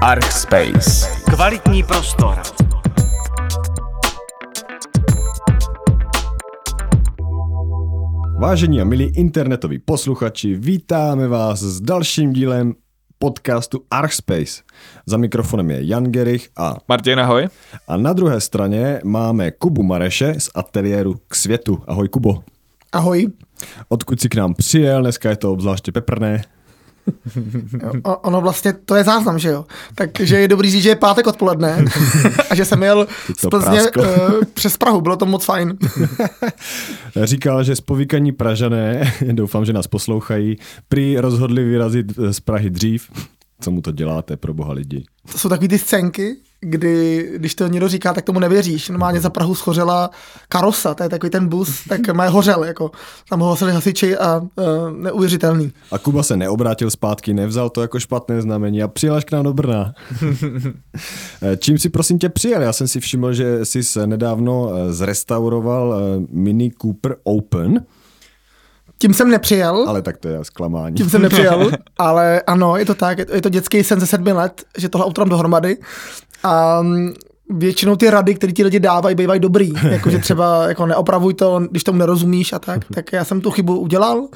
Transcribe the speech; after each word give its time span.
Archspace. 0.00 1.08
Kvalitní 1.24 1.82
prostor. 1.82 2.38
Vážení 8.40 8.80
a 8.80 8.84
milí 8.84 9.04
internetoví 9.04 9.78
posluchači, 9.78 10.54
vítáme 10.54 11.28
vás 11.28 11.60
s 11.60 11.80
dalším 11.80 12.32
dílem 12.32 12.74
podcastu 13.18 13.84
Archspace. 13.90 14.62
Za 15.06 15.16
mikrofonem 15.16 15.70
je 15.70 15.86
Jan 15.86 16.04
Gerich 16.04 16.48
a, 16.56 16.76
Martin, 16.88 17.20
ahoj. 17.20 17.48
a 17.88 17.96
na 17.96 18.12
druhé 18.12 18.40
straně 18.40 19.00
máme 19.04 19.50
Kubu 19.50 19.82
Mareše 19.82 20.34
z 20.38 20.50
ateliéru 20.54 21.14
K 21.28 21.34
světu. 21.34 21.82
Ahoj 21.86 22.08
Kubo. 22.08 22.42
Ahoj. 22.92 23.26
Odkud 23.88 24.20
jsi 24.20 24.28
k 24.28 24.34
nám 24.34 24.54
přijel, 24.54 25.02
dneska 25.02 25.30
je 25.30 25.36
to 25.36 25.52
obzvláště 25.52 25.92
peprné. 25.92 26.42
O, 28.02 28.16
ono 28.16 28.40
vlastně, 28.40 28.72
to 28.72 28.94
je 28.94 29.04
záznam, 29.04 29.38
že 29.38 29.48
jo? 29.48 29.66
Takže 29.94 30.38
je 30.38 30.48
dobrý 30.48 30.70
říct, 30.70 30.82
že 30.82 30.88
je 30.88 30.96
pátek 30.96 31.26
odpoledne 31.26 31.84
a 32.50 32.54
že 32.54 32.64
jsem 32.64 32.82
jel 32.82 33.06
z 33.38 33.46
Plzně 33.48 33.82
uh, 33.82 34.04
přes 34.54 34.76
Prahu, 34.76 35.00
bylo 35.00 35.16
to 35.16 35.26
moc 35.26 35.44
fajn. 35.44 35.78
Říkal, 37.24 37.64
že 37.64 37.76
spovíkaní 37.76 38.32
Pražané, 38.32 39.12
doufám, 39.32 39.64
že 39.64 39.72
nás 39.72 39.86
poslouchají, 39.86 40.56
prý 40.88 41.18
rozhodli 41.18 41.64
vyrazit 41.64 42.06
z 42.30 42.40
Prahy 42.40 42.70
dřív. 42.70 43.10
Co 43.60 43.70
mu 43.70 43.80
to 43.82 43.92
děláte, 43.92 44.36
pro 44.36 44.54
boha 44.54 44.72
lidi? 44.72 45.04
To 45.32 45.38
jsou 45.38 45.48
takový 45.48 45.68
ty 45.68 45.78
scénky, 45.78 46.36
kdy, 46.60 47.28
když 47.36 47.54
to 47.54 47.66
někdo 47.66 47.88
říká, 47.88 48.14
tak 48.14 48.24
tomu 48.24 48.40
nevěříš. 48.40 48.88
Normálně 48.88 49.20
za 49.20 49.30
Prahu 49.30 49.54
schořela 49.54 50.10
karosa, 50.48 50.94
to 50.94 51.02
je 51.02 51.08
takový 51.08 51.30
ten 51.30 51.48
bus, 51.48 51.84
tak 51.88 52.08
má 52.08 52.28
hořel, 52.28 52.64
jako. 52.64 52.90
Tam 53.28 53.40
ho 53.40 53.50
hasili 53.50 53.72
hasiči 53.72 54.16
a 54.16 54.36
uh, 54.36 54.44
neuvěřitelný. 54.90 55.72
A 55.92 55.98
Kuba 55.98 56.22
se 56.22 56.36
neobrátil 56.36 56.90
zpátky, 56.90 57.34
nevzal 57.34 57.70
to 57.70 57.82
jako 57.82 58.00
špatné 58.00 58.42
znamení 58.42 58.82
a 58.82 58.88
přijel 58.88 59.14
až 59.14 59.24
k 59.24 59.32
nám 59.32 59.44
do 59.44 59.52
Brna. 59.52 59.94
Eh, 61.42 61.56
Čím 61.56 61.78
si 61.78 61.88
prosím 61.88 62.18
tě 62.18 62.28
přijel? 62.28 62.62
Já 62.62 62.72
jsem 62.72 62.88
si 62.88 63.00
všiml, 63.00 63.32
že 63.32 63.64
jsi 63.64 63.84
se 63.84 64.06
nedávno 64.06 64.70
eh, 64.74 64.92
zrestauroval 64.92 65.94
eh, 65.94 66.26
Mini 66.30 66.70
Cooper 66.82 67.16
Open, 67.24 67.84
Tím 68.98 69.14
jsem 69.14 69.30
nepřijel, 69.30 69.84
ale 69.88 70.02
tak 70.02 70.16
to 70.16 70.28
je 70.28 70.44
zklamání. 70.44 70.96
tím 70.96 71.10
jsem 71.10 71.22
nepřijel, 71.22 71.70
ale 71.98 72.40
ano, 72.40 72.76
je 72.76 72.84
to 72.84 72.94
tak, 72.94 73.18
je 73.18 73.42
to, 73.42 73.48
dětský 73.48 73.84
sen 73.84 74.00
ze 74.00 74.06
sedmi 74.06 74.32
let, 74.32 74.64
že 74.78 74.88
tohle 74.88 75.06
auto 75.06 75.20
dám 75.20 75.28
dohromady 75.28 75.76
a 76.42 76.82
mm, 76.82 77.14
většinou 77.50 77.96
ty 77.96 78.10
rady, 78.10 78.34
které 78.34 78.52
ti 78.52 78.64
lidi 78.64 78.80
dávají, 78.80 79.16
bývají 79.16 79.40
dobrý, 79.40 79.72
jakože 79.90 80.18
třeba 80.18 80.68
jako 80.68 80.86
neopravuj 80.86 81.34
to, 81.34 81.60
když 81.70 81.84
tomu 81.84 81.98
nerozumíš 81.98 82.52
a 82.52 82.58
tak, 82.58 82.84
tak 82.94 83.12
já 83.12 83.24
jsem 83.24 83.40
tu 83.40 83.50
chybu 83.50 83.78
udělal 83.78 84.28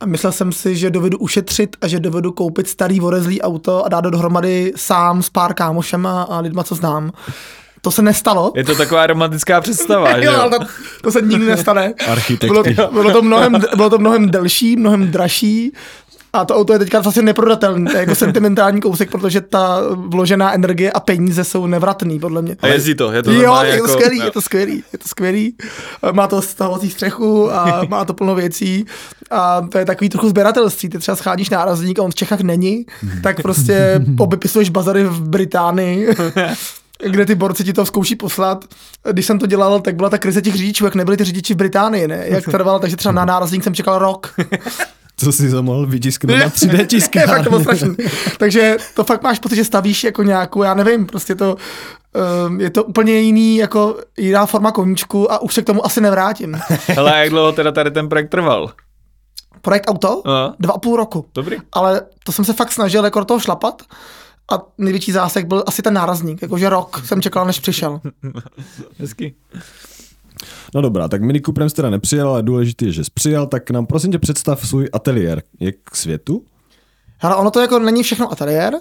a 0.00 0.06
myslel 0.06 0.32
jsem 0.32 0.52
si, 0.52 0.76
že 0.76 0.90
dovedu 0.90 1.18
ušetřit 1.18 1.76
a 1.80 1.88
že 1.88 2.00
dovedu 2.00 2.32
koupit 2.32 2.68
starý 2.68 3.00
vorezlý 3.00 3.42
auto 3.42 3.84
a 3.84 3.88
dát 3.88 4.00
do 4.00 4.10
dohromady 4.10 4.72
sám 4.76 5.22
s 5.22 5.30
pár 5.30 5.54
kámošema 5.54 6.22
a 6.22 6.40
lidma, 6.40 6.64
co 6.64 6.74
znám. 6.74 7.12
To 7.82 7.90
se 7.90 8.02
nestalo. 8.02 8.52
Je 8.56 8.64
to 8.64 8.74
taková 8.74 9.06
romantická 9.06 9.60
představa, 9.60 10.18
že 10.18 10.24
Jo, 10.24 10.32
jo? 10.32 10.40
ale 10.40 10.50
to, 10.58 10.64
to 11.02 11.10
se 11.12 11.20
nikdy 11.22 11.46
nestane. 11.46 11.94
Architekti. 12.08 12.46
Bylo, 12.74 12.90
bylo, 12.92 13.12
to 13.12 13.22
mnohem, 13.22 13.52
bylo 13.76 13.90
to 13.90 13.98
mnohem 13.98 14.30
delší, 14.30 14.76
mnohem 14.76 15.08
dražší. 15.10 15.72
A 16.32 16.44
to 16.44 16.56
auto 16.56 16.72
je 16.72 16.78
teďka 16.78 17.00
vlastně 17.00 17.22
neprodatelný, 17.22 17.84
to 17.86 17.92
je 17.92 17.98
jako 18.00 18.14
sentimentální 18.14 18.80
kousek, 18.80 19.10
protože 19.10 19.40
ta 19.40 19.80
vložená 19.94 20.52
energie 20.54 20.92
a 20.92 21.00
peníze 21.00 21.44
jsou 21.44 21.66
nevratný, 21.66 22.20
podle 22.20 22.42
mě. 22.42 22.56
A 22.62 22.66
jezdí 22.66 22.94
to, 22.94 23.12
je 23.12 23.22
to 23.22 23.32
Jo, 23.32 23.58
je 23.62 23.70
to 23.70 23.74
jako, 23.76 23.88
skvělý, 23.88 24.18
jo. 24.18 24.24
je 24.24 24.30
to 24.30 24.40
skvělý, 24.40 24.84
je 24.92 24.98
to 24.98 25.08
skvělý. 25.08 25.54
Má 26.12 26.26
to 26.26 26.42
stahovací 26.42 26.90
střechu 26.90 27.52
a 27.54 27.82
má 27.88 28.04
to 28.04 28.14
plno 28.14 28.34
věcí 28.34 28.86
a 29.30 29.60
to 29.72 29.78
je 29.78 29.84
takový 29.84 30.08
trochu 30.08 30.28
sběratelství. 30.28 30.88
Ty 30.88 30.98
třeba 30.98 31.16
schádíš 31.16 31.50
nárazník 31.50 31.98
a 31.98 32.02
on 32.02 32.10
v 32.10 32.14
Čechách 32.14 32.40
není, 32.40 32.86
tak 33.22 33.42
prostě 33.42 34.00
obepisuješ 34.18 34.68
bazary 34.70 35.04
v 35.04 35.20
Británii, 35.28 36.08
kde 37.06 37.26
ty 37.26 37.34
borci 37.34 37.64
ti 37.64 37.72
to 37.72 37.86
zkouší 37.86 38.16
poslat. 38.16 38.64
Když 39.12 39.26
jsem 39.26 39.38
to 39.38 39.46
dělal, 39.46 39.80
tak 39.80 39.96
byla 39.96 40.10
ta 40.10 40.18
krize 40.18 40.42
těch 40.42 40.54
řidičů, 40.54 40.84
jak 40.84 40.94
nebyli 40.94 41.16
ty 41.16 41.24
řidiči 41.24 41.54
v 41.54 41.56
Británii, 41.56 42.08
ne? 42.08 42.24
Jak 42.28 42.44
trvalo, 42.50 42.78
takže 42.78 42.96
třeba 42.96 43.12
na 43.12 43.24
nárazník 43.24 43.64
jsem 43.64 43.74
čekal 43.74 43.98
rok. 43.98 44.34
Co 45.16 45.32
jsi 45.32 45.50
to 45.50 45.62
mohl 45.62 45.86
vytisknout 45.86 46.38
na 46.38 46.46
3D 46.48 46.72
Je, 46.72 46.78
fakt 46.78 46.86
tiskárně? 46.86 47.44
to 47.44 47.50
bylo 47.50 47.60
strašný. 47.62 47.96
Takže 48.38 48.76
to 48.94 49.04
fakt 49.04 49.22
máš 49.22 49.38
pocit, 49.38 49.56
že 49.56 49.64
stavíš 49.64 50.04
jako 50.04 50.22
nějakou, 50.22 50.62
já 50.62 50.74
nevím, 50.74 51.06
prostě 51.06 51.34
to, 51.34 51.56
um, 52.46 52.60
je 52.60 52.70
to 52.70 52.84
úplně 52.84 53.18
jiný, 53.20 53.56
jako 53.56 53.96
jiná 54.18 54.46
forma 54.46 54.72
koníčku 54.72 55.32
a 55.32 55.42
už 55.42 55.54
se 55.54 55.62
k 55.62 55.66
tomu 55.66 55.86
asi 55.86 56.00
nevrátím. 56.00 56.60
Hele, 56.86 57.12
a 57.14 57.16
jak 57.18 57.30
dlouho 57.30 57.52
teda 57.52 57.72
tady 57.72 57.90
ten 57.90 58.08
projekt 58.08 58.28
trval? 58.28 58.72
Projekt 59.62 59.90
auto? 59.90 60.22
Aha. 60.24 60.54
Dva 60.58 60.74
a 60.74 60.78
půl 60.78 60.96
roku. 60.96 61.26
Dobrý. 61.34 61.56
Ale 61.72 62.02
to 62.24 62.32
jsem 62.32 62.44
se 62.44 62.52
fakt 62.52 62.72
snažil 62.72 63.04
jako 63.04 63.18
do 63.18 63.24
toho 63.24 63.40
šlapat 63.40 63.82
a 64.52 64.62
největší 64.78 65.12
zásek 65.12 65.46
byl 65.46 65.64
asi 65.66 65.82
ten 65.82 65.94
nárazník, 65.94 66.42
jakože 66.42 66.68
rok 66.68 67.02
jsem 67.04 67.22
čekal, 67.22 67.46
než 67.46 67.60
přišel. 67.60 68.00
Hezky. 68.98 69.34
No 70.74 70.80
dobrá, 70.80 71.08
tak 71.08 71.22
Mini 71.22 71.40
Cooperem 71.40 71.70
jsi 71.70 71.76
teda 71.76 71.90
nepřijel, 71.90 72.28
ale 72.28 72.42
důležité 72.42 72.84
je, 72.84 72.92
že 72.92 73.04
jsi 73.04 73.10
přijel, 73.14 73.46
tak 73.46 73.70
nám 73.70 73.86
prosím 73.86 74.12
tě 74.12 74.18
představ 74.18 74.68
svůj 74.68 74.88
ateliér. 74.92 75.42
Je 75.60 75.72
k 75.72 75.96
světu? 75.96 76.44
Ale 77.20 77.36
ono 77.36 77.50
to 77.50 77.60
jako 77.60 77.78
není 77.78 78.02
všechno 78.02 78.32
ateliér. 78.32 78.74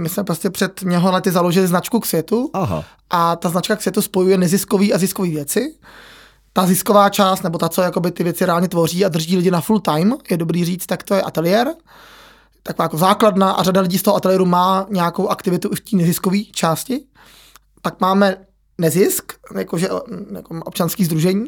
My 0.00 0.08
jsme 0.08 0.24
prostě 0.24 0.50
před 0.50 0.82
mnoha 0.82 1.10
lety 1.10 1.30
založili 1.30 1.66
značku 1.66 2.00
k 2.00 2.06
světu 2.06 2.50
Aha. 2.52 2.84
a 3.10 3.36
ta 3.36 3.48
značka 3.48 3.76
k 3.76 3.82
světu 3.82 4.02
spojuje 4.02 4.38
neziskový 4.38 4.94
a 4.94 4.98
ziskový 4.98 5.30
věci. 5.30 5.74
Ta 6.52 6.66
zisková 6.66 7.08
část, 7.08 7.42
nebo 7.42 7.58
ta, 7.58 7.68
co 7.68 7.82
jakoby 7.82 8.10
ty 8.10 8.24
věci 8.24 8.46
reálně 8.46 8.68
tvoří 8.68 9.04
a 9.04 9.08
drží 9.08 9.36
lidi 9.36 9.50
na 9.50 9.60
full 9.60 9.80
time, 9.80 10.14
je 10.30 10.36
dobrý 10.36 10.64
říct, 10.64 10.86
tak 10.86 11.02
to 11.02 11.14
je 11.14 11.22
ateliér. 11.22 11.74
Taková 12.62 12.84
jako 12.84 12.98
základna 12.98 13.50
a 13.50 13.62
řada 13.62 13.80
lidí 13.80 13.98
z 13.98 14.02
toho 14.02 14.16
ateliéru 14.16 14.46
má 14.46 14.86
nějakou 14.90 15.28
aktivitu 15.28 15.70
i 15.72 15.76
v 15.76 15.80
té 15.80 15.96
neziskové 15.96 16.38
části. 16.52 17.04
Pak 17.82 18.00
máme 18.00 18.36
nezisk, 18.78 19.32
jakože 19.58 19.88
jako 20.34 20.60
občanský 20.64 21.04
združení. 21.04 21.46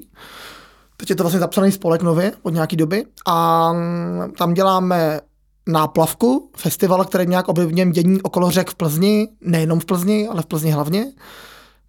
Teď 0.97 1.10
je 1.10 1.16
to 1.16 1.22
vlastně 1.22 1.41
zapsaný 1.41 1.72
spolek 1.72 2.03
nově 2.03 2.32
od 2.42 2.50
nějaký 2.50 2.76
doby 2.76 3.04
a 3.26 3.72
mm, 3.72 4.32
tam 4.38 4.54
děláme 4.54 5.20
náplavku, 5.66 6.50
festival, 6.56 7.04
který 7.04 7.26
nějak 7.26 7.48
ovlivňuje 7.48 7.91
dění 7.91 8.22
okolo 8.22 8.50
řek 8.50 8.70
v 8.70 8.74
Plzni, 8.74 9.28
nejenom 9.41 9.80
v 9.80 9.84
Plzni, 9.84 10.28
ale 10.28 10.42
v 10.42 10.47
Plzni 10.47 10.70
hlavně. 10.70 11.06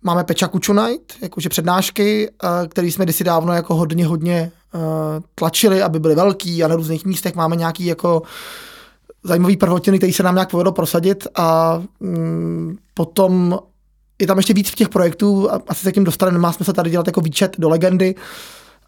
Máme 0.01 0.23
Peča 0.23 0.47
Kuču 0.47 0.73
Night, 0.73 1.13
jakože 1.21 1.49
přednášky, 1.49 2.29
eh, 2.29 2.67
které 2.67 2.87
jsme 2.87 3.05
kdysi 3.05 3.23
dávno 3.23 3.53
jako 3.53 3.75
hodně, 3.75 4.07
hodně 4.07 4.51
eh, 4.75 4.79
tlačili, 5.35 5.81
aby 5.81 5.99
byly 5.99 6.15
velký 6.15 6.63
a 6.63 6.67
na 6.67 6.75
různých 6.75 7.05
místech 7.05 7.35
máme 7.35 7.55
nějaký 7.55 7.85
jako 7.85 8.21
zajímavý 9.25 9.57
prvotiny, 9.57 9.97
který 9.97 10.13
se 10.13 10.23
nám 10.23 10.35
nějak 10.35 10.49
povedlo 10.49 10.71
prosadit 10.71 11.27
a 11.35 11.81
mm, 11.99 12.77
potom 12.93 13.59
je 14.19 14.27
tam 14.27 14.37
ještě 14.37 14.53
víc 14.53 14.69
v 14.69 14.75
těch 14.75 14.89
projektů, 14.89 15.51
a 15.51 15.61
asi 15.67 15.81
se 15.81 15.91
k 15.91 15.95
tím 15.95 16.03
dostaneme, 16.03 16.37
nemá 16.37 16.53
smysl 16.53 16.73
tady 16.73 16.89
dělat 16.89 17.07
jako 17.07 17.21
výčet 17.21 17.55
do 17.59 17.69
legendy. 17.69 18.15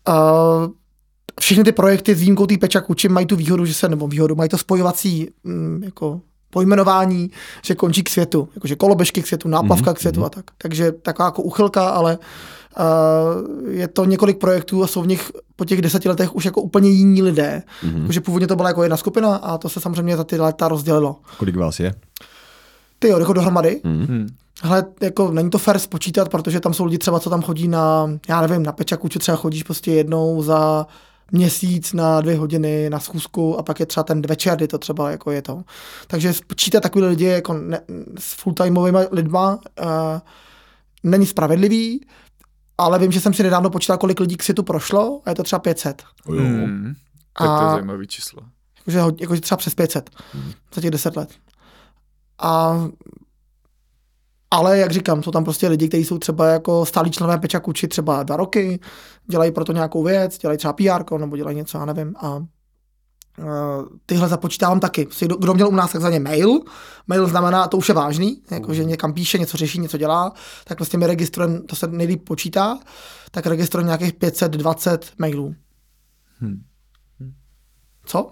Uh, 0.08 0.14
všechny 1.40 1.64
ty 1.64 1.72
projekty 1.72 2.16
s 2.16 2.20
výjimkou 2.20 2.46
té 2.46 2.58
Peča 2.58 2.82
Kuči 2.82 3.10
mají 3.10 3.26
tu 3.26 3.36
výhodu, 3.36 3.66
že 3.66 3.74
se, 3.74 3.90
nebo 3.90 4.08
výhodu, 4.08 4.36
mají 4.36 4.50
to 4.50 4.58
spojovací 4.58 5.30
mm, 5.44 5.84
jako 5.84 6.22
pojmenování, 6.50 7.32
že 7.64 7.76
končí 7.76 8.04
k 8.04 8.10
světu, 8.10 8.50
jakože 8.56 8.76
koloběžky 8.76 9.22
k 9.22 9.28
světu, 9.28 9.48
náplavka 9.48 9.94
k 9.94 10.00
světu 10.00 10.26
a 10.26 10.30
tak. 10.30 10.46
Takže 10.58 10.92
taková 10.92 11.26
jako 11.26 11.42
uchylka, 11.42 11.90
ale 11.90 12.18
uh, 12.18 12.24
je 13.70 13.88
to 13.88 14.06
několik 14.06 14.38
projektů 14.38 14.84
a 14.84 14.88
jsou 14.88 15.02
v 15.02 15.08
nich 15.08 15.32
po 15.56 15.66
těch 15.66 15.82
deseti 15.82 16.10
letech 16.10 16.36
už 16.36 16.46
jako 16.46 16.62
úplně 16.62 16.90
jiní 16.90 17.22
lidé. 17.22 17.64
Mm-hmm. 17.84 18.04
Takže 18.04 18.22
původně 18.22 18.48
to 18.48 18.56
byla 18.56 18.70
jako 18.70 18.84
jedna 18.84 18.98
skupina 18.98 19.36
a 19.36 19.58
to 19.58 19.70
se 19.70 19.80
samozřejmě 19.80 20.18
za 20.18 20.24
ty 20.24 20.40
léta 20.40 20.68
rozdělilo. 20.68 21.16
Kolik 21.38 21.56
vás 21.56 21.80
je? 21.80 21.94
Ty 23.00 23.08
jo, 23.08 23.20
jako 23.20 23.34
dohromady. 23.34 23.82
Hmm. 23.84 24.28
Ale 24.62 24.86
jako 25.02 25.32
není 25.32 25.50
to 25.50 25.58
fér 25.58 25.80
spočítat, 25.80 26.30
protože 26.30 26.60
tam 26.60 26.74
jsou 26.74 26.86
lidi 26.86 26.98
třeba, 26.98 27.20
co 27.20 27.30
tam 27.30 27.42
chodí 27.42 27.68
na, 27.68 28.10
já 28.30 28.42
nevím, 28.42 28.64
na 28.64 28.72
pečaku, 28.72 29.08
či 29.08 29.20
třeba 29.20 29.38
chodíš 29.38 29.64
prostě 29.64 29.92
jednou 29.92 30.42
za 30.42 30.88
měsíc 31.32 31.94
na 31.94 32.22
dvě 32.22 32.38
hodiny 32.38 32.90
na 32.90 33.00
schůzku 33.00 33.60
a 33.60 33.64
pak 33.64 33.80
je 33.80 33.86
třeba 33.86 34.04
ten 34.04 34.22
večer, 34.22 34.56
kdy 34.56 34.68
to 34.68 34.78
třeba 34.78 35.12
jako 35.12 35.32
je 35.32 35.42
to. 35.42 35.64
Takže 36.08 36.34
spočítat 36.34 36.80
takový 36.80 37.06
lidi 37.06 37.26
jako 37.26 37.54
ne, 37.54 37.82
s 38.20 38.34
fulltimeovými 38.34 39.00
lidma 39.12 39.56
uh, 39.56 39.88
není 41.04 41.26
spravedlivý, 41.26 42.06
ale 42.78 43.00
vím, 43.00 43.12
že 43.12 43.22
jsem 43.22 43.34
si 43.34 43.44
nedávno 43.44 43.70
počítal, 43.70 43.98
kolik 43.98 44.20
lidí 44.20 44.38
k 44.38 44.44
světu 44.44 44.64
prošlo 44.64 45.22
a 45.26 45.30
je 45.30 45.36
to 45.36 45.44
třeba 45.44 45.60
500. 45.60 46.04
O 46.26 46.34
jo. 46.34 46.44
Hmm. 46.44 46.94
Tak 47.38 47.48
to 47.48 47.64
je 47.64 47.70
A- 47.70 47.72
zajímavý 47.72 48.08
číslo. 48.08 48.42
Jakože, 48.78 49.16
jakože 49.22 49.42
třeba 49.42 49.58
přes 49.58 49.76
500 49.76 50.10
za 50.74 50.82
těch 50.82 50.92
10 50.92 51.16
let. 51.16 51.30
A 52.40 52.84
ale 54.52 54.78
jak 54.78 54.92
říkám, 54.92 55.24
jsou 55.24 55.32
tam 55.32 55.44
prostě 55.44 55.68
lidi, 55.68 55.88
kteří 55.88 56.06
jsou 56.06 56.18
třeba 56.18 56.48
jako 56.48 56.86
stálí 56.86 57.12
členové 57.12 57.38
Peča 57.38 57.60
Kuči 57.60 57.88
třeba 57.88 58.24
dva 58.24 58.38
roky, 58.38 58.80
dělají 59.32 59.52
proto 59.52 59.72
nějakou 59.74 60.04
věc, 60.04 60.38
dělají 60.38 60.58
třeba 60.58 60.74
PR 60.74 61.18
nebo 61.18 61.38
dělají 61.38 61.58
něco, 61.58 61.78
já 61.78 61.86
nevím. 61.86 62.16
A 62.18 62.46
tyhle 64.06 64.30
započítávám 64.30 64.80
taky. 64.80 65.08
Kdo, 65.20 65.54
měl 65.54 65.68
u 65.68 65.76
nás 65.76 65.92
takzvaně 65.92 66.20
mail, 66.20 66.60
mail 67.08 67.28
znamená, 67.28 67.68
to 67.68 67.78
už 67.78 67.90
je 67.90 67.96
vážný, 67.96 68.42
jako 68.52 68.74
že 68.74 68.84
někam 68.84 69.14
píše, 69.14 69.38
něco 69.38 69.58
řeší, 69.58 69.80
něco 69.80 69.98
dělá, 69.98 70.34
tak 70.64 70.78
prostě 70.78 70.98
mi 70.98 71.08
registrujeme, 71.08 71.60
to 71.60 71.76
se 71.76 71.88
nejlíp 71.88 72.24
počítá, 72.24 72.80
tak 73.32 73.46
registrujeme 73.46 73.88
nějakých 73.88 74.14
520 74.14 75.12
mailů. 75.18 75.56
Hmm. 76.40 76.64
Co? 78.06 78.32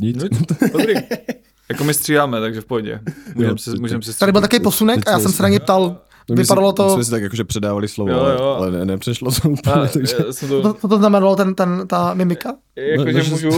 Nic. 0.00 0.16
Dobrý. 0.72 0.94
Jako 1.70 1.84
my 1.84 1.94
stříháme, 1.94 2.40
takže 2.40 2.60
v 2.60 2.64
pohodě. 2.64 3.00
Můžeme 3.34 3.58
si, 3.58 3.70
můžem 3.70 4.02
si 4.02 4.18
Tady 4.18 4.32
byl 4.32 4.40
stříhat. 4.40 4.50
takový 4.50 4.64
posunek 4.64 5.08
a 5.08 5.10
já 5.10 5.18
jsem 5.20 5.32
se 5.32 5.42
na 5.42 5.48
ně 5.48 5.60
ptal, 5.60 6.00
No, 6.30 6.36
vypadalo 6.36 6.70
si, 6.72 6.76
to, 6.76 6.94
jsme 6.94 7.04
si 7.04 7.10
tak 7.10 7.22
jakože 7.22 7.44
předávali 7.44 7.88
slovo, 7.88 8.10
Jo, 8.10 8.20
ale, 8.20 8.32
jo. 8.34 8.54
ale 8.58 8.70
ne, 8.70 8.84
nepřešlo 8.84 9.30
to 9.32 9.48
úplně, 9.48 9.74
A, 9.74 9.86
takže... 9.86 10.16
jsem 10.30 10.48
to, 10.48 10.62
to, 10.62 10.72
to, 10.74 10.88
to 10.88 10.96
znamenalo 10.98 11.36
ten, 11.36 11.54
ten, 11.54 11.88
ta 11.88 12.14
mimika? 12.14 12.54
jakože 12.76 13.12
No, 13.18 13.22
že- 13.22 13.30
můžu. 13.30 13.48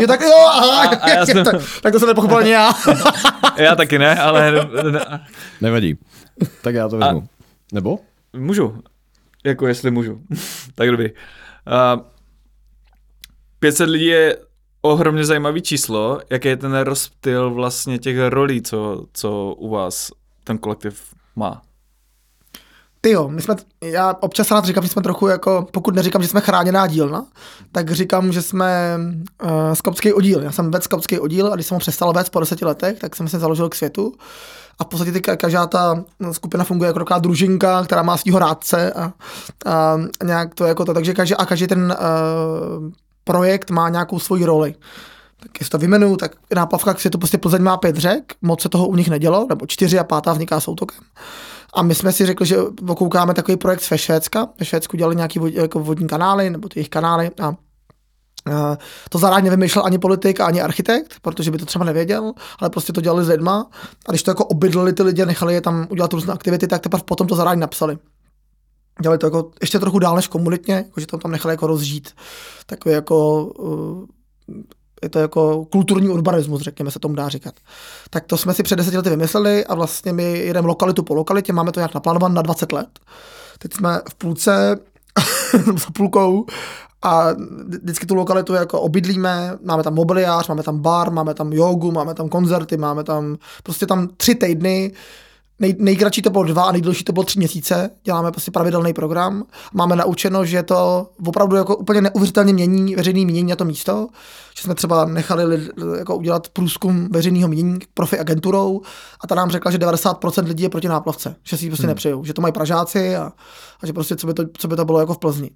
Jo, 0.00 0.06
tak 0.06 0.20
jo, 0.20 0.30
aha, 0.52 0.82
A- 0.88 0.96
a 0.96 1.08
já 1.10 1.26
jsem- 1.26 1.44
tak, 1.44 1.54
tak 1.82 1.92
to 1.92 1.98
jsem 1.98 2.08
nepochopil 2.08 2.36
ani 2.36 2.50
já. 2.50 2.72
Já 3.58 3.74
taky 3.74 3.98
ne, 3.98 4.16
ale 4.20 4.52
ne, 4.52 5.20
Nevadí. 5.60 5.98
Tak 6.62 6.74
já 6.74 6.88
to 6.88 6.98
vezmu. 6.98 7.28
Nebo? 7.72 7.98
můžu. 8.36 8.78
Jako 9.44 9.66
jestli 9.66 9.90
můžu. 9.90 10.20
tak 10.74 10.90
dobrý. 10.90 11.10
Uh, 11.10 12.02
500 13.58 13.88
lidí 13.88 14.06
je 14.06 14.36
ohromně 14.82 15.24
zajímavý 15.24 15.62
číslo. 15.62 16.20
Jaký 16.30 16.48
je 16.48 16.56
ten 16.56 16.78
rozptyl 16.78 17.50
vlastně 17.50 17.98
těch 17.98 18.16
rolí, 18.28 18.62
co, 18.62 19.04
co 19.12 19.54
u 19.58 19.68
vás 19.70 20.10
ten 20.44 20.58
kolektiv 20.58 21.02
má? 21.36 21.62
Ty 23.00 23.10
jo, 23.10 23.28
my 23.28 23.42
jsme, 23.42 23.54
já 23.80 24.14
občas 24.20 24.50
rád 24.50 24.64
říkám, 24.64 24.84
že 24.84 24.90
jsme 24.90 25.02
trochu 25.02 25.26
jako, 25.28 25.66
pokud 25.70 25.94
neříkám, 25.94 26.22
že 26.22 26.28
jsme 26.28 26.40
chráněná 26.40 26.86
dílna, 26.86 27.26
tak 27.72 27.90
říkám, 27.90 28.32
že 28.32 28.42
jsme 28.42 28.98
uh, 29.42 29.50
skopský 29.74 30.12
oddíl. 30.12 30.42
Já 30.42 30.52
jsem 30.52 30.70
vedl 30.70 30.84
skopský 30.84 31.18
oddíl 31.18 31.52
a 31.52 31.54
když 31.54 31.66
jsem 31.66 31.74
ho 31.74 31.80
přestal 31.80 32.12
vést 32.12 32.28
po 32.28 32.40
deseti 32.40 32.64
letech, 32.64 32.98
tak 32.98 33.16
jsem 33.16 33.28
se 33.28 33.38
založil 33.38 33.68
k 33.68 33.74
světu. 33.74 34.14
A 34.78 34.84
v 34.84 34.86
podstatě 34.86 35.12
ty, 35.12 35.20
každá 35.20 35.66
ta 35.66 36.04
skupina 36.32 36.64
funguje 36.64 36.86
jako 36.86 36.98
taková 36.98 37.18
družinka, 37.18 37.84
která 37.84 38.02
má 38.02 38.16
svého 38.16 38.38
rádce 38.38 38.92
a, 38.92 39.12
a 39.66 39.96
nějak 40.24 40.54
to 40.54 40.64
jako 40.64 40.84
to. 40.84 40.94
Takže 40.94 41.14
každý, 41.14 41.34
a 41.34 41.46
každý 41.46 41.66
ten 41.66 41.96
uh, 42.00 42.90
projekt 43.24 43.70
má 43.70 43.88
nějakou 43.88 44.18
svoji 44.18 44.44
roli. 44.44 44.74
Tak 45.42 45.60
jestli 45.60 45.70
to 45.70 45.78
vymenuju, 45.78 46.16
tak 46.16 46.32
náplavka 46.54 46.94
k 46.94 47.00
světu 47.00 47.18
prostě 47.18 47.38
Plzeň 47.38 47.62
má 47.62 47.76
pět 47.76 47.96
řek, 47.96 48.34
moc 48.42 48.62
se 48.62 48.68
toho 48.68 48.88
u 48.88 48.96
nich 48.96 49.08
nedělo, 49.08 49.46
nebo 49.48 49.66
čtyři 49.66 49.98
a 49.98 50.04
pátá 50.04 50.32
vzniká 50.32 50.60
soutokem. 50.60 50.98
A 51.74 51.82
my 51.82 51.94
jsme 51.94 52.12
si 52.12 52.26
řekli, 52.26 52.46
že 52.46 52.58
okoukáme 52.88 53.34
takový 53.34 53.56
projekt 53.56 53.90
ve 53.90 53.98
Švédska. 53.98 54.48
Ve 54.60 54.66
Švédsku 54.66 54.96
dělali 54.96 55.16
nějaký 55.16 55.38
vod, 55.38 55.54
jako 55.54 55.80
vodní 55.80 56.06
kanály, 56.06 56.50
nebo 56.50 56.68
ty 56.68 56.78
jejich 56.78 56.88
kanály 56.88 57.30
a 57.42 57.54
a 58.46 58.78
to 59.08 59.18
zároveň 59.18 59.44
nevymýšlel 59.44 59.84
ani 59.84 59.98
politik, 59.98 60.40
ani 60.40 60.62
architekt, 60.62 61.14
protože 61.22 61.50
by 61.50 61.58
to 61.58 61.66
třeba 61.66 61.84
nevěděl, 61.84 62.32
ale 62.58 62.70
prostě 62.70 62.92
to 62.92 63.00
dělali 63.00 63.24
s 63.24 63.28
lidma. 63.28 63.70
A 64.06 64.12
když 64.12 64.22
to 64.22 64.30
jako 64.30 64.44
obydlili 64.44 64.92
ty 64.92 65.02
lidi 65.02 65.26
nechali 65.26 65.54
je 65.54 65.60
tam 65.60 65.86
udělat 65.90 66.12
různé 66.12 66.32
aktivity, 66.32 66.66
tak 66.66 66.82
teprve 66.82 67.02
potom 67.02 67.26
to 67.26 67.34
zároveň 67.34 67.58
napsali. 67.58 67.98
Dělali 69.02 69.18
to 69.18 69.26
jako 69.26 69.50
ještě 69.60 69.78
trochu 69.78 69.98
dál 69.98 70.16
než 70.16 70.28
komunitně, 70.28 70.74
jako 70.74 71.00
že 71.00 71.06
to 71.06 71.18
tam 71.18 71.30
nechali 71.30 71.52
jako 71.54 71.66
rozžít. 71.66 72.10
Takový 72.66 72.94
jako 72.94 73.44
uh, 73.44 74.04
je 75.02 75.08
to 75.08 75.18
jako 75.18 75.64
kulturní 75.64 76.08
urbanismus, 76.08 76.60
řekněme 76.62 76.90
se 76.90 76.98
tomu 76.98 77.14
dá 77.14 77.28
říkat. 77.28 77.54
Tak 78.10 78.24
to 78.24 78.36
jsme 78.36 78.54
si 78.54 78.62
před 78.62 78.76
deseti 78.76 78.96
lety 78.96 79.10
vymysleli 79.10 79.66
a 79.66 79.74
vlastně 79.74 80.12
my 80.12 80.38
jedeme 80.38 80.68
lokalitu 80.68 81.02
po 81.02 81.14
lokalitě, 81.14 81.52
máme 81.52 81.72
to 81.72 81.80
nějak 81.80 81.94
naplánovat 81.94 82.32
na 82.32 82.42
20 82.42 82.72
let. 82.72 82.88
Teď 83.58 83.74
jsme 83.74 84.00
v 84.10 84.14
půlce 84.14 84.78
za 85.76 85.90
půlkou 85.92 86.46
a 87.02 87.26
vždycky 87.82 88.06
tu 88.06 88.14
lokalitu 88.14 88.54
jako 88.54 88.80
obydlíme, 88.80 89.58
máme 89.64 89.82
tam 89.82 89.94
mobiliář, 89.94 90.48
máme 90.48 90.62
tam 90.62 90.78
bar, 90.78 91.10
máme 91.10 91.34
tam 91.34 91.52
jogu, 91.52 91.92
máme 91.92 92.14
tam 92.14 92.28
koncerty, 92.28 92.76
máme 92.76 93.04
tam 93.04 93.36
prostě 93.62 93.86
tam 93.86 94.08
tři 94.16 94.34
týdny, 94.34 94.92
Nej, 95.60 95.74
nejkratší 95.78 96.22
to 96.22 96.30
bylo 96.30 96.44
dva 96.44 96.62
a 96.62 96.72
nejdelší 96.72 97.04
to 97.04 97.12
bylo 97.12 97.24
tři 97.24 97.38
měsíce. 97.38 97.90
Děláme 98.04 98.30
prostě 98.30 98.50
pravidelný 98.50 98.92
program. 98.92 99.44
Máme 99.72 99.96
naučeno, 99.96 100.44
že 100.44 100.62
to 100.62 101.10
opravdu 101.26 101.56
jako 101.56 101.76
úplně 101.76 102.00
neuvěřitelně 102.00 102.52
mění 102.52 102.96
veřejný 102.96 103.26
mínění 103.26 103.50
na 103.50 103.56
to 103.56 103.64
místo. 103.64 104.08
Že 104.56 104.62
jsme 104.62 104.74
třeba 104.74 105.04
nechali 105.04 105.44
lid, 105.44 105.70
jako 105.98 106.16
udělat 106.16 106.48
průzkum 106.48 107.08
veřejného 107.12 107.48
mínění 107.48 107.78
profi 107.94 108.18
agenturou 108.18 108.80
a 109.20 109.26
ta 109.26 109.34
nám 109.34 109.50
řekla, 109.50 109.70
že 109.70 109.78
90% 109.78 110.44
lidí 110.44 110.62
je 110.62 110.68
proti 110.68 110.88
náplavce. 110.88 111.36
Že 111.42 111.56
si 111.56 111.64
ji 111.64 111.70
prostě 111.70 111.86
hmm. 111.86 111.90
nepřejou. 111.90 112.24
Že 112.24 112.34
to 112.34 112.42
mají 112.42 112.52
Pražáci 112.52 113.16
a, 113.16 113.32
a 113.82 113.86
že 113.86 113.92
prostě 113.92 114.16
co 114.16 114.26
by, 114.26 114.34
to, 114.34 114.44
co 114.58 114.68
by 114.68 114.76
to 114.76 114.84
bylo 114.84 115.00
jako 115.00 115.14
v 115.14 115.18
Plzni. 115.18 115.50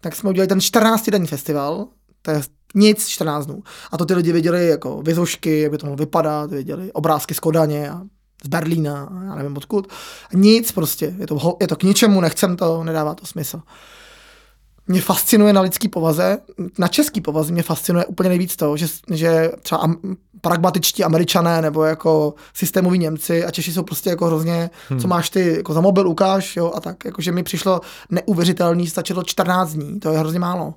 Tak 0.00 0.16
jsme 0.16 0.30
udělali 0.30 0.48
ten 0.48 0.60
14 0.60 1.10
denní 1.10 1.26
festival, 1.26 1.86
to 2.22 2.30
je 2.30 2.40
nic 2.74 3.06
14 3.08 3.46
dnů. 3.46 3.62
A 3.92 3.96
to 3.96 4.06
ty 4.06 4.14
lidi 4.14 4.32
viděli 4.32 4.68
jako 4.68 5.02
vizušky, 5.02 5.60
jak 5.60 5.70
by 5.70 5.78
to 5.78 5.86
mohlo 5.86 5.96
vypadat, 5.96 6.50
viděli 6.50 6.92
obrázky 6.92 7.34
z 7.34 7.40
Kodaně 7.40 7.90
a 7.90 8.00
z 8.44 8.48
Berlína, 8.48 9.08
já 9.26 9.34
nevím 9.34 9.56
odkud. 9.56 9.88
Nic 10.32 10.72
prostě, 10.72 11.14
je 11.18 11.26
to, 11.26 11.56
je 11.60 11.68
to 11.68 11.76
k 11.76 11.82
ničemu, 11.82 12.20
nechcem 12.20 12.56
to, 12.56 12.84
nedává 12.84 13.14
to 13.14 13.26
smysl. 13.26 13.60
Mě 14.86 15.00
fascinuje 15.00 15.52
na 15.52 15.60
lidský 15.60 15.88
povaze, 15.88 16.38
na 16.78 16.88
český 16.88 17.20
povaze 17.20 17.52
mě 17.52 17.62
fascinuje 17.62 18.06
úplně 18.06 18.28
nejvíc 18.28 18.56
to, 18.56 18.76
že, 18.76 18.86
že 19.10 19.50
třeba 19.62 19.80
am, 19.80 19.96
pragmatičtí 20.40 21.04
američané 21.04 21.62
nebo 21.62 21.84
jako 21.84 22.34
systémoví 22.54 22.98
Němci 22.98 23.44
a 23.44 23.50
Češi 23.50 23.72
jsou 23.72 23.82
prostě 23.82 24.10
jako 24.10 24.26
hrozně, 24.26 24.70
hmm. 24.88 25.00
co 25.00 25.08
máš 25.08 25.30
ty, 25.30 25.54
jako 25.56 25.72
za 25.72 25.80
mobil 25.80 26.08
ukáž, 26.08 26.56
jo, 26.56 26.72
a 26.74 26.80
tak, 26.80 27.04
jakože 27.04 27.32
mi 27.32 27.42
přišlo 27.42 27.80
neuvěřitelný, 28.10 28.86
stačilo 28.86 29.22
14 29.22 29.72
dní, 29.72 30.00
to 30.00 30.12
je 30.12 30.18
hrozně 30.18 30.38
málo. 30.38 30.74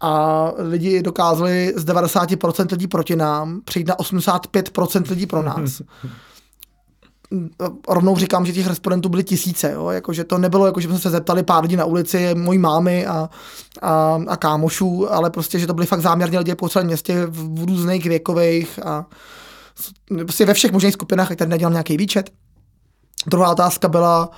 A 0.00 0.52
lidi 0.58 1.02
dokázali 1.02 1.72
z 1.76 1.84
90% 1.84 2.66
lidí 2.70 2.86
proti 2.86 3.16
nám 3.16 3.60
přejít 3.64 3.88
na 3.88 3.96
85% 3.96 5.10
lidí 5.10 5.26
pro 5.26 5.42
nás 5.42 5.82
rovnou 7.88 8.16
říkám, 8.16 8.46
že 8.46 8.52
těch 8.52 8.66
respondentů 8.66 9.08
byly 9.08 9.24
tisíce, 9.24 9.72
jo? 9.72 9.88
Jako, 9.88 10.12
že 10.12 10.24
to 10.24 10.38
nebylo, 10.38 10.66
jako, 10.66 10.80
že 10.80 10.88
jsme 10.88 10.98
se 10.98 11.10
zeptali 11.10 11.42
pár 11.42 11.62
lidí 11.62 11.76
na 11.76 11.84
ulici, 11.84 12.34
mojí 12.34 12.58
mámy 12.58 13.06
a, 13.06 13.28
a, 13.82 14.20
a 14.28 14.36
kámošů, 14.36 15.12
ale 15.12 15.30
prostě, 15.30 15.58
že 15.58 15.66
to 15.66 15.74
byly 15.74 15.86
fakt 15.86 16.00
záměrně 16.00 16.38
lidi 16.38 16.54
po 16.54 16.68
celém 16.68 16.86
městě 16.86 17.26
v, 17.26 17.64
různých 17.66 18.04
věkových 18.04 18.86
a 18.86 19.06
prostě 20.08 20.46
ve 20.46 20.54
všech 20.54 20.72
možných 20.72 20.94
skupinách, 20.94 21.30
jak 21.30 21.38
tady 21.38 21.50
nedělám 21.50 21.72
nějaký 21.72 21.96
výčet. 21.96 22.30
Druhá 23.26 23.50
otázka 23.50 23.88
byla, 23.88 24.30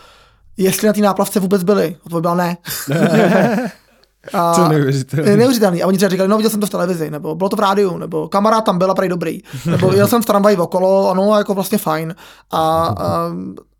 jestli 0.57 0.87
na 0.87 0.93
té 0.93 1.01
náplavce 1.01 1.41
vůbec 1.41 1.63
byli. 1.63 1.97
Odpověď 2.05 2.23
byla 2.23 2.35
ne. 2.35 2.57
A 4.33 4.55
Co 4.55 4.69
neuvěřitelný. 4.69 5.37
Neuvěřitelný. 5.37 5.83
A 5.83 5.87
oni 5.87 5.97
třeba 5.97 6.11
říkali, 6.11 6.29
no 6.29 6.37
viděl 6.37 6.51
jsem 6.51 6.61
to 6.61 6.67
v 6.67 6.71
televizi, 6.71 7.11
nebo 7.11 7.35
bylo 7.35 7.49
to 7.49 7.57
v 7.57 7.61
rádiu, 7.61 7.99
nebo 7.99 8.29
kamarád 8.29 8.65
tam 8.65 8.79
byl 8.79 8.91
a 8.91 8.95
prej 8.95 9.09
dobrý, 9.09 9.41
nebo 9.67 9.93
jel 9.93 10.09
jsem 10.09 10.23
v 10.23 10.27
tramvaji 10.27 10.57
okolo, 10.57 11.11
ano, 11.11 11.39
jako 11.39 11.55
vlastně 11.55 11.79
fajn. 11.79 12.15
A, 12.51 12.59
a, 12.59 13.31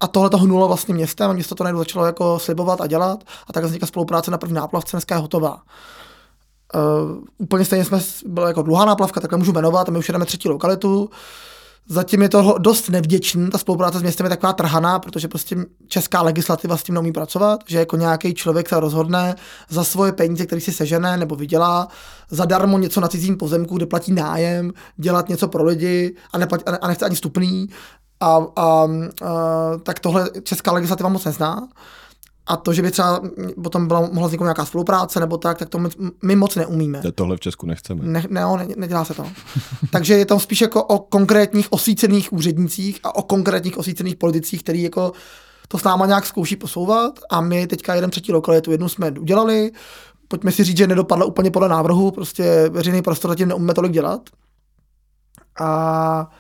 a 0.01 0.07
tohle 0.07 0.31
to 0.31 0.39
hnulo 0.39 0.69
vlastně 0.69 0.95
městem 0.95 1.31
a 1.31 1.33
město 1.33 1.55
to 1.55 1.65
najednou 1.65 1.81
začalo 1.81 2.07
jako 2.07 2.39
slibovat 2.39 2.81
a 2.81 2.87
dělat 2.87 3.25
a 3.47 3.53
tak 3.53 3.65
vznikla 3.65 3.89
spolupráce 3.89 4.31
na 4.31 4.39
první 4.39 4.55
náplavce, 4.55 4.97
dneska 4.97 5.15
je 5.15 5.21
hotová. 5.21 5.61
Uh, 6.75 7.19
úplně 7.39 7.65
stejně 7.65 7.85
jsme, 7.85 8.01
byla 8.27 8.49
jako 8.49 8.63
dlouhá 8.63 8.85
náplavka, 8.85 9.21
takhle 9.21 9.39
můžu 9.39 9.53
jmenovat 9.53 9.89
a 9.89 9.93
my 9.93 9.99
už 9.99 10.09
jedeme 10.09 10.27
třetí 10.27 10.49
lokalitu. 10.49 11.11
Zatím 11.89 12.23
je 12.23 12.29
to 12.29 12.55
dost 12.59 12.89
nevděčný, 12.89 13.51
ta 13.51 13.59
spolupráce 13.59 13.99
s 13.99 14.03
městem 14.03 14.27
je 14.27 14.31
taková 14.31 14.53
trhaná, 14.53 14.99
protože 14.99 15.29
prostě 15.29 15.57
česká 15.89 16.23
legislativa 16.23 16.77
s 16.77 16.83
tím 16.83 16.95
neumí 16.95 17.13
pracovat, 17.13 17.61
že 17.67 17.79
jako 17.79 17.97
nějaký 17.97 18.35
člověk 18.35 18.69
se 18.69 18.81
rozhodne 18.81 19.35
za 19.69 19.85
svoje 19.85 20.13
peníze, 20.13 20.47
který 20.47 20.61
si 20.61 20.73
sežene 20.73 21.17
nebo 21.17 21.37
vydělá, 21.37 21.89
zadarmo 22.31 22.79
něco 22.79 23.01
na 23.01 23.09
cizím 23.09 23.37
pozemku, 23.37 23.77
kde 23.77 23.87
platí 23.87 24.13
nájem, 24.13 24.73
dělat 24.97 25.29
něco 25.29 25.49
pro 25.49 25.65
lidi 25.65 26.17
a, 26.33 26.39
neplatí, 26.39 26.65
a 26.65 26.89
nechce 26.89 27.05
ani 27.05 27.17
stupný. 27.17 27.69
A, 28.21 28.37
a, 28.37 28.43
a, 28.57 28.87
tak 29.83 30.01
tohle 30.01 30.31
česká 30.43 30.73
legislativa 30.73 31.09
moc 31.09 31.25
nezná. 31.25 31.69
A 32.51 32.57
to, 32.57 32.73
že 32.73 32.83
by 32.83 32.91
třeba 32.91 33.21
potom 33.63 33.87
byla, 33.87 34.01
mohla 34.01 34.27
vzniknout 34.27 34.45
nějaká 34.45 34.65
spolupráce 34.65 35.21
nebo 35.21 35.37
tak, 35.37 35.59
tak 35.59 35.69
to 35.69 35.79
my, 35.79 35.89
my 36.23 36.37
moc 36.37 36.57
neumíme. 36.57 37.03
Tohle 37.15 37.37
v 37.37 37.41
Česku 37.41 37.67
nechceme. 37.67 38.05
Ne, 38.05 38.25
ne, 38.31 38.45
ne 38.57 38.67
nedělá 38.77 39.05
se 39.05 39.15
to. 39.15 39.27
Takže 39.91 40.15
je 40.15 40.27
tam 40.27 40.41
spíš 40.41 40.61
jako 40.61 40.85
o 40.85 40.99
konkrétních 40.99 41.73
osvícených 41.73 42.33
úřednicích 42.33 43.01
a 43.05 43.15
o 43.15 43.23
konkrétních 43.23 43.79
osvícených 43.79 44.17
politicích, 44.17 44.63
který 44.63 44.83
jako 44.83 45.13
to 45.69 45.79
s 45.79 45.85
náma 45.85 46.07
nějak 46.07 46.27
zkouší 46.27 46.57
posouvat 46.57 47.21
a 47.31 47.41
my 47.41 47.67
teďka 47.67 47.95
jeden 47.95 48.11
třetí 48.11 48.33
lokalitu, 48.33 48.71
jednu 48.71 48.89
jsme 48.89 49.11
udělali, 49.11 49.71
pojďme 50.29 50.53
si 50.53 50.65
říct, 50.65 50.77
že 50.77 50.87
nedopadla 50.87 51.25
úplně 51.25 51.51
podle 51.51 51.69
návrhu, 51.69 52.11
prostě 52.11 52.69
veřejný 52.69 53.03
prostor 53.03 53.31
zatím 53.31 53.49
neumíme 53.49 53.75
tolik 53.75 53.93
dělat. 53.93 54.21
A 55.61 56.31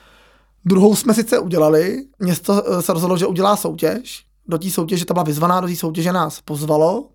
druhou 0.64 0.96
jsme 0.96 1.14
sice 1.14 1.38
udělali, 1.38 2.04
město 2.18 2.64
se 2.80 2.92
rozhodlo, 2.92 3.16
že 3.16 3.26
udělá 3.26 3.56
soutěž, 3.56 4.29
do 4.50 4.58
té 4.58 4.70
soutěže, 4.70 5.04
ta 5.04 5.14
byla 5.14 5.24
vyzvaná, 5.24 5.60
do 5.60 5.66
té 5.66 5.76
soutěže 5.76 6.12
nás 6.12 6.40
pozvalo. 6.40 7.06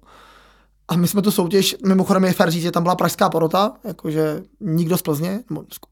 A 0.87 0.95
my 0.95 1.07
jsme 1.07 1.21
tu 1.21 1.31
soutěž, 1.31 1.75
mimochodem 1.85 2.25
je 2.25 2.33
fér 2.33 2.51
říct, 2.51 2.61
že 2.61 2.71
tam 2.71 2.83
byla 2.83 2.95
pražská 2.95 3.29
porota, 3.29 3.71
jakože 3.83 4.43
nikdo 4.59 4.97
z 4.97 5.01
Plzně, 5.01 5.39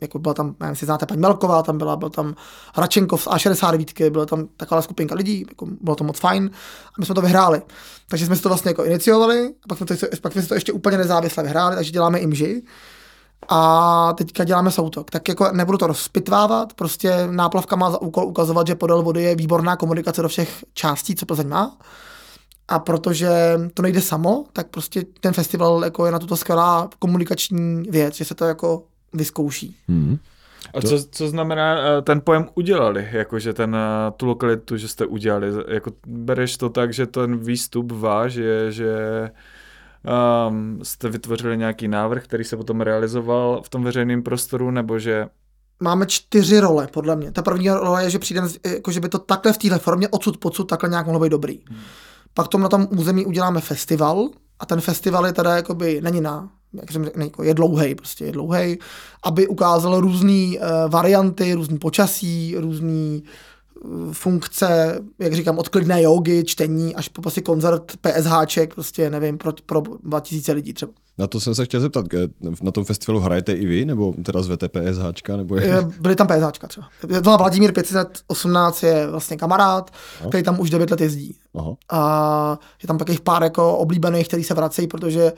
jako 0.01 0.19
byla 0.19 0.33
tam, 0.33 0.55
nevím, 0.59 0.75
si 0.75 0.85
znáte 0.85 1.05
paní 1.05 1.21
Melková, 1.21 1.63
tam 1.63 1.77
byla, 1.77 1.95
byl 1.95 2.09
tam 2.09 2.35
Hračenkov 2.75 3.23
z 3.23 3.27
A69, 3.27 4.12
byla 4.12 4.25
tam 4.25 4.47
taková 4.57 4.81
skupinka 4.81 5.15
lidí, 5.15 5.45
jako 5.50 5.67
bylo 5.81 5.95
to 5.95 6.03
moc 6.03 6.19
fajn. 6.19 6.50
A 6.88 6.93
my 7.00 7.05
jsme 7.05 7.15
to 7.15 7.21
vyhráli. 7.21 7.62
Takže 8.09 8.25
jsme 8.25 8.35
si 8.35 8.41
to 8.41 8.50
vlastně 8.50 8.69
jako 8.69 8.83
iniciovali 8.83 9.53
a 9.63 9.67
pak 9.67 9.77
jsme, 9.77 9.85
to, 9.85 9.95
pak 10.21 10.33
jsme 10.33 10.41
to 10.41 10.53
ještě 10.53 10.71
úplně 10.71 10.97
nezávisle 10.97 11.43
vyhráli, 11.43 11.75
takže 11.75 11.91
děláme 11.91 12.19
imži 12.19 12.63
a 13.50 14.13
teďka 14.17 14.43
děláme 14.43 14.71
soutok. 14.71 15.12
Tak 15.12 15.27
jako 15.27 15.51
nebudu 15.51 15.77
to 15.77 15.88
rozpitvávat, 15.88 16.73
prostě 16.73 17.27
náplavka 17.31 17.75
má 17.75 17.91
za 17.91 18.01
úkol 18.01 18.25
ukazovat, 18.25 18.67
že 18.67 18.75
podél 18.75 19.01
vody 19.01 19.23
je 19.23 19.35
výborná 19.35 19.75
komunikace 19.75 20.21
do 20.21 20.27
všech 20.27 20.65
částí, 20.73 21.15
co 21.15 21.25
Plzeň 21.25 21.47
má. 21.47 21.77
A 22.67 22.79
protože 22.79 23.29
to 23.73 23.81
nejde 23.81 24.01
samo, 24.01 24.45
tak 24.53 24.67
prostě 24.67 25.03
ten 25.19 25.33
festival 25.33 25.83
jako 25.83 26.05
je 26.05 26.12
na 26.12 26.19
tuto 26.19 26.38
skvělá 26.38 26.89
komunikační 27.00 27.83
věc, 27.89 28.15
že 28.15 28.25
se 28.25 28.35
to 28.35 28.45
jako 28.45 28.83
vyzkouší. 29.13 29.77
Hmm. 29.88 30.17
A 30.73 30.81
co, 30.81 31.03
co 31.12 31.27
znamená 31.27 31.77
eh, 31.79 32.01
ten 32.01 32.21
pojem 32.21 32.50
udělali, 32.55 33.09
jakože 33.12 33.53
ten, 33.53 33.75
eh, 33.75 34.12
tu 34.17 34.25
lokalitu, 34.25 34.77
že 34.77 34.88
jste 34.88 35.05
udělali, 35.05 35.47
jako 35.67 35.91
bereš 36.07 36.57
to 36.57 36.69
tak, 36.69 36.93
že 36.93 37.05
ten 37.05 37.38
výstup 37.38 37.91
váš 37.91 38.35
je, 38.35 38.71
že 38.71 38.95
um, 40.50 40.79
jste 40.83 41.10
vytvořili 41.10 41.57
nějaký 41.57 41.88
návrh, 41.88 42.24
který 42.24 42.43
se 42.43 42.57
potom 42.57 42.81
realizoval 42.81 43.62
v 43.62 43.69
tom 43.69 43.83
veřejném 43.83 44.24
prostoru, 44.24 44.72
nebo 44.72 45.00
že 45.00 45.27
máme 45.79 46.05
čtyři 46.05 46.60
role, 46.60 46.88
podle 46.88 47.15
mě. 47.15 47.31
Ta 47.31 47.41
první 47.41 47.69
role 47.69 48.03
je, 48.03 48.10
že 48.10 48.19
přijde, 48.19 48.41
jako 48.65 48.91
že 48.91 49.00
by 49.00 49.10
to 49.10 49.19
takhle 49.19 49.53
v 49.53 49.57
téhle 49.57 49.79
formě 49.79 50.07
odsud 50.07 50.38
pocud 50.38 50.63
takhle 50.63 50.89
nějak 50.89 51.05
mohlo 51.05 51.22
být 51.22 51.29
dobrý. 51.29 51.60
Hmm. 51.69 51.79
Pak 52.33 52.48
tom 52.48 52.62
na 52.62 52.69
tom 52.69 52.88
území 52.98 53.25
uděláme 53.25 53.62
festival 53.62 54.29
a 54.60 54.65
ten 54.65 54.81
festival 54.81 55.25
je 55.25 55.33
teda 55.33 55.55
jakoby, 55.55 56.01
není 56.01 56.22
na, 56.22 56.50
jak 56.74 56.91
jsem 56.91 57.05
řekl, 57.05 57.22
jako 57.22 57.43
je 57.43 57.53
dlouhý, 57.53 57.95
prostě 57.95 58.25
je 58.25 58.31
dlouhý, 58.31 58.79
aby 59.24 59.48
ukázal 59.48 60.00
různé 60.00 60.57
uh, 60.57 60.91
varianty, 60.91 61.53
různý 61.53 61.77
počasí, 61.77 62.55
různý 62.57 63.24
funkce, 64.12 65.00
jak 65.20 65.34
říkám, 65.34 65.58
od 65.58 65.70
klidné 65.70 66.02
jogy, 66.02 66.44
čtení, 66.44 66.96
až 66.96 67.10
po 67.10 67.22
prostě 67.22 67.42
koncert 67.42 67.92
PSHček, 68.02 68.74
prostě 68.74 69.10
nevím, 69.10 69.38
pro, 69.38 69.54
pro 69.66 69.82
2000 70.04 70.52
lidí 70.52 70.74
třeba. 70.74 70.92
Na 71.18 71.28
to 71.28 71.40
jsem 71.40 71.56
se 71.56 71.66
chtěl 71.66 71.80
zeptat, 71.80 72.06
na 72.62 72.72
tom 72.72 72.86
festivalu 72.86 73.20
hrajete 73.20 73.54
i 73.54 73.66
vy, 73.66 73.86
nebo 73.86 74.13
teda 74.24 74.42
zvete 74.42 74.70
PSHčka? 74.70 75.38
Nebo 75.38 75.56
je... 75.56 75.88
Byli 76.00 76.16
tam 76.16 76.28
PSHčka 76.28 76.68
třeba. 76.68 76.88
To 77.24 77.38
Vladimír 77.38 77.72
518 77.74 78.84
je 78.84 79.08
vlastně 79.08 79.38
kamarád, 79.38 79.92
Aha. 80.20 80.30
který 80.30 80.44
tam 80.44 80.60
už 80.60 80.70
9 80.70 80.92
let 80.92 81.02
jezdí. 81.02 81.36
Aha. 81.56 81.75
A 81.92 82.60
je 82.84 82.88
tam 82.88 82.98
takových 82.98 83.22
pár 83.22 83.44
jako 83.44 83.78
oblíbených, 83.78 84.28
který 84.28 84.44
se 84.44 84.54
vracejí, 84.54 84.88
protože 84.88 85.34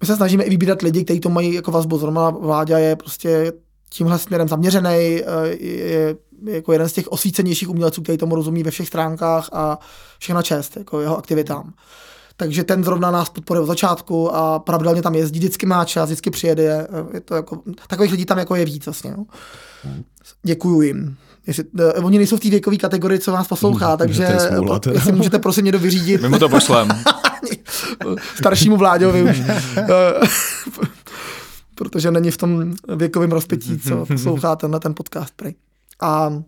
my 0.00 0.06
se 0.06 0.16
snažíme 0.16 0.44
i 0.44 0.50
vybírat 0.50 0.82
lidi, 0.82 1.04
kteří 1.04 1.20
to 1.20 1.28
mají 1.28 1.54
jako 1.54 1.70
vazbu. 1.70 1.98
Zrovna 1.98 2.30
Vláďa 2.30 2.78
je 2.78 2.96
prostě 2.96 3.52
tímhle 3.90 4.18
směrem 4.18 4.48
zaměřený, 4.48 5.22
je 5.60 6.16
jako 6.46 6.72
jeden 6.72 6.88
z 6.88 6.92
těch 6.92 7.08
osvícenějších 7.08 7.68
umělců, 7.68 8.02
který 8.02 8.18
tomu 8.18 8.34
rozumí 8.34 8.62
ve 8.62 8.70
všech 8.70 8.88
stránkách 8.88 9.48
a 9.52 9.78
všechna 10.18 10.42
čest 10.42 10.76
jako 10.76 11.00
jeho 11.00 11.18
aktivitám. 11.18 11.72
Takže 12.36 12.64
ten 12.64 12.84
zrovna 12.84 13.10
nás 13.10 13.30
podporuje 13.30 13.62
od 13.62 13.66
začátku 13.66 14.34
a 14.34 14.58
pravidelně 14.58 15.02
tam 15.02 15.14
jezdí, 15.14 15.38
vždycky 15.38 15.66
má 15.66 15.84
čas, 15.84 16.08
vždycky 16.08 16.30
přijede. 16.30 16.88
Je 17.14 17.20
to 17.20 17.34
jako, 17.34 17.62
takových 17.88 18.12
lidí 18.12 18.24
tam 18.24 18.38
jako 18.38 18.54
je 18.54 18.64
víc 18.64 18.86
vlastně. 18.86 19.14
No. 19.16 19.26
Děkuju 20.42 20.82
jim. 20.82 21.16
Jestli, 21.46 21.64
uh, 21.64 22.06
oni 22.06 22.18
nejsou 22.18 22.36
v 22.36 22.40
té 22.40 22.50
věkové 22.50 22.76
kategorii, 22.76 23.18
co 23.18 23.32
vás 23.32 23.48
poslouchá, 23.48 23.88
hmm, 23.88 23.98
takže 23.98 24.28
smůla, 24.38 24.80
jestli 24.92 25.12
můžete 25.12 25.38
prosím 25.38 25.64
někdo 25.64 25.78
vyřídit. 25.78 26.22
My 26.22 26.28
mu 26.28 26.38
to 26.38 26.48
pošlem. 26.48 26.88
Staršímu 28.36 28.76
vláďovi 28.76 29.22
už. 29.22 29.42
protože 31.74 32.10
není 32.10 32.30
v 32.30 32.36
tom 32.36 32.74
věkovém 32.96 33.32
rozpětí, 33.32 33.78
co 33.78 34.06
poslouchá 34.06 34.56
tenhle 34.56 34.80
ten 34.80 34.94
podcast. 34.94 35.34
Prej. 35.36 35.54
A 36.02 36.42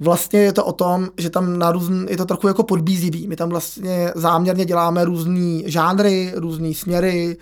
vlastně 0.00 0.40
je 0.40 0.52
to 0.52 0.64
o 0.64 0.72
tom, 0.72 1.08
že 1.18 1.30
tam 1.30 1.58
na 1.58 1.72
různ, 1.72 2.06
je 2.08 2.16
to 2.16 2.24
trochu 2.24 2.48
jako 2.48 2.62
podbízivý. 2.62 3.28
My 3.28 3.36
tam 3.36 3.48
vlastně 3.48 4.12
záměrně 4.14 4.64
děláme 4.64 5.04
různý 5.04 5.64
žánry, 5.66 6.32
různý 6.36 6.74
směry, 6.74 7.36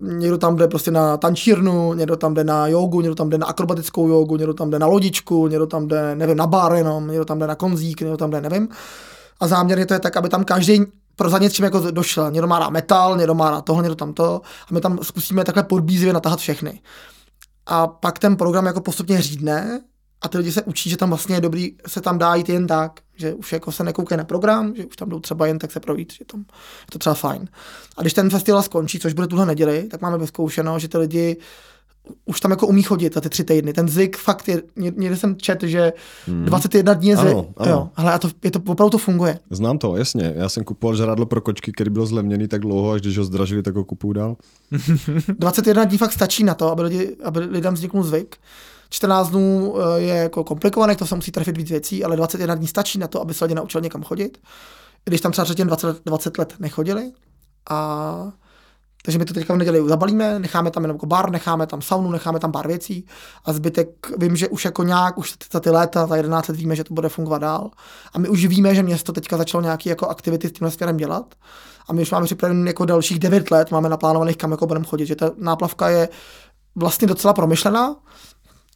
někdo 0.00 0.38
tam 0.38 0.56
jde 0.56 0.68
prostě 0.68 0.90
na 0.90 1.16
tančírnu, 1.16 1.94
někdo 1.94 2.16
tam 2.16 2.34
jde 2.34 2.44
na 2.44 2.66
jogu, 2.66 3.00
někdo 3.00 3.14
tam 3.14 3.30
jde 3.30 3.38
na 3.38 3.46
akrobatickou 3.46 4.08
jogu, 4.08 4.36
někdo 4.36 4.54
tam 4.54 4.70
jde 4.70 4.78
na 4.78 4.86
lodičku, 4.86 5.46
někdo 5.48 5.66
tam 5.66 5.88
jde, 5.88 6.14
nevím, 6.14 6.36
na 6.36 6.46
bar 6.46 6.74
jenom, 6.74 7.08
někdo 7.08 7.24
tam 7.24 7.38
jde 7.38 7.46
na 7.46 7.54
konzík, 7.54 8.00
někdo 8.00 8.16
tam 8.16 8.30
jde, 8.30 8.40
nevím. 8.40 8.68
A 9.40 9.46
záměrně 9.46 9.86
to 9.86 9.94
je 9.94 10.00
tak, 10.00 10.16
aby 10.16 10.28
tam 10.28 10.44
každý 10.44 10.84
pro 11.16 11.30
za 11.30 11.38
něčím 11.38 11.64
jako 11.64 11.80
došel. 11.90 12.30
Někdo 12.30 12.46
má 12.46 12.58
rád 12.58 12.70
metal, 12.70 13.16
někdo 13.16 13.34
má 13.34 13.50
rád 13.50 13.64
tohle, 13.64 13.82
někdo 13.82 13.94
tam 13.94 14.12
to. 14.12 14.40
A 14.70 14.74
my 14.74 14.80
tam 14.80 14.98
zkusíme 15.02 15.44
takhle 15.44 15.62
podbízivě 15.62 16.12
natahat 16.12 16.38
všechny. 16.38 16.80
A 17.66 17.86
pak 17.86 18.18
ten 18.18 18.36
program 18.36 18.66
jako 18.66 18.80
postupně 18.80 19.22
řídne 19.22 19.80
a 20.24 20.28
ty 20.28 20.38
lidi 20.38 20.52
se 20.52 20.62
učí, 20.62 20.90
že 20.90 20.96
tam 20.96 21.08
vlastně 21.08 21.36
je 21.36 21.40
dobrý 21.40 21.76
se 21.86 22.00
tam 22.00 22.18
dá 22.18 22.34
jít 22.34 22.48
jen 22.48 22.66
tak, 22.66 23.00
že 23.16 23.34
už 23.34 23.52
jako 23.52 23.72
se 23.72 23.84
nekoukají 23.84 24.18
na 24.18 24.24
program, 24.24 24.74
že 24.76 24.86
už 24.86 24.96
tam 24.96 25.08
jdou 25.08 25.20
třeba 25.20 25.46
jen 25.46 25.58
tak 25.58 25.72
se 25.72 25.80
projít, 25.80 26.12
že 26.12 26.24
tam 26.24 26.40
je 26.40 26.92
to 26.92 26.98
třeba 26.98 27.14
fajn. 27.14 27.48
A 27.96 28.00
když 28.00 28.12
ten 28.12 28.30
festival 28.30 28.62
skončí, 28.62 28.98
což 28.98 29.12
bude 29.12 29.26
tuhle 29.26 29.46
neděli, 29.46 29.88
tak 29.90 30.00
máme 30.00 30.18
vyzkoušeno, 30.18 30.78
že 30.78 30.88
ty 30.88 30.98
lidi 30.98 31.36
už 32.24 32.40
tam 32.40 32.50
jako 32.50 32.66
umí 32.66 32.82
chodit 32.82 33.14
za 33.14 33.20
ty 33.20 33.28
tři 33.28 33.44
týdny. 33.44 33.72
Ten 33.72 33.88
zvyk 33.88 34.16
fakt 34.16 34.48
je, 34.48 34.62
někde 34.76 35.16
jsem 35.16 35.36
čet, 35.36 35.62
že 35.62 35.92
hmm. 36.26 36.44
21 36.44 36.94
dní 36.94 37.08
je 37.08 37.16
zvyk. 37.16 37.32
Ano, 37.32 37.46
ano. 37.56 37.70
Jo, 37.70 37.88
hele, 37.94 38.12
a 38.12 38.18
to, 38.18 38.28
je 38.44 38.50
to, 38.50 38.58
opravdu 38.66 38.90
to 38.90 38.98
funguje. 38.98 39.38
Znám 39.50 39.78
to, 39.78 39.96
jasně. 39.96 40.32
Já 40.36 40.48
jsem 40.48 40.64
kupoval 40.64 40.96
žrádlo 40.96 41.26
pro 41.26 41.40
kočky, 41.40 41.72
který 41.72 41.90
byl 41.90 42.06
zlevněný 42.06 42.48
tak 42.48 42.60
dlouho, 42.60 42.90
až 42.90 43.00
když 43.00 43.18
ho 43.18 43.24
zdražili, 43.24 43.62
tak 43.62 43.76
ho 43.76 43.84
kupuju 43.84 44.12
dál. 44.12 44.36
21 45.38 45.84
dní 45.84 45.98
fakt 45.98 46.12
stačí 46.12 46.44
na 46.44 46.54
to, 46.54 46.70
aby, 46.70 46.82
lidi, 46.82 47.16
aby 47.24 47.40
lidem 47.40 47.74
vzniknul 47.74 48.02
zvyk. 48.02 48.36
14 48.90 49.30
dnů 49.30 49.74
eh, 49.76 50.00
je 50.00 50.14
jako 50.14 50.44
komplikované, 50.44 50.96
to 50.96 51.06
se 51.06 51.14
musí 51.14 51.30
trefit 51.30 51.56
víc 51.56 51.70
věcí, 51.70 52.04
ale 52.04 52.16
21 52.16 52.54
dní 52.54 52.66
stačí 52.66 52.98
na 52.98 53.08
to, 53.08 53.20
aby 53.20 53.34
se 53.34 53.44
lidi 53.44 53.54
naučili 53.54 53.82
někam 53.82 54.02
chodit. 54.02 54.38
Když 55.04 55.20
tam 55.20 55.32
třeba 55.32 55.44
předtím 55.44 55.66
20, 55.66 56.04
20 56.04 56.38
let 56.38 56.54
nechodili. 56.58 57.12
A 57.70 58.32
takže 59.04 59.18
my 59.18 59.24
to 59.24 59.34
teďka 59.34 59.54
v 59.54 59.56
neděli 59.56 59.88
zabalíme, 59.88 60.38
necháme 60.38 60.70
tam 60.70 60.82
jenom 60.84 60.94
jako 60.94 61.06
bar, 61.06 61.30
necháme 61.30 61.66
tam 61.66 61.82
saunu, 61.82 62.10
necháme 62.10 62.40
tam 62.40 62.52
pár 62.52 62.66
věcí 62.66 63.06
a 63.44 63.52
zbytek 63.52 63.88
vím, 64.18 64.36
že 64.36 64.48
už 64.48 64.64
jako 64.64 64.82
nějak, 64.82 65.18
už 65.18 65.34
za 65.52 65.60
ty 65.60 65.70
léta, 65.70 66.06
za 66.06 66.16
11 66.16 66.48
let 66.48 66.56
víme, 66.56 66.76
že 66.76 66.84
to 66.84 66.94
bude 66.94 67.08
fungovat 67.08 67.38
dál. 67.38 67.70
A 68.12 68.18
my 68.18 68.28
už 68.28 68.46
víme, 68.46 68.74
že 68.74 68.82
město 68.82 69.12
teďka 69.12 69.36
začalo 69.36 69.62
nějaké 69.62 69.90
jako 69.90 70.08
aktivity 70.08 70.48
s 70.48 70.52
tímhle 70.52 70.70
směrem 70.70 70.96
dělat. 70.96 71.34
A 71.88 71.92
my 71.92 72.02
už 72.02 72.10
máme 72.10 72.26
připravený 72.26 72.66
jako 72.66 72.84
dalších 72.84 73.18
9 73.18 73.50
let, 73.50 73.70
máme 73.70 73.88
naplánovaných, 73.88 74.36
kam 74.36 74.50
jako 74.50 74.66
budeme 74.66 74.86
chodit, 74.86 75.06
že 75.06 75.16
ta 75.16 75.30
náplavka 75.36 75.88
je 75.88 76.08
vlastně 76.76 77.08
docela 77.08 77.32
promyšlená 77.32 77.96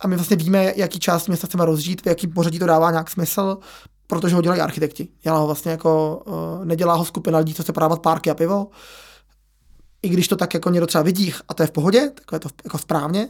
a 0.00 0.08
my 0.08 0.16
vlastně 0.16 0.36
víme, 0.36 0.72
jaký 0.76 0.98
část 0.98 1.26
města 1.26 1.46
chceme 1.46 1.64
rozžít, 1.64 2.02
v 2.02 2.06
jaký 2.06 2.26
pořadí 2.26 2.58
to 2.58 2.66
dává 2.66 2.90
nějak 2.90 3.10
smysl, 3.10 3.58
protože 4.06 4.34
ho 4.34 4.42
dělají 4.42 4.60
architekti. 4.60 5.08
Dělá 5.22 5.38
ho 5.38 5.46
vlastně 5.46 5.70
jako, 5.70 6.22
uh, 6.26 6.64
nedělá 6.64 6.94
ho 6.94 7.04
skupina 7.04 7.38
lidí, 7.38 7.54
co 7.54 7.62
chce 7.62 7.72
prodávat 7.72 8.02
párky 8.02 8.30
a 8.30 8.34
pivo, 8.34 8.66
i 10.02 10.08
když 10.08 10.28
to 10.28 10.36
tak 10.36 10.54
jako 10.54 10.70
někdo 10.70 10.86
třeba 10.86 11.02
vidí 11.02 11.34
a 11.48 11.54
to 11.54 11.62
je 11.62 11.66
v 11.66 11.70
pohodě, 11.70 12.10
tak 12.14 12.24
je 12.32 12.38
to 12.38 12.48
jako 12.64 12.78
správně, 12.78 13.28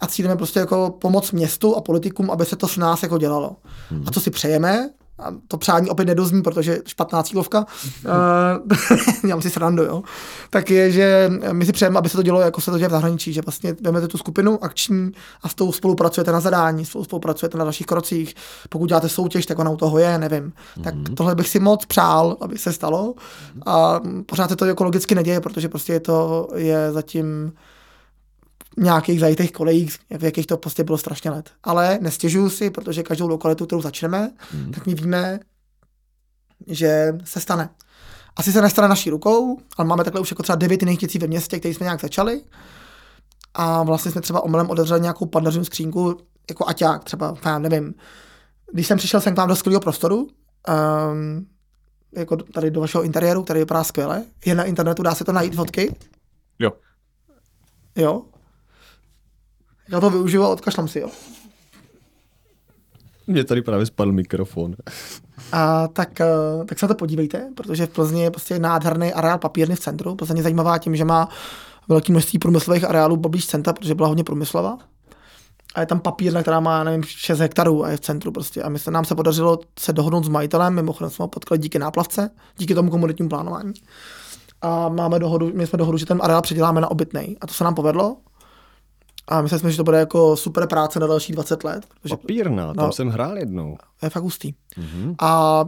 a 0.00 0.06
cílem 0.06 0.30
je 0.30 0.36
prostě 0.36 0.60
jako 0.60 0.96
pomoc 1.00 1.32
městu 1.32 1.76
a 1.76 1.80
politikům, 1.80 2.30
aby 2.30 2.44
se 2.44 2.56
to 2.56 2.68
s 2.68 2.76
nás 2.76 3.02
jako 3.02 3.18
dělalo. 3.18 3.56
Hmm. 3.90 4.04
A 4.06 4.10
co 4.10 4.20
si 4.20 4.30
přejeme, 4.30 4.90
a 5.18 5.34
to 5.48 5.56
přání 5.56 5.90
opět 5.90 6.04
nedozní, 6.04 6.42
protože 6.42 6.78
špatná 6.86 7.22
cílovka, 7.22 7.66
uh, 9.32 9.40
si 9.40 9.50
srandu, 9.50 9.82
jo, 9.82 10.02
tak 10.50 10.70
je, 10.70 10.90
že 10.90 11.30
my 11.52 11.66
si 11.66 11.72
přejeme, 11.72 11.98
aby 11.98 12.08
se 12.08 12.16
to 12.16 12.22
dělo, 12.22 12.40
jako 12.40 12.60
se 12.60 12.70
to 12.70 12.78
děje 12.78 12.88
v 12.88 12.92
zahraničí, 12.92 13.32
že 13.32 13.40
vlastně 13.42 13.76
vezmete 13.80 14.08
tu 14.08 14.18
skupinu 14.18 14.64
akční 14.64 15.12
a 15.42 15.48
s 15.48 15.54
tou 15.54 15.72
spolupracujete 15.72 16.32
na 16.32 16.40
zadání, 16.40 16.84
spolupracujete 16.84 17.58
na 17.58 17.64
dalších 17.64 17.86
krocích. 17.86 18.34
Pokud 18.68 18.86
děláte 18.86 19.08
soutěž, 19.08 19.46
tak 19.46 19.58
ona 19.58 19.70
u 19.70 19.76
toho 19.76 19.98
je, 19.98 20.18
nevím. 20.18 20.52
Tak 20.84 20.94
mm-hmm. 20.94 21.14
tohle 21.14 21.34
bych 21.34 21.48
si 21.48 21.60
moc 21.60 21.86
přál, 21.86 22.36
aby 22.40 22.58
se 22.58 22.72
stalo. 22.72 23.14
A 23.66 24.00
pořád 24.26 24.50
se 24.50 24.56
to 24.56 24.64
jako 24.64 24.84
logicky 24.84 25.14
neděje, 25.14 25.40
protože 25.40 25.68
prostě 25.68 26.00
to 26.00 26.48
je 26.54 26.92
zatím 26.92 27.52
nějakých 28.78 29.20
zajitých 29.20 29.52
kolejích, 29.52 29.98
v 30.18 30.24
jakých 30.24 30.46
to 30.46 30.56
prostě 30.56 30.84
bylo 30.84 30.98
strašně 30.98 31.30
let. 31.30 31.50
Ale 31.62 31.98
nestěžuju 32.02 32.50
si, 32.50 32.70
protože 32.70 33.02
každou 33.02 33.28
lokalitu, 33.28 33.66
kterou 33.66 33.82
začneme, 33.82 34.30
hmm. 34.50 34.72
tak 34.72 34.86
my 34.86 34.94
víme, 34.94 35.40
že 36.66 37.12
se 37.24 37.40
stane. 37.40 37.70
Asi 38.36 38.52
se 38.52 38.62
nestane 38.62 38.88
naší 38.88 39.10
rukou, 39.10 39.58
ale 39.76 39.88
máme 39.88 40.04
takhle 40.04 40.20
už 40.20 40.30
jako 40.30 40.42
třeba 40.42 40.56
devět 40.56 40.82
jiných 40.82 41.00
věcí 41.00 41.18
ve 41.18 41.26
městě, 41.26 41.58
které 41.58 41.74
jsme 41.74 41.84
nějak 41.84 42.00
začali. 42.00 42.42
A 43.54 43.82
vlastně 43.82 44.10
jsme 44.10 44.20
třeba 44.20 44.40
omylem 44.40 44.70
otevřeli 44.70 45.00
nějakou 45.00 45.26
pandařinu 45.26 45.64
skřínku, 45.64 46.16
jako 46.48 46.68
aťák 46.68 47.04
třeba, 47.04 47.34
já 47.44 47.58
nevím. 47.58 47.94
Když 48.72 48.86
jsem 48.86 48.98
přišel 48.98 49.20
sem 49.20 49.34
k 49.34 49.38
vám 49.38 49.48
do 49.48 49.56
skvělého 49.56 49.80
prostoru, 49.80 50.16
um, 50.16 51.46
jako 52.16 52.36
tady 52.36 52.70
do 52.70 52.80
vašeho 52.80 53.04
interiéru, 53.04 53.42
který 53.42 53.60
vypadá 53.60 53.84
skvěle, 53.84 54.24
je 54.44 54.54
na 54.54 54.64
internetu, 54.64 55.02
dá 55.02 55.14
se 55.14 55.24
to 55.24 55.32
najít 55.32 55.54
fotky? 55.54 55.96
Jo. 56.58 56.72
Jo, 57.96 58.22
já 59.88 60.00
to 60.00 60.10
využiju 60.10 60.42
a 60.42 60.48
odkašlám 60.48 60.88
si, 60.88 60.98
jo. 60.98 61.08
Mně 63.26 63.44
tady 63.44 63.62
právě 63.62 63.86
spadl 63.86 64.12
mikrofon. 64.12 64.74
A 65.52 65.88
tak, 65.88 66.20
eh, 66.20 66.26
tak 66.66 66.78
se 66.78 66.86
na 66.86 66.88
to 66.88 66.94
podívejte, 66.94 67.48
protože 67.56 67.86
v 67.86 67.90
Plzni 67.90 68.22
je 68.22 68.30
prostě 68.30 68.58
nádherný 68.58 69.12
areál 69.12 69.38
papírny 69.38 69.76
v 69.76 69.80
centru. 69.80 70.14
Plzeň 70.14 70.36
je 70.36 70.42
zajímavá 70.42 70.78
tím, 70.78 70.96
že 70.96 71.04
má 71.04 71.28
velké 71.88 72.12
množství 72.12 72.38
průmyslových 72.38 72.84
areálů 72.84 73.16
poblíž 73.16 73.46
centra, 73.46 73.72
protože 73.72 73.94
byla 73.94 74.08
hodně 74.08 74.24
průmyslová. 74.24 74.78
A 75.74 75.80
je 75.80 75.86
tam 75.86 76.00
papírna, 76.00 76.42
která 76.42 76.60
má, 76.60 76.84
nevím, 76.84 77.02
6 77.02 77.38
hektarů 77.38 77.84
a 77.84 77.90
je 77.90 77.96
v 77.96 78.00
centru 78.00 78.32
prostě. 78.32 78.62
A 78.62 78.68
my 78.68 78.78
se 78.78 78.90
nám 78.90 79.04
se 79.04 79.14
podařilo 79.14 79.58
se 79.78 79.92
dohodnout 79.92 80.24
s 80.24 80.28
majitelem, 80.28 80.74
mimochodem 80.74 81.10
jsme 81.10 81.22
ho 81.22 81.28
potkali 81.28 81.58
díky 81.58 81.78
náplavce, 81.78 82.30
díky 82.56 82.74
tomu 82.74 82.90
komunitnímu 82.90 83.28
plánování. 83.28 83.72
A 84.62 84.88
máme 84.88 85.18
dohodu, 85.18 85.50
my 85.54 85.66
jsme 85.66 85.76
dohodu, 85.76 85.98
že 85.98 86.06
ten 86.06 86.18
areál 86.22 86.42
předěláme 86.42 86.80
na 86.80 86.90
obytnej. 86.90 87.36
A 87.40 87.46
to 87.46 87.54
se 87.54 87.64
nám 87.64 87.74
povedlo. 87.74 88.16
A 89.28 89.42
mysleli 89.42 89.60
jsme, 89.60 89.70
že 89.70 89.76
to 89.76 89.84
bude 89.84 89.98
jako 89.98 90.36
super 90.36 90.66
práce 90.66 91.00
na 91.00 91.06
další 91.06 91.32
20 91.32 91.64
let. 91.64 91.86
Protože, 92.02 92.16
Papírna, 92.16 92.74
tam 92.74 92.86
no, 92.86 92.92
jsem 92.92 93.08
hrál 93.08 93.38
jednou. 93.38 93.76
Je 94.02 94.10
fakt 94.10 94.22
hustý. 94.22 94.52
Mm-hmm. 94.52 95.14
A 95.18 95.64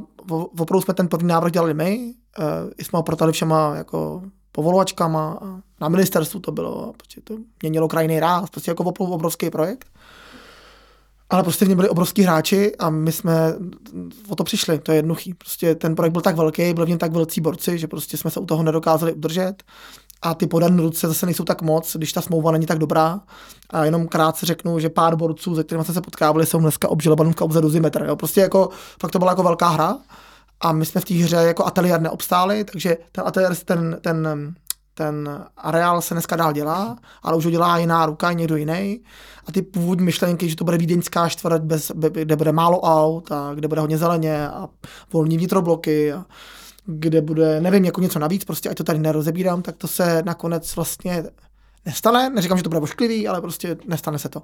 opravdu 0.58 0.80
jsme 0.80 0.94
ten 0.94 1.08
první 1.08 1.28
návrh 1.28 1.52
dělali 1.52 1.74
my, 1.74 2.14
uh, 2.38 2.44
jsme 2.78 2.96
ho 2.96 3.02
protali 3.02 3.32
všema 3.32 3.74
jako 3.76 4.22
povolovačkama 4.52 5.38
a 5.42 5.60
na 5.80 5.88
ministerstvu 5.88 6.40
to 6.40 6.52
bylo, 6.52 6.88
a 6.88 6.92
prostě 6.92 7.20
to 7.20 7.34
měnilo 7.62 7.88
krajiny 7.88 8.20
ráz, 8.20 8.50
prostě 8.50 8.70
jako 8.70 8.84
opravdu 8.84 9.14
obrovský 9.14 9.50
projekt. 9.50 9.86
Ale 11.30 11.42
prostě 11.42 11.64
v 11.64 11.68
něm 11.68 11.76
byli 11.76 11.88
obrovský 11.88 12.22
hráči 12.22 12.76
a 12.76 12.90
my 12.90 13.12
jsme 13.12 13.54
o 14.28 14.36
to 14.36 14.44
přišli, 14.44 14.78
to 14.78 14.92
je 14.92 14.98
jednoduchý. 14.98 15.34
Prostě 15.34 15.74
ten 15.74 15.94
projekt 15.94 16.12
byl 16.12 16.22
tak 16.22 16.36
velký, 16.36 16.74
byli 16.74 16.86
v 16.86 16.88
něm 16.88 16.98
tak 16.98 17.12
velcí 17.12 17.40
borci, 17.40 17.78
že 17.78 17.86
prostě 17.86 18.16
jsme 18.16 18.30
se 18.30 18.40
u 18.40 18.46
toho 18.46 18.62
nedokázali 18.62 19.12
udržet 19.12 19.62
a 20.22 20.34
ty 20.34 20.46
podané 20.46 20.82
ruce 20.82 21.08
zase 21.08 21.26
nejsou 21.26 21.44
tak 21.44 21.62
moc, 21.62 21.96
když 21.96 22.12
ta 22.12 22.20
smlouva 22.20 22.52
není 22.52 22.66
tak 22.66 22.78
dobrá. 22.78 23.20
A 23.70 23.84
jenom 23.84 24.08
krátce 24.08 24.46
řeknu, 24.46 24.78
že 24.78 24.88
pár 24.88 25.16
borců, 25.16 25.56
se 25.56 25.64
kterými 25.64 25.84
jsme 25.84 25.94
se 25.94 26.00
potkávali, 26.00 26.46
jsou 26.46 26.58
dneska 26.58 26.88
obžalovaný 26.88 27.32
v 27.32 27.36
kauze 27.36 27.60
Dozimetr. 27.60 28.04
Jo. 28.08 28.16
Prostě 28.16 28.40
jako, 28.40 28.68
fakt 29.00 29.10
to 29.10 29.18
byla 29.18 29.30
jako 29.30 29.42
velká 29.42 29.68
hra 29.68 29.98
a 30.60 30.72
my 30.72 30.86
jsme 30.86 31.00
v 31.00 31.04
té 31.04 31.14
hře 31.14 31.36
jako 31.36 31.66
ateliér 31.66 32.00
neobstáli, 32.00 32.64
takže 32.64 32.96
ten 33.12 33.24
ateliér, 33.26 33.56
ten, 33.56 33.98
ten, 34.00 34.54
ten 34.94 35.44
areál 35.56 36.02
se 36.02 36.14
dneska 36.14 36.36
dál 36.36 36.52
dělá, 36.52 36.96
ale 37.22 37.36
už 37.36 37.44
ho 37.44 37.50
dělá 37.50 37.78
jiná 37.78 38.06
ruka, 38.06 38.32
někdo 38.32 38.56
jiný. 38.56 39.00
A 39.46 39.52
ty 39.52 39.62
původní 39.62 40.04
myšlenky, 40.04 40.48
že 40.48 40.56
to 40.56 40.64
bude 40.64 40.78
vídeňská 40.78 41.28
čtvrť, 41.28 41.62
bez, 41.62 41.92
kde 42.10 42.36
bude 42.36 42.52
málo 42.52 42.80
aut 42.80 43.32
a 43.32 43.54
kde 43.54 43.68
bude 43.68 43.80
hodně 43.80 43.98
zeleně 43.98 44.48
a 44.48 44.68
volní 45.12 45.36
vnitrobloky 45.36 46.12
a 46.12 46.24
kde 46.86 47.20
bude, 47.20 47.60
nevím, 47.60 47.84
jako 47.84 48.00
něco 48.00 48.18
navíc, 48.18 48.44
prostě 48.44 48.68
ať 48.68 48.76
to 48.76 48.84
tady 48.84 48.98
nerozebírám, 48.98 49.62
tak 49.62 49.76
to 49.76 49.88
se 49.88 50.22
nakonec 50.24 50.76
vlastně 50.76 51.24
nestane. 51.86 52.30
Neříkám, 52.30 52.58
že 52.58 52.62
to 52.64 52.70
bude 52.70 52.80
ošklivý, 52.80 53.28
ale 53.28 53.40
prostě 53.40 53.76
nestane 53.86 54.18
se 54.18 54.28
to. 54.28 54.42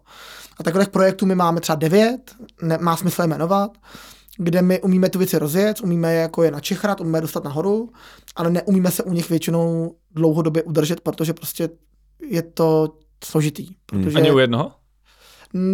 A 0.58 0.62
takových 0.62 0.88
projektů 0.88 1.26
my 1.26 1.34
máme 1.34 1.60
třeba 1.60 1.76
devět, 1.76 2.34
ne, 2.62 2.78
má 2.80 2.96
smysl 2.96 3.22
je 3.22 3.28
jmenovat, 3.28 3.70
kde 4.38 4.62
my 4.62 4.82
umíme 4.82 5.08
tu 5.08 5.18
věci 5.18 5.38
rozjet, 5.38 5.80
umíme 5.80 6.14
je 6.14 6.20
jako 6.20 6.42
je 6.42 6.50
načechrat, 6.50 7.00
umíme 7.00 7.18
je 7.18 7.22
dostat 7.22 7.44
nahoru, 7.44 7.90
ale 8.36 8.50
neumíme 8.50 8.90
se 8.90 9.02
u 9.02 9.12
nich 9.12 9.30
většinou 9.30 9.94
dlouhodobě 10.10 10.62
udržet, 10.62 11.00
protože 11.00 11.32
prostě 11.32 11.68
je 12.28 12.42
to 12.42 12.98
složitý. 13.24 13.68
Protože... 13.86 14.18
Ani 14.18 14.30
u 14.30 14.38
jednoho? 14.38 14.72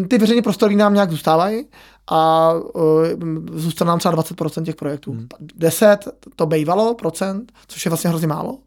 Ty 0.09 0.19
veřejné 0.19 0.43
prostory 0.43 0.77
nám 0.77 0.95
nějak 0.95 1.11
zůstávají 1.11 1.67
a 2.11 2.53
uh, 2.53 3.07
zůstane 3.53 3.89
nám 3.89 3.99
třeba 3.99 4.15
20% 4.15 4.65
těch 4.65 4.77
projektů. 4.77 5.13
Hmm. 5.13 5.29
10 5.55 6.09
to 6.37 6.47
bývalo 6.47 6.95
procent, 6.95 7.53
což 7.69 7.85
je 7.85 7.91
vlastně 7.91 8.11
hrozně 8.11 8.27
málo. 8.27 8.59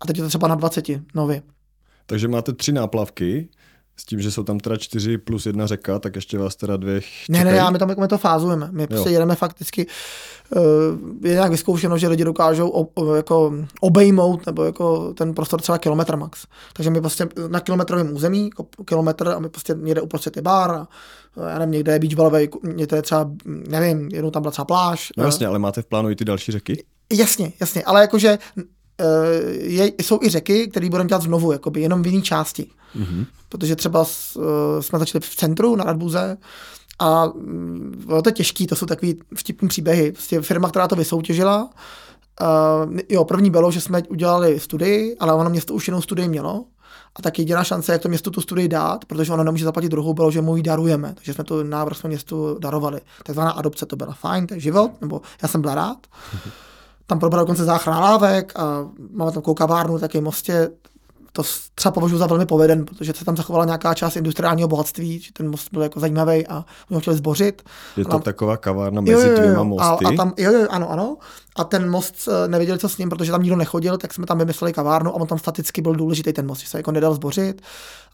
A 0.00 0.06
teď 0.06 0.16
je 0.16 0.22
to 0.22 0.28
třeba 0.28 0.48
na 0.48 0.54
20 0.54 0.84
nově. 1.14 1.42
Takže 2.06 2.28
máte 2.28 2.52
tři 2.52 2.72
náplavky, 2.72 3.48
s 4.02 4.04
tím, 4.04 4.20
že 4.20 4.30
jsou 4.30 4.42
tam 4.42 4.60
teda 4.60 4.76
čtyři 4.76 5.18
plus 5.18 5.46
jedna 5.46 5.66
řeka, 5.66 5.98
tak 5.98 6.16
ještě 6.16 6.38
vás 6.38 6.56
teda 6.56 6.76
dvě 6.76 7.00
čekají. 7.00 7.44
Ne, 7.44 7.44
ne, 7.44 7.56
já 7.56 7.70
my 7.70 7.78
tam 7.78 7.88
jako 7.88 8.00
my 8.00 8.08
to 8.08 8.18
fázujeme. 8.18 8.68
My 8.72 8.86
prostě 8.86 9.08
jo. 9.08 9.12
jedeme 9.12 9.34
fakticky, 9.34 9.86
uh, 10.56 10.62
je 11.22 11.32
nějak 11.32 11.50
vyzkoušeno, 11.50 11.98
že 11.98 12.08
lidi 12.08 12.24
dokážou 12.24 12.88
o, 12.94 13.14
jako 13.14 13.54
obejmout 13.80 14.46
nebo 14.46 14.64
jako 14.64 15.14
ten 15.14 15.34
prostor 15.34 15.60
třeba 15.60 15.78
kilometr 15.78 16.16
max. 16.16 16.46
Takže 16.72 16.90
my 16.90 17.00
prostě 17.00 17.28
na 17.48 17.60
kilometrovém 17.60 18.14
území, 18.14 18.44
jako 18.44 18.84
kilometr 18.84 19.28
a 19.28 19.38
my 19.38 19.48
prostě 19.48 19.74
někde 19.78 20.00
uprostřed 20.00 20.36
je 20.36 20.42
bar 20.42 20.70
a 20.70 20.88
já 21.48 21.58
nevím, 21.58 21.72
někde 21.72 21.92
je 21.92 21.98
beach 21.98 22.14
ballway, 22.14 22.48
někde 22.62 22.96
je 22.96 23.02
třeba, 23.02 23.30
nevím, 23.44 24.08
jednou 24.12 24.30
tam 24.30 24.42
byla 24.42 24.52
třeba 24.52 24.64
pláž. 24.64 25.12
No 25.16 25.24
jasně, 25.24 25.46
ale 25.46 25.58
máte 25.58 25.82
v 25.82 25.86
plánu 25.86 26.10
i 26.10 26.16
ty 26.16 26.24
další 26.24 26.52
řeky? 26.52 26.84
Jasně, 27.12 27.52
jasně, 27.60 27.82
ale 27.84 28.00
jakože 28.00 28.38
Eh, 29.00 29.40
je, 29.58 29.92
jsou 30.02 30.18
i 30.22 30.28
řeky, 30.28 30.68
které 30.68 30.90
budeme 30.90 31.08
dělat 31.08 31.22
znovu, 31.22 31.52
jakoby 31.52 31.80
jenom 31.80 32.02
v 32.02 32.06
jiné 32.06 32.22
části. 32.22 32.70
Mm-hmm. 32.96 33.26
Protože 33.48 33.76
třeba 33.76 34.00
uh, 34.00 34.44
jsme 34.80 34.98
začali 34.98 35.22
v 35.24 35.36
centru 35.36 35.76
na 35.76 35.84
Radbuze 35.84 36.36
a 36.98 37.24
um, 37.24 37.92
to 38.22 38.28
je 38.28 38.32
těžký, 38.32 38.66
to 38.66 38.76
jsou 38.76 38.86
takový 38.86 39.18
vtipní 39.34 39.68
příběhy. 39.68 40.12
Prostě 40.12 40.40
firma, 40.40 40.68
která 40.68 40.88
to 40.88 40.96
vysoutěžila, 40.96 41.70
uh, 42.90 42.98
jo, 43.08 43.24
první 43.24 43.50
bylo, 43.50 43.70
že 43.70 43.80
jsme 43.80 44.02
udělali 44.08 44.60
studii, 44.60 45.16
ale 45.20 45.34
ono 45.34 45.50
město 45.50 45.74
už 45.74 45.88
jinou 45.88 46.02
studii 46.02 46.28
mělo. 46.28 46.64
A 47.16 47.22
tak 47.22 47.38
jediná 47.38 47.64
šance, 47.64 47.92
jak 47.92 48.02
to 48.02 48.08
město 48.08 48.30
tu 48.30 48.40
studii 48.40 48.68
dát, 48.68 49.04
protože 49.04 49.32
ono 49.32 49.44
nemůže 49.44 49.64
zaplatit 49.64 49.88
druhou, 49.88 50.14
bylo, 50.14 50.30
že 50.30 50.40
mu 50.40 50.56
ji 50.56 50.62
darujeme. 50.62 51.14
Takže 51.14 51.34
jsme 51.34 51.44
to 51.44 51.64
návrh 51.64 51.96
jsme 51.96 52.08
městu 52.08 52.58
darovali. 52.58 53.00
Takzvaná 53.24 53.50
adopce 53.50 53.86
to 53.86 53.96
byla 53.96 54.12
fajn, 54.12 54.46
to 54.46 54.54
je 54.54 54.60
život, 54.60 54.90
nebo 55.00 55.20
já 55.42 55.48
jsem 55.48 55.62
byl 55.62 55.74
rád. 55.74 55.98
Mm-hmm 56.06 56.50
tam 57.12 57.18
probral 57.18 57.42
dokonce 57.44 57.64
záchrana 57.64 58.00
lávek 58.00 58.52
a 58.56 58.88
máme 59.12 59.32
tam 59.32 59.42
kavárnu, 59.54 59.98
taky 59.98 60.20
mostě. 60.20 60.70
To 61.32 61.42
třeba 61.74 61.92
považuji 61.92 62.18
za 62.18 62.26
velmi 62.26 62.46
poveden, 62.46 62.84
protože 62.84 63.12
se 63.12 63.24
tam 63.24 63.36
zachovala 63.36 63.64
nějaká 63.64 63.94
část 63.94 64.16
industriálního 64.16 64.68
bohatství, 64.68 65.20
že 65.20 65.32
ten 65.32 65.50
most 65.50 65.68
byl 65.72 65.82
jako 65.82 66.00
zajímavý 66.00 66.46
a 66.46 66.56
oni 66.90 66.94
ho 66.94 67.00
chtěli 67.00 67.16
zbořit. 67.16 67.62
Je 67.96 68.04
to 68.04 68.10
tam, 68.10 68.22
taková 68.22 68.56
kavárna 68.56 69.00
mezi 69.00 69.12
jo, 69.12 69.20
jo, 69.20 69.28
jo, 69.28 69.38
dvěma 69.38 69.62
mosty? 69.62 70.04
A, 70.04 70.08
a 70.08 70.16
tam, 70.16 70.34
jo, 70.36 70.52
jo, 70.52 70.66
ano, 70.70 70.90
ano. 70.90 71.16
A 71.56 71.64
ten 71.64 71.90
most 71.90 72.28
eh, 72.28 72.48
nevěděli, 72.48 72.78
co 72.78 72.88
s 72.88 72.98
ním, 72.98 73.08
protože 73.08 73.30
tam 73.30 73.42
nikdo 73.42 73.56
nechodil, 73.56 73.98
tak 73.98 74.14
jsme 74.14 74.26
tam 74.26 74.38
vymysleli 74.38 74.72
kavárnu 74.72 75.10
a 75.10 75.14
on 75.14 75.26
tam 75.26 75.38
staticky 75.38 75.82
byl 75.82 75.94
důležitý 75.94 76.32
ten 76.32 76.46
most, 76.46 76.60
že 76.60 76.68
se 76.68 76.78
jako 76.78 76.92
nedal 76.92 77.14
zbořit. 77.14 77.62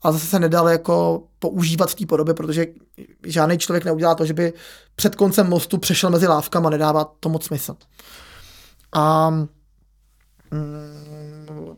A 0.03 0.13
zase 0.13 0.27
se 0.27 0.39
nedal 0.39 0.69
jako 0.69 1.23
používat 1.39 1.91
v 1.91 1.95
té 1.95 2.07
podobě, 2.07 2.35
protože 2.35 2.67
žádný 3.27 3.59
člověk 3.59 3.85
neudělá 3.85 4.15
to, 4.15 4.25
že 4.25 4.35
by 4.35 4.53
před 4.97 5.15
koncem 5.15 5.49
mostu 5.49 5.79
přešel 5.79 6.11
mezi 6.11 6.27
lávkama, 6.27 6.71
nedává 6.71 7.13
to 7.21 7.29
moc 7.29 7.45
smysl. 7.45 7.77
A 8.93 9.33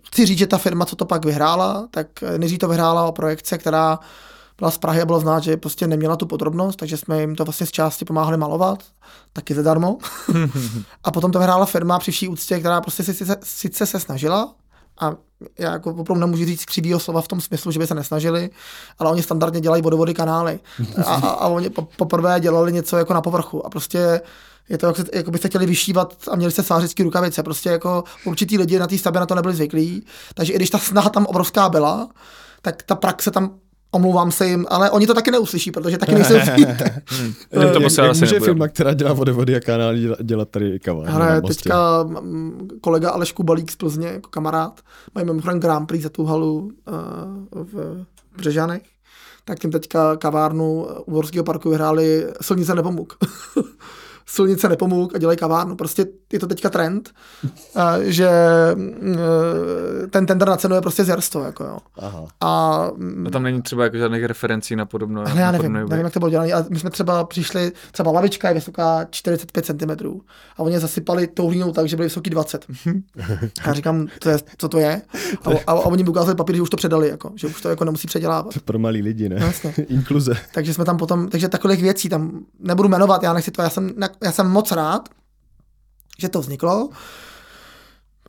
chci 0.07 0.27
říct, 0.27 0.39
že 0.39 0.47
ta 0.47 0.59
firma, 0.59 0.85
co 0.85 0.97
to 0.97 1.05
pak 1.05 1.25
vyhrála, 1.25 1.89
tak 1.91 2.07
nejdřív 2.37 2.59
to 2.59 2.69
vyhrála 2.69 3.07
o 3.07 3.13
projekce, 3.13 3.59
která 3.59 3.99
byla 4.59 4.71
z 4.71 4.79
Prahy 4.79 5.01
a 5.03 5.07
bylo 5.07 5.21
znát, 5.21 5.43
že 5.43 5.57
prostě 5.57 5.87
neměla 5.87 6.17
tu 6.17 6.27
podrobnost, 6.27 6.77
takže 6.77 6.97
jsme 6.97 7.21
jim 7.21 7.37
to 7.37 7.45
vlastně 7.45 7.67
z 7.67 7.71
části 7.71 8.05
pomáhali 8.05 8.37
malovat, 8.37 8.83
taky 9.33 9.55
zadarmo. 9.55 9.99
a 11.05 11.11
potom 11.11 11.33
to 11.33 11.39
vyhrála 11.39 11.67
firma 11.67 11.99
při 11.99 12.11
vší 12.11 12.29
úctě, 12.29 12.59
která 12.59 12.81
prostě 12.81 13.03
si, 13.03 13.15
sice, 13.15 13.37
sice 13.43 13.87
se 13.87 14.01
snažila, 14.01 14.55
a 15.01 15.17
já 15.59 15.73
jako 15.73 15.91
opravdu 15.91 16.21
nemůžu 16.21 16.45
říct 16.45 16.65
křivýho 16.65 17.01
slova 17.01 17.21
v 17.21 17.29
tom 17.29 17.41
smyslu, 17.41 17.73
že 17.73 17.79
by 17.79 17.87
se 17.87 17.95
nesnažili, 17.95 18.51
ale 18.99 19.11
oni 19.11 19.23
standardně 19.23 19.61
dělají 19.61 19.83
vodovody 19.83 20.15
kanály. 20.15 20.61
A, 21.07 21.15
a, 21.15 21.29
a 21.29 21.47
oni 21.47 21.71
poprvé 21.97 22.41
dělali 22.41 22.73
něco 22.73 22.97
jako 22.97 23.15
na 23.15 23.21
povrchu. 23.21 23.67
A 23.67 23.71
prostě 23.71 24.21
je 24.69 24.79
to, 24.79 24.87
jak, 24.87 24.97
se, 24.97 25.05
jako 25.13 25.31
byste 25.31 25.49
chtěli 25.49 25.67
vyšívat 25.67 26.15
a 26.31 26.37
měli 26.37 26.53
jste 26.53 26.63
svářický 26.63 27.03
rukavice. 27.03 27.43
Prostě 27.43 27.69
jako 27.69 28.05
určitý 28.25 28.59
lidi 28.59 28.79
na 28.79 28.87
té 28.87 28.99
stavbě 28.99 29.21
na 29.21 29.27
to 29.27 29.35
nebyli 29.35 29.55
zvyklí. 29.55 30.07
Takže 30.35 30.53
i 30.53 30.57
když 30.57 30.71
ta 30.71 30.79
snaha 30.79 31.11
tam 31.11 31.27
obrovská 31.27 31.69
byla, 31.69 32.09
tak 32.63 32.83
ta 32.83 32.95
praxe 32.95 33.31
tam 33.31 33.51
omlouvám 33.91 34.33
se 34.33 34.47
jim, 34.47 34.67
ale 34.69 34.91
oni 34.91 35.07
to 35.07 35.15
taky 35.15 35.31
neuslyší, 35.31 35.71
protože 35.71 35.99
taky 35.99 36.15
nejsou 36.15 36.35
hmm. 37.07 37.35
to 37.51 37.61
jak, 37.61 37.99
jak 37.99 38.17
může 38.21 38.41
firma, 38.41 38.69
která 38.69 38.95
dělá 38.95 39.13
vodovody 39.13 39.57
a 39.57 39.61
kanál 39.61 39.95
dělat 40.23 40.49
tady 40.49 40.79
kavárnu 40.79 41.15
Ale 41.15 41.43
teďka 41.43 42.07
kolega 42.81 43.11
Aleš 43.11 43.33
Kubalík 43.33 43.71
z 43.71 43.77
Plzně, 43.77 44.09
jako 44.09 44.31
kamarád, 44.31 44.81
mají 45.15 45.27
mimochodem 45.27 45.61
Grand 45.61 45.89
Prix 45.89 46.03
za 46.03 46.09
tu 46.09 46.25
halu 46.25 46.59
uh, 46.59 46.73
v 47.65 48.05
Břežanech, 48.37 48.83
tak 49.45 49.59
tím 49.59 49.71
teďka 49.71 50.17
kavárnu 50.17 50.87
u 51.07 51.13
Vorského 51.13 51.45
parku 51.45 51.71
vyhráli 51.71 52.27
Silnice 52.41 52.75
nepomuk. 52.75 53.17
silnice 54.31 54.69
nepomůk 54.69 55.15
a 55.15 55.19
dělají 55.19 55.39
kavárnu. 55.39 55.77
Prostě 55.77 56.07
je 56.33 56.39
to 56.39 56.47
teďka 56.47 56.71
trend, 56.71 57.11
že 58.01 58.29
e, 58.29 60.07
ten 60.07 60.27
tender 60.27 60.49
na 60.49 60.57
cenu 60.57 60.75
je 60.75 60.81
prostě 60.81 61.05
zjerstvo. 61.05 61.45
Jako 61.45 61.65
jo. 61.65 61.79
Aha. 61.97 62.27
A, 62.41 62.47
a 63.27 63.31
tam 63.31 63.43
není 63.43 63.63
třeba 63.63 63.85
jako 63.85 63.97
žádných 63.97 64.25
referencí 64.25 64.77
na 64.77 64.87
podobnou. 64.87 65.21
Ale 65.21 65.41
já 65.41 65.53
nevím, 65.53 65.73
nevím, 65.73 66.05
jak 66.05 66.13
to 66.13 66.19
bylo 66.19 66.31
dělané. 66.31 66.53
A 66.53 66.65
my 66.71 66.79
jsme 66.79 66.91
třeba 66.91 67.25
přišli, 67.25 67.73
třeba 67.93 68.11
lavička 68.11 68.49
je 68.49 68.55
vysoká 68.55 69.07
45 69.11 69.67
cm 69.67 70.21
a 70.57 70.63
oni 70.63 70.81
zasypali 70.81 71.27
tou 71.27 71.49
hlínou 71.49 71.73
tak, 71.73 71.89
že 71.89 71.97
byly 71.97 72.07
vysoký 72.07 72.31
20. 72.31 72.67
a 73.65 73.67
já 73.67 73.73
říkám, 73.73 74.07
to 74.19 74.29
je, 74.29 74.39
co 74.59 74.69
to 74.69 74.79
je? 74.79 75.03
A, 75.45 75.51
a, 75.51 75.73
a 75.73 75.75
oni 75.75 76.03
mi 76.03 76.09
ukázali 76.09 76.37
papír, 76.37 76.57
že 76.57 76.63
už 76.63 76.71
to 76.71 76.77
předali, 76.77 77.09
jako, 77.09 77.33
že 77.35 77.47
už 77.47 77.63
to 77.63 77.69
jako 77.69 77.85
nemusí 77.85 78.07
předělávat. 78.07 78.55
Pro 78.65 78.79
malý 78.79 79.03
lidi, 79.03 79.29
ne? 79.29 79.37
Vlastně. 79.37 79.75
Inkluze. 79.89 80.35
Takže 80.55 80.75
jsme 80.75 80.85
tam 80.85 80.97
potom, 80.97 81.29
takže 81.29 81.49
takových 81.49 81.83
věcí 81.83 82.09
tam 82.09 82.41
nebudu 82.61 82.89
jmenovat, 82.89 83.23
já 83.23 83.33
nechci 83.33 83.51
to, 83.51 83.63
já 83.63 83.71
jsem, 83.71 83.91
já 84.23 84.33
jsem 84.33 84.51
moc 84.51 84.73
rád, 84.73 85.09
že 86.19 86.29
to 86.29 86.41
vzniklo, 86.41 86.89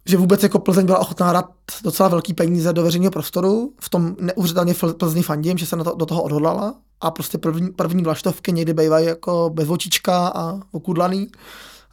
že 0.05 0.17
vůbec 0.17 0.43
jako 0.43 0.59
Plzeň 0.59 0.85
byla 0.85 0.99
ochotná 0.99 1.33
dát 1.33 1.45
docela 1.83 2.09
velký 2.09 2.33
peníze 2.33 2.73
do 2.73 2.83
veřejného 2.83 3.11
prostoru, 3.11 3.73
v 3.81 3.89
tom 3.89 4.15
neuvěřitelně 4.19 4.73
Plzni 4.97 5.23
fandím, 5.23 5.57
že 5.57 5.65
se 5.65 5.75
na 5.75 5.83
to, 5.83 5.95
do 5.95 6.05
toho 6.05 6.23
odhodlala. 6.23 6.75
A 7.01 7.11
prostě 7.11 7.37
první, 7.37 7.71
první 7.71 8.03
vlaštovky 8.03 8.51
někdy 8.51 8.73
bývají 8.73 9.05
jako 9.05 9.51
bez 9.53 9.69
očička 9.69 10.27
a 10.27 10.59
okudlaný. 10.71 11.27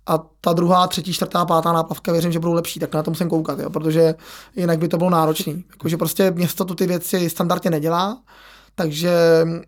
A 0.07 0.19
ta 0.41 0.53
druhá, 0.53 0.87
třetí, 0.87 1.13
čtvrtá, 1.13 1.45
pátá 1.45 1.73
náplavka 1.73 2.13
věřím, 2.13 2.33
že 2.33 2.39
budou 2.39 2.53
lepší, 2.53 2.81
tak 2.81 2.95
na 2.95 3.03
to 3.03 3.11
musím 3.11 3.29
koukat, 3.29 3.59
jo, 3.59 3.71
protože 3.71 4.15
jinak 4.57 4.79
by 4.79 4.89
to 4.89 4.97
bylo 4.97 5.11
náročné. 5.11 5.53
Jakože 5.71 5.97
prostě 5.97 6.31
město 6.31 6.65
tu 6.65 6.75
ty 6.75 6.87
věci 6.87 7.31
standardně 7.31 7.71
nedělá, 7.71 8.19
takže 8.79 9.11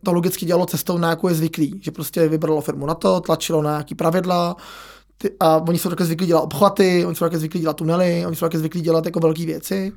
to 0.02 0.12
logicky 0.12 0.46
dělalo 0.46 0.66
cestou, 0.66 0.98
na 0.98 1.10
jakou 1.10 1.28
je 1.28 1.34
zvyklý, 1.34 1.80
že 1.82 1.90
prostě 1.90 2.28
vybralo 2.28 2.60
firmu 2.60 2.86
na 2.86 2.94
to, 2.94 3.20
tlačilo 3.20 3.62
na 3.62 3.70
nějaký 3.70 3.94
pravidla, 3.94 4.56
ty, 5.18 5.30
a 5.40 5.56
oni 5.56 5.78
jsou 5.78 5.90
také 5.90 6.04
zvyklí 6.04 6.26
dělat 6.26 6.40
obchvaty, 6.40 7.04
oni 7.06 7.16
jsou 7.16 7.24
také 7.24 7.38
zvyklí 7.38 7.60
dělat 7.60 7.76
tunely, 7.76 8.26
oni 8.26 8.36
jsou 8.36 8.46
také 8.46 8.58
zvyklí 8.58 8.80
dělat 8.80 9.06
jako 9.06 9.20
velké 9.20 9.46
věci. 9.46 9.92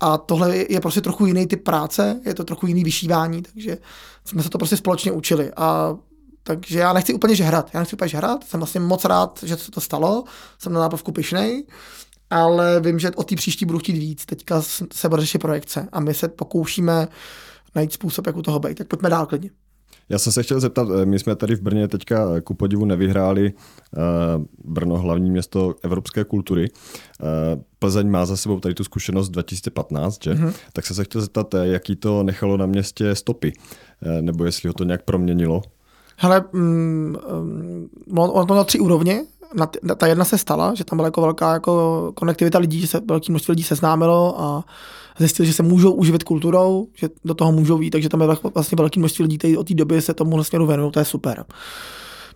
A 0.00 0.18
tohle 0.18 0.56
je 0.68 0.80
prostě 0.80 1.00
trochu 1.00 1.26
jiný 1.26 1.46
typ 1.46 1.64
práce, 1.64 2.20
je 2.24 2.34
to 2.34 2.44
trochu 2.44 2.66
jiný 2.66 2.84
vyšívání, 2.84 3.42
takže 3.42 3.78
jsme 4.24 4.42
se 4.42 4.50
to 4.50 4.58
prostě 4.58 4.76
společně 4.76 5.12
učili. 5.12 5.50
A 5.56 5.96
takže 6.42 6.78
já 6.78 6.92
nechci 6.92 7.14
úplně 7.14 7.34
žehrat, 7.34 7.70
já 7.74 7.80
nechci 7.80 7.96
úplně 7.96 8.08
žehrat, 8.08 8.44
jsem 8.44 8.60
vlastně 8.60 8.80
moc 8.80 9.04
rád, 9.04 9.40
že 9.42 9.56
se 9.56 9.70
to 9.70 9.80
stalo, 9.80 10.24
jsem 10.58 10.72
na 10.72 10.80
náplavku 10.80 11.12
pišnej 11.12 11.64
ale 12.30 12.80
vím, 12.80 12.98
že 12.98 13.10
o 13.10 13.22
té 13.22 13.36
příští 13.36 13.64
budu 13.64 13.78
chtít 13.78 13.92
víc. 13.92 14.26
Teďka 14.26 14.62
se 14.92 15.08
bude 15.08 15.22
řešit 15.22 15.38
projekce 15.38 15.88
a 15.92 16.00
my 16.00 16.14
se 16.14 16.28
pokoušíme 16.28 17.08
najít 17.78 17.92
způsob, 17.92 18.26
jak 18.26 18.36
u 18.36 18.42
toho 18.42 18.58
být. 18.58 18.78
Tak 18.78 18.86
pojďme 18.88 19.10
dál 19.10 19.26
klidně. 19.26 19.50
Já 20.08 20.18
jsem 20.18 20.32
se 20.32 20.42
chtěl 20.42 20.60
zeptat, 20.60 20.88
eh, 20.90 21.06
my 21.06 21.18
jsme 21.18 21.36
tady 21.36 21.56
v 21.56 21.60
Brně 21.60 21.88
teďka 21.88 22.28
eh, 22.36 22.40
ku 22.40 22.54
podivu 22.54 22.84
nevyhráli 22.84 23.52
uh, 23.52 24.44
Brno, 24.64 24.98
hlavní 24.98 25.30
město 25.30 25.74
evropské 25.82 26.24
kultury. 26.24 26.70
Plzeň 27.78 28.10
má 28.10 28.26
za 28.26 28.36
sebou 28.36 28.60
tady 28.60 28.74
tu 28.74 28.84
zkušenost 28.84 29.28
2015, 29.28 30.24
že? 30.24 30.34
Mm-hmm. 30.34 30.52
Tak 30.72 30.86
jsem 30.86 30.96
se 30.96 31.04
chtěl 31.04 31.20
zeptat, 31.20 31.54
jaký 31.62 31.96
to 31.96 32.22
nechalo 32.22 32.56
na 32.56 32.66
městě 32.66 33.14
stopy, 33.14 33.52
nebo 34.20 34.44
jestli 34.44 34.68
ho 34.68 34.72
to 34.72 34.84
nějak 34.84 35.02
proměnilo. 35.02 35.62
Hele, 36.16 36.44
mm, 36.52 37.16
um, 38.14 38.30
ono 38.30 38.46
to 38.46 38.54
na 38.54 38.64
tři 38.64 38.80
úrovně. 38.80 39.24
Na, 39.54 39.94
ta 39.96 40.06
jedna 40.06 40.24
se 40.24 40.38
stala, 40.38 40.74
že 40.74 40.84
tam 40.84 40.96
byla 40.96 41.06
jako 41.06 41.20
velká 41.20 41.52
jako 41.52 42.12
konektivita 42.14 42.58
lidí, 42.58 42.80
že 42.80 42.86
se 42.86 43.00
velký 43.08 43.32
množství 43.32 43.52
lidí 43.52 43.62
seznámilo 43.62 44.40
a 44.40 44.64
zjistili, 45.18 45.46
že 45.46 45.52
se 45.52 45.62
můžou 45.62 45.92
uživit 45.92 46.24
kulturou, 46.24 46.88
že 46.94 47.08
do 47.24 47.34
toho 47.34 47.52
můžou 47.52 47.80
jít, 47.80 47.90
takže 47.90 48.08
tam 48.08 48.20
je 48.20 48.26
vlastně 48.54 48.76
velký 48.76 48.98
množství 48.98 49.22
lidí, 49.22 49.38
kteří 49.38 49.56
od 49.56 49.68
té 49.68 49.74
doby 49.74 50.02
se 50.02 50.14
tomu 50.14 50.44
směru 50.44 50.66
věnují, 50.66 50.92
to 50.92 50.98
je 50.98 51.04
super. 51.04 51.44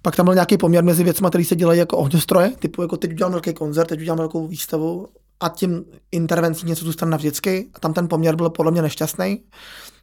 Pak 0.02 0.16
tam 0.16 0.26
byl 0.26 0.34
nějaký 0.34 0.56
poměr 0.56 0.84
mezi 0.84 1.04
věcmi, 1.04 1.26
které 1.28 1.44
se 1.44 1.56
dělají 1.56 1.78
jako 1.78 1.96
ohňostroje, 1.98 2.52
typu 2.58 2.82
jako 2.82 2.96
teď 2.96 3.12
udělám 3.12 3.32
velký 3.32 3.52
koncert, 3.52 3.88
teď 3.88 4.00
udělám 4.00 4.18
velkou 4.18 4.46
výstavu 4.46 5.06
a 5.40 5.48
tím 5.48 5.84
intervencí 6.12 6.66
něco 6.66 6.84
zůstane 6.84 7.10
navždycky. 7.10 7.68
A 7.74 7.80
tam 7.80 7.92
ten 7.92 8.08
poměr 8.08 8.36
byl 8.36 8.50
podle 8.50 8.72
mě 8.72 8.82
nešťastný, 8.82 9.42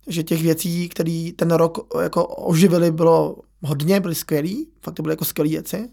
že 0.08 0.24
těch 0.24 0.44
věcí, 0.44 0.89
které 0.89 1.30
ten 1.36 1.52
rok 1.52 1.96
jako 2.02 2.26
oživili, 2.26 2.92
bylo 2.92 3.36
hodně, 3.62 4.00
byly 4.00 4.15
skvělý, 4.15 4.68
fakt 4.82 4.94
to 4.94 5.04
byly 5.04 5.13
jako 5.13 5.26
skvělé 5.26 5.50
věci. 5.50 5.89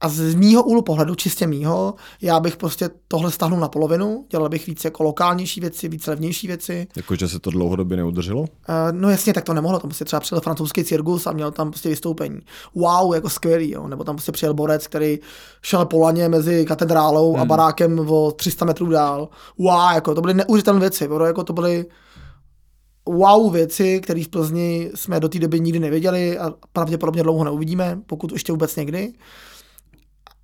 A 0.00 0.08
z 0.08 0.34
mýho 0.34 0.62
úhlu 0.62 0.82
pohledu, 0.82 1.14
čistě 1.14 1.46
mýho, 1.46 1.94
já 2.22 2.40
bych 2.40 2.56
prostě 2.56 2.90
tohle 3.08 3.30
stáhnul 3.30 3.60
na 3.60 3.68
polovinu, 3.68 4.24
dělal 4.30 4.48
bych 4.48 4.66
víc 4.66 4.84
jako 4.84 5.02
lokálnější 5.02 5.60
věci, 5.60 5.88
víc 5.88 6.06
levnější 6.06 6.46
věci. 6.46 6.86
Jakože 6.96 7.28
se 7.28 7.38
to 7.38 7.50
dlouhodobě 7.50 7.96
neudrželo? 7.96 8.40
Uh, 8.40 8.46
no 8.90 9.10
jasně, 9.10 9.32
tak 9.32 9.44
to 9.44 9.54
nemohlo. 9.54 9.78
Tam 9.78 9.88
prostě 9.88 10.04
třeba 10.04 10.20
přijel 10.20 10.40
francouzský 10.40 10.84
cirkus 10.84 11.26
a 11.26 11.32
měl 11.32 11.50
tam 11.50 11.70
prostě 11.70 11.88
vystoupení. 11.88 12.40
Wow, 12.74 13.14
jako 13.14 13.28
skvělý, 13.28 13.70
jo. 13.70 13.88
Nebo 13.88 14.04
tam 14.04 14.16
prostě 14.16 14.32
přijel 14.32 14.54
borec, 14.54 14.86
který 14.86 15.18
šel 15.62 15.84
po 15.84 15.98
laně 15.98 16.28
mezi 16.28 16.64
katedrálou 16.64 17.32
hmm. 17.32 17.42
a 17.42 17.44
barákem 17.44 18.10
o 18.10 18.32
300 18.32 18.64
metrů 18.64 18.86
dál. 18.86 19.28
Wow, 19.58 19.94
jako 19.94 20.14
to 20.14 20.20
byly 20.20 20.34
neuvěřitelné 20.34 20.80
věci. 20.80 21.08
Bro, 21.08 21.26
jako 21.26 21.44
to 21.44 21.52
byly 21.52 21.86
wow 23.06 23.52
věci, 23.52 24.00
které 24.00 24.24
v 24.24 24.28
Plzni 24.28 24.90
jsme 24.94 25.20
do 25.20 25.28
té 25.28 25.38
doby 25.38 25.60
nikdy 25.60 25.78
nevěděli 25.78 26.38
a 26.38 26.54
pravděpodobně 26.72 27.22
dlouho 27.22 27.44
neuvidíme, 27.44 27.98
pokud 28.06 28.32
ještě 28.32 28.52
vůbec 28.52 28.76
někdy. 28.76 29.12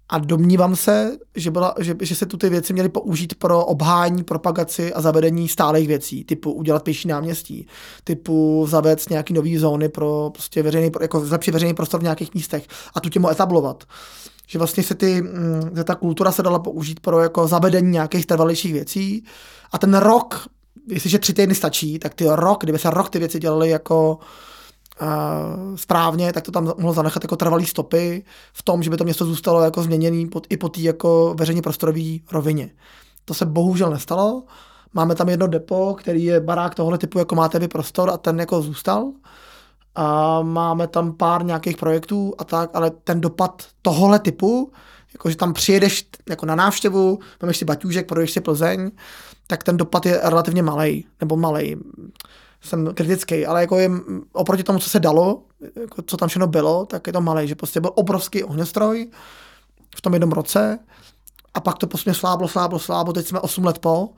A 0.08 0.18
domnívám 0.18 0.76
se, 0.76 1.16
že, 1.34 1.50
byla, 1.50 1.74
že, 1.80 1.96
že 2.00 2.14
se 2.14 2.26
tu 2.26 2.36
ty 2.36 2.48
věci 2.48 2.72
měly 2.72 2.88
použít 2.88 3.34
pro 3.34 3.64
obhájení, 3.64 4.24
propagaci 4.24 4.92
a 4.92 5.00
zavedení 5.00 5.48
stálých 5.48 5.88
věcí, 5.88 6.24
typu 6.24 6.52
udělat 6.52 6.82
pěší 6.82 7.08
náměstí, 7.08 7.66
typu 8.04 8.66
zavést 8.68 9.10
nějaký 9.10 9.34
nový 9.34 9.56
zóny 9.56 9.88
pro 9.88 10.30
prostě 10.32 10.62
veřejný, 10.62 10.90
jako 11.00 11.20
zlepšit 11.20 11.50
veřejný 11.50 11.74
prostor 11.74 12.00
v 12.00 12.02
nějakých 12.02 12.34
místech 12.34 12.66
a 12.94 13.00
tu 13.00 13.08
těmu 13.08 13.30
etablovat. 13.30 13.84
Že 14.46 14.58
vlastně 14.58 14.82
se 14.82 14.94
ty, 14.94 15.22
mm, 15.22 15.70
že 15.76 15.84
ta 15.84 15.94
kultura 15.94 16.32
se 16.32 16.42
dala 16.42 16.58
použít 16.58 17.00
pro 17.00 17.20
jako 17.20 17.48
zavedení 17.48 17.90
nějakých 17.90 18.26
trvalějších 18.26 18.72
věcí 18.72 19.24
a 19.72 19.78
ten 19.78 19.94
rok, 19.94 20.46
jestliže 20.88 21.18
tři 21.18 21.32
týdny 21.32 21.54
stačí, 21.54 21.98
tak 21.98 22.14
ty 22.14 22.24
rok, 22.28 22.62
kdyby 22.62 22.78
se 22.78 22.90
rok 22.90 23.10
ty 23.10 23.18
věci 23.18 23.38
dělaly 23.38 23.68
jako 23.68 24.18
správně, 25.74 26.32
tak 26.32 26.44
to 26.44 26.52
tam 26.52 26.64
mohlo 26.64 26.92
zanechat 26.92 27.24
jako 27.24 27.37
trvalý 27.37 27.66
stopy 27.66 28.24
v 28.52 28.62
tom, 28.62 28.82
že 28.82 28.90
by 28.90 28.96
to 28.96 29.04
město 29.04 29.24
zůstalo 29.24 29.62
jako 29.62 29.82
změněný 29.82 30.26
pod, 30.26 30.46
i 30.50 30.56
po 30.56 30.68
té 30.68 30.80
jako 30.80 31.35
veřejně 31.38 31.62
prostorové 31.62 32.18
rovině. 32.32 32.70
To 33.24 33.35
se 33.35 33.46
bohužel 33.46 33.90
nestalo. 33.90 34.42
Máme 34.94 35.14
tam 35.14 35.28
jedno 35.28 35.46
depo, 35.46 35.96
který 35.98 36.24
je 36.24 36.40
barák 36.40 36.74
tohle 36.74 36.98
typu, 36.98 37.18
jako 37.18 37.35
máte 37.35 37.59
vy 37.59 37.68
prostor 37.68 38.11
a 38.11 38.16
ten 38.16 38.40
jako 38.40 38.62
zůstal. 38.62 39.12
A 39.94 40.42
máme 40.42 40.87
tam 40.87 41.12
pár 41.12 41.44
nějakých 41.44 41.76
projektů 41.76 42.35
a 42.38 42.44
tak, 42.44 42.70
ale 42.74 42.90
ten 42.90 43.20
dopad 43.20 43.62
tohle 43.82 44.18
typu, 44.18 44.72
jako 45.12 45.30
že 45.30 45.37
tam 45.37 45.52
přijedeš 45.52 46.09
jako 46.28 46.46
na 46.46 46.54
návštěvu, 46.54 47.18
máš 47.42 47.56
si 47.56 47.64
baťůžek, 47.64 48.09
projdeš 48.09 48.32
si 48.32 48.40
Plzeň, 48.40 48.90
tak 49.46 49.62
ten 49.62 49.76
dopad 49.76 50.06
je 50.06 50.20
relativně 50.22 50.62
malý, 50.62 51.06
nebo 51.20 51.37
malý 51.37 51.76
jsem 52.60 52.94
kritický, 52.94 53.46
ale 53.46 53.60
jako 53.60 53.78
je, 53.78 53.90
oproti 54.32 54.62
tomu, 54.62 54.78
co 54.78 54.90
se 54.90 55.00
dalo, 55.00 55.42
jako 55.80 56.02
co 56.06 56.16
tam 56.16 56.28
všechno 56.28 56.46
bylo, 56.46 56.86
tak 56.86 57.06
je 57.06 57.12
to 57.12 57.20
malé, 57.20 57.46
že 57.46 57.54
prostě 57.54 57.80
byl 57.80 57.90
obrovský 57.94 58.44
ohňostroj 58.44 59.10
v 59.96 60.00
tom 60.00 60.12
jednom 60.12 60.32
roce 60.32 60.78
a 61.54 61.60
pak 61.60 61.78
to 61.78 61.86
prostě 61.86 62.14
sláblo, 62.14 62.48
sláblo, 62.48 62.78
sláblo, 62.78 63.12
teď 63.12 63.26
jsme 63.26 63.40
8 63.40 63.64
let 63.64 63.78
po 63.78 64.08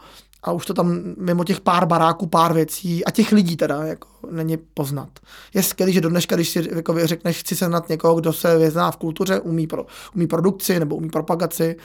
a 0.43 0.53
už 0.53 0.67
to 0.67 0.75
tam 0.75 1.03
mimo 1.19 1.45
těch 1.45 1.61
pár 1.61 1.87
baráků, 1.87 2.27
pár 2.27 2.53
věcí 2.53 3.05
a 3.05 3.11
těch 3.11 3.33
lidí 3.33 3.57
teda 3.57 3.85
jako 3.85 4.09
není 4.31 4.57
poznat. 4.57 5.09
Je 5.55 5.63
skvělé, 5.63 5.93
že 5.93 6.01
do 6.01 6.09
dneška, 6.09 6.35
když 6.35 6.49
si 6.49 6.69
jako 6.75 7.07
řekneš, 7.07 7.41
chci 7.41 7.57
se 7.57 7.69
nad 7.69 7.89
někoho, 7.89 8.15
kdo 8.15 8.33
se 8.33 8.59
vyzná 8.59 8.91
v 8.91 8.97
kultuře, 8.97 9.41
umí, 9.41 9.67
pro, 9.67 9.87
umí 10.15 10.27
produkci 10.27 10.79
nebo 10.79 10.97
umí 10.97 11.11
propagaci, 11.11 11.77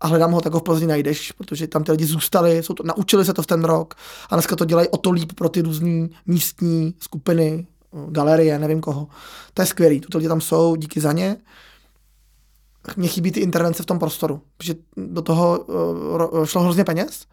a 0.00 0.06
hledám 0.06 0.32
ho, 0.32 0.40
tak 0.40 0.52
ho 0.52 0.60
v 0.60 0.62
Plzni 0.62 0.86
najdeš, 0.86 1.32
protože 1.32 1.66
tam 1.66 1.84
ty 1.84 1.92
lidi 1.92 2.06
zůstali, 2.06 2.62
jsou 2.62 2.74
to, 2.74 2.82
naučili 2.82 3.24
se 3.24 3.34
to 3.34 3.42
v 3.42 3.46
ten 3.46 3.64
rok 3.64 3.94
a 4.30 4.34
dneska 4.36 4.56
to 4.56 4.64
dělají 4.64 4.88
o 4.88 4.96
to 4.96 5.10
líp 5.10 5.32
pro 5.32 5.48
ty 5.48 5.62
různé 5.62 6.08
místní 6.26 6.94
skupiny, 7.00 7.66
galerie, 8.08 8.58
nevím 8.58 8.80
koho. 8.80 9.08
To 9.54 9.62
je 9.62 9.66
skvělý, 9.66 10.00
tu 10.00 10.18
lidi 10.18 10.28
tam 10.28 10.40
jsou, 10.40 10.76
díky 10.76 11.00
za 11.00 11.12
ně. 11.12 11.36
Mně 12.96 13.08
chybí 13.08 13.32
ty 13.32 13.40
intervence 13.40 13.82
v 13.82 13.86
tom 13.86 13.98
prostoru, 13.98 14.42
protože 14.56 14.74
do 14.96 15.22
toho 15.22 15.58
uh, 15.58 16.44
šlo 16.44 16.62
hrozně 16.62 16.84
peněz 16.84 17.26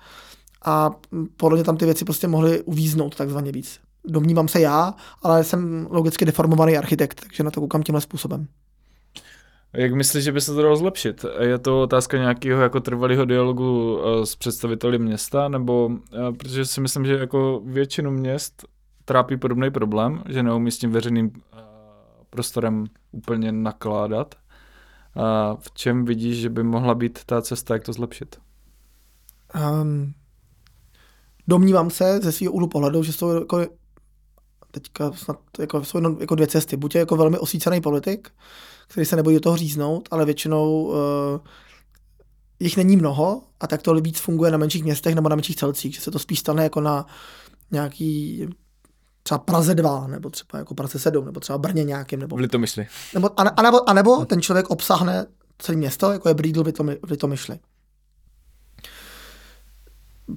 a 0.66 0.92
podle 1.38 1.58
mě 1.58 1.64
tam 1.64 1.78
ty 1.78 1.86
věci 1.86 2.06
prostě 2.06 2.28
mohly 2.28 2.62
uvíznout 2.62 3.16
takzvaně 3.16 3.52
víc. 3.52 3.80
Domnívám 4.06 4.48
se 4.48 4.62
já, 4.62 4.94
ale 5.22 5.44
jsem 5.44 5.88
logicky 5.90 6.26
deformovaný 6.26 6.78
architekt, 6.78 7.22
takže 7.22 7.44
na 7.44 7.52
to 7.52 7.62
koukám 7.62 7.84
tímhle 7.84 8.02
způsobem. 8.02 8.48
Jak 9.74 9.94
myslíš, 9.94 10.24
že 10.24 10.32
by 10.32 10.42
se 10.42 10.54
to 10.54 10.62
dalo 10.62 10.76
zlepšit? 10.76 11.26
Je 11.40 11.58
to 11.58 11.82
otázka 11.82 12.18
nějakého 12.18 12.62
jako 12.62 12.80
trvalého 12.80 13.26
dialogu 13.26 14.00
eh, 14.00 14.26
s 14.26 14.36
představiteli 14.36 15.00
města, 15.00 15.48
nebo 15.48 15.92
eh, 16.14 16.32
protože 16.32 16.66
si 16.66 16.82
myslím, 16.82 17.06
že 17.06 17.14
jako 17.14 17.62
většinu 17.66 18.12
měst 18.12 18.66
trápí 19.06 19.38
podobný 19.38 19.72
problém, 19.72 20.24
že 20.30 20.44
neumí 20.44 20.72
s 20.72 20.78
tím 20.78 20.92
veřejným 20.92 21.32
eh, 21.36 21.58
prostorem 22.30 22.86
úplně 23.12 23.52
nakládat. 23.52 24.36
A 25.16 25.56
v 25.56 25.72
čem 25.72 26.06
vidíš, 26.06 26.38
že 26.38 26.50
by 26.50 26.64
mohla 26.64 26.96
být 26.96 27.20
ta 27.26 27.42
cesta, 27.42 27.74
jak 27.74 27.84
to 27.84 27.94
zlepšit? 27.94 28.40
Um, 29.82 30.14
domnívám 31.48 31.90
se 31.90 32.20
ze 32.22 32.32
svého 32.32 32.54
úhlu 32.54 32.68
pohledu, 32.68 33.04
že 33.04 33.14
jsou 33.14 33.30
jako 33.30 33.66
teďka 34.72 35.12
snad 35.12 35.40
jako, 35.60 35.84
jsou 35.84 35.98
jenom 35.98 36.18
jako 36.20 36.36
dvě 36.36 36.48
cesty. 36.48 36.78
Buď 36.78 36.96
je 36.96 37.00
jako 37.00 37.16
velmi 37.16 37.38
osvícený 37.38 37.82
politik, 37.82 38.32
který 38.88 39.06
se 39.06 39.16
nebojí 39.16 39.36
do 39.36 39.40
toho 39.40 39.58
říznout, 39.58 40.08
ale 40.12 40.26
většinou 40.26 40.84
uh, 40.84 40.96
jich 42.60 42.78
není 42.78 42.98
mnoho 42.98 43.44
a 43.60 43.68
tak 43.68 43.82
to 43.82 43.94
víc 43.94 44.20
funguje 44.20 44.52
na 44.52 44.58
menších 44.58 44.84
městech 44.84 45.16
nebo 45.16 45.30
na 45.30 45.36
menších 45.36 45.56
celcích, 45.56 45.96
že 45.96 46.02
se 46.02 46.12
to 46.12 46.20
spíš 46.20 46.40
stane 46.40 46.64
jako 46.64 46.82
na 46.82 47.06
nějaký 47.72 48.48
třeba 49.24 49.38
Praze 49.38 49.76
2, 49.76 50.08
nebo 50.08 50.30
třeba 50.30 50.60
jako 50.60 50.74
Praze 50.74 51.00
7, 51.00 51.26
nebo 51.26 51.40
třeba 51.40 51.58
Brně 51.58 51.84
nějakým. 51.84 52.20
Nebo, 52.20 52.36
v 52.36 52.40
Litomyšli. 52.40 52.88
Nebo, 53.14 53.40
a, 53.40 53.44
a, 53.44 53.62
nebo, 53.62 53.90
a 53.90 53.94
nebo 53.94 54.26
ten 54.26 54.42
člověk 54.42 54.70
obsahne 54.70 55.26
celé 55.58 55.78
město, 55.78 56.12
jako 56.12 56.30
je 56.30 56.34
Brýdl 56.34 56.64
v 57.04 57.10
Litomyšli. 57.10 57.60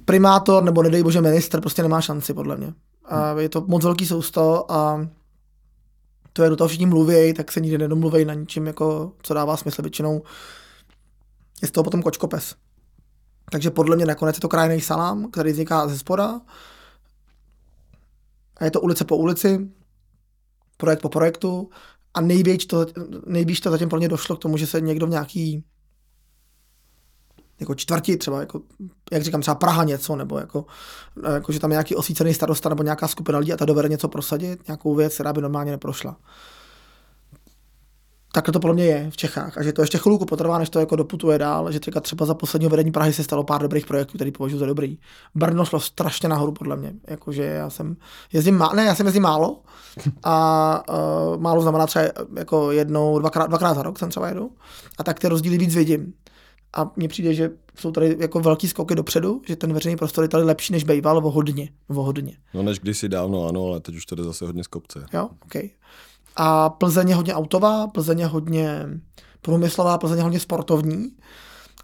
Primátor 0.05 0.63
nebo 0.63 0.83
nedej 0.83 1.03
bože 1.03 1.21
minister 1.21 1.61
prostě 1.61 1.81
nemá 1.81 2.01
šanci, 2.01 2.33
podle 2.33 2.57
mě. 2.57 2.73
A 3.05 3.39
je 3.39 3.49
to 3.49 3.65
moc 3.67 3.83
velký 3.83 4.05
sousto 4.05 4.71
a 4.71 5.07
to 6.37 6.43
je 6.43 6.49
do 6.49 6.55
toho 6.55 6.67
všichni 6.67 6.85
mluví, 6.85 7.33
tak 7.33 7.51
se 7.51 7.61
nikdy 7.61 7.77
nedomluví 7.77 8.25
na 8.25 8.33
ničím, 8.33 8.67
jako, 8.67 9.13
co 9.21 9.33
dává 9.33 9.57
smysl 9.57 9.81
většinou. 9.81 10.21
Je 11.61 11.67
z 11.67 11.71
toho 11.71 11.83
potom 11.83 12.01
kočkopes. 12.01 12.55
Takže 13.51 13.71
podle 13.71 13.95
mě 13.95 14.05
nakonec 14.05 14.35
je 14.35 14.41
to 14.41 14.49
krajný 14.49 14.81
salám, 14.81 15.31
který 15.31 15.51
vzniká 15.51 15.87
ze 15.87 15.97
spoda. 15.97 16.41
A 18.57 18.65
je 18.65 18.71
to 18.71 18.81
ulice 18.81 19.05
po 19.05 19.17
ulici, 19.17 19.69
projekt 20.77 21.01
po 21.01 21.09
projektu. 21.09 21.69
A 22.13 22.21
nejvíc 22.21 22.65
to, 22.65 22.85
nejvíc 23.25 23.59
to 23.59 23.71
zatím 23.71 23.89
pro 23.89 23.99
ně 23.99 24.09
došlo 24.09 24.35
k 24.35 24.39
tomu, 24.39 24.57
že 24.57 24.67
se 24.67 24.81
někdo 24.81 25.07
v 25.07 25.09
nějaký 25.09 25.63
jako 27.59 27.75
čtvrti, 27.75 28.17
třeba 28.17 28.39
jako, 28.39 28.61
jak 29.11 29.23
říkám, 29.23 29.41
třeba 29.41 29.55
Praha 29.55 29.83
něco, 29.83 30.15
nebo 30.15 30.37
jako, 30.37 30.65
jako 31.33 31.51
že 31.51 31.59
tam 31.59 31.71
je 31.71 31.73
nějaký 31.73 31.95
osvícený 31.95 32.33
starosta 32.33 32.69
nebo 32.69 32.83
nějaká 32.83 33.07
skupina 33.07 33.39
lidí 33.39 33.53
a 33.53 33.57
ta 33.57 33.65
dovede 33.65 33.89
něco 33.89 34.07
prosadit, 34.07 34.67
nějakou 34.67 34.95
věc, 34.95 35.13
která 35.13 35.33
by 35.33 35.41
normálně 35.41 35.71
neprošla. 35.71 36.17
Takhle 38.33 38.51
to 38.51 38.59
podle 38.59 38.73
mě 38.73 38.85
je 38.85 39.11
v 39.11 39.17
Čechách 39.17 39.57
a 39.57 39.63
že 39.63 39.73
to 39.73 39.81
ještě 39.81 39.97
chvilku 39.97 40.25
potrvá, 40.25 40.57
než 40.57 40.69
to 40.69 40.79
jako 40.79 40.95
doputuje 40.95 41.37
dál, 41.37 41.71
že 41.71 41.79
třeba, 41.79 42.01
třeba 42.01 42.25
za 42.25 42.33
posledního 42.33 42.69
vedení 42.69 42.91
Prahy 42.91 43.13
se 43.13 43.23
stalo 43.23 43.43
pár 43.43 43.61
dobrých 43.61 43.85
projektů, 43.85 44.17
který 44.17 44.31
považuji 44.31 44.59
za 44.59 44.65
dobrý. 44.65 44.99
Brno 45.35 45.65
šlo 45.65 45.79
strašně 45.79 46.29
nahoru 46.29 46.51
podle 46.51 46.75
mě, 46.75 46.93
jakože 47.07 47.43
já 47.43 47.69
jsem 47.69 47.95
jezdím, 48.33 48.57
má, 48.57 48.73
ne, 48.73 48.85
já 48.85 48.95
jsem 48.95 49.05
jezdím 49.05 49.23
málo 49.23 49.61
a 50.23 50.83
uh, 50.89 51.41
málo 51.41 51.61
znamená 51.61 51.87
třeba 51.87 52.05
jako 52.35 52.71
jednou, 52.71 53.19
dvakrát, 53.19 53.47
dvakrát 53.47 53.73
za 53.73 53.83
rok 53.83 53.99
jsem 53.99 54.09
třeba 54.09 54.27
jedu 54.27 54.51
a 54.97 55.03
tak 55.03 55.19
ty 55.19 55.27
rozdíly 55.27 55.57
víc 55.57 55.75
vidím 55.75 56.13
A 56.77 56.91
mně 56.95 57.07
přijde, 57.07 57.33
že 57.33 57.51
jsou 57.75 57.91
tady 57.91 58.15
jako 58.19 58.39
velký 58.39 58.67
skoky 58.67 58.95
dopředu, 58.95 59.41
že 59.47 59.55
ten 59.55 59.73
veřejný 59.73 59.97
prostor 59.97 60.23
je 60.23 60.27
tady 60.27 60.43
lepší 60.43 60.73
než 60.73 60.83
býval 60.83 61.17
o 61.17 61.31
hodně. 61.31 61.69
O 61.87 61.93
hodně. 61.93 62.37
No 62.53 62.63
než 62.63 62.79
kdysi 62.79 63.09
dávno, 63.09 63.47
ano, 63.47 63.65
ale 63.65 63.79
teď 63.79 63.95
už 63.95 64.05
jde 64.05 64.23
zase 64.23 64.45
hodně 64.45 64.63
z 64.63 64.67
kopce. 64.67 65.05
Jo, 65.13 65.29
OK. 65.45 65.63
A 66.35 66.69
Plzeň 66.69 67.09
je 67.09 67.15
hodně 67.15 67.33
autová, 67.33 67.87
Plzeň 67.87 68.19
je 68.19 68.25
hodně 68.25 68.85
průmyslová, 69.41 69.97
Plzeň 69.97 70.17
je 70.17 70.23
hodně 70.23 70.39
sportovní. 70.39 71.09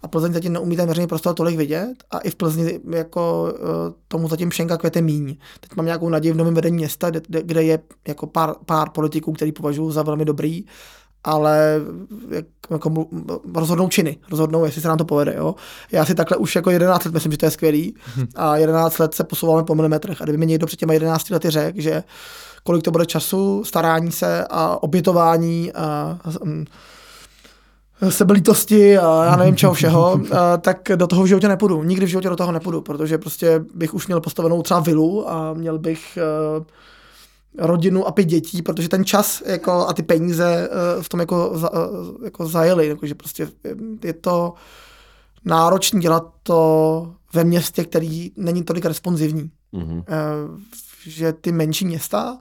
A 0.02 0.08
Plzeň 0.08 0.32
zatím 0.32 0.52
neumí 0.52 0.76
ten 0.76 0.88
veřejný 0.88 1.06
prostor 1.06 1.34
tolik 1.34 1.56
vidět 1.56 1.94
a 2.10 2.18
i 2.18 2.30
v 2.30 2.34
Plzni 2.34 2.80
jako 2.90 3.52
eh, 3.56 3.60
tomu 4.08 4.28
zatím 4.28 4.50
šenka 4.50 4.76
kvete 4.76 5.02
míň. 5.02 5.36
Teď 5.60 5.76
mám 5.76 5.86
nějakou 5.86 6.08
naději 6.08 6.32
v 6.32 6.36
novém 6.36 6.54
vedení 6.54 6.76
města, 6.76 7.10
kde, 7.10 7.42
kde 7.42 7.62
je 7.62 7.78
jako 8.08 8.26
pár, 8.26 8.54
pár 8.66 8.90
politiků, 8.90 9.32
který 9.32 9.52
považuji 9.52 9.90
za 9.90 10.02
velmi 10.02 10.24
dobrý, 10.24 10.64
ale 11.24 11.80
jak, 12.30 12.44
jako 12.70 13.06
rozhodnou 13.54 13.88
činy, 13.88 14.16
rozhodnou, 14.30 14.64
jestli 14.64 14.80
se 14.80 14.88
nám 14.88 14.98
to 14.98 15.04
povede. 15.04 15.34
Jo? 15.36 15.54
Já 15.92 16.04
si 16.04 16.14
takhle 16.14 16.36
už 16.36 16.56
jako 16.56 16.70
11 16.70 17.04
let 17.04 17.14
myslím, 17.14 17.32
že 17.32 17.38
to 17.38 17.46
je 17.46 17.50
skvělý 17.50 17.94
a 18.34 18.56
11 18.56 18.98
let 18.98 19.14
se 19.14 19.24
posouváme 19.24 19.64
po 19.64 19.74
milimetrech 19.74 20.22
a 20.22 20.24
kdyby 20.24 20.38
mi 20.38 20.46
někdo 20.46 20.66
před 20.66 20.76
těma 20.76 20.92
11 20.92 21.30
lety 21.30 21.50
řekl, 21.50 21.80
že 21.80 22.02
kolik 22.64 22.82
to 22.82 22.90
bude 22.90 23.06
času, 23.06 23.64
starání 23.64 24.12
se 24.12 24.46
a 24.50 24.82
obětování 24.82 25.72
a, 25.72 26.18
mm, 26.44 26.64
sebelítosti 28.08 28.98
a 28.98 29.24
já 29.24 29.36
nevím 29.36 29.56
čeho 29.56 29.74
všeho, 29.74 30.20
a, 30.32 30.56
tak 30.56 30.88
do 30.96 31.06
toho 31.06 31.22
v 31.22 31.26
životě 31.26 31.48
nepůjdu. 31.48 31.82
Nikdy 31.82 32.06
v 32.06 32.08
životě 32.08 32.28
do 32.28 32.36
toho 32.36 32.52
nepůjdu, 32.52 32.80
protože 32.80 33.18
prostě 33.18 33.64
bych 33.74 33.94
už 33.94 34.06
měl 34.06 34.20
postavenou 34.20 34.62
třeba 34.62 34.80
vilu 34.80 35.30
a 35.30 35.52
měl 35.54 35.78
bych 35.78 36.18
uh, 36.58 36.64
rodinu 37.58 38.06
a 38.06 38.12
pět 38.12 38.24
dětí, 38.24 38.62
protože 38.62 38.88
ten 38.88 39.04
čas 39.04 39.42
jako, 39.46 39.72
a 39.72 39.92
ty 39.92 40.02
peníze 40.02 40.68
uh, 40.68 41.02
v 41.02 41.08
tom 41.08 41.20
jako, 41.20 41.50
za, 41.54 41.72
uh, 41.72 42.24
jako 42.24 42.46
zajeli. 42.46 42.88
Jako, 42.88 43.06
že 43.06 43.14
prostě 43.14 43.48
je 44.04 44.12
to 44.12 44.54
náročné 45.44 46.00
dělat 46.00 46.32
to 46.42 47.12
ve 47.32 47.44
městě, 47.44 47.84
který 47.84 48.32
není 48.36 48.64
tolik 48.64 48.84
responsivní. 48.84 49.50
Mm-hmm. 49.74 50.04
Že 51.06 51.32
ty 51.32 51.52
menší 51.52 51.84
města, 51.84 52.38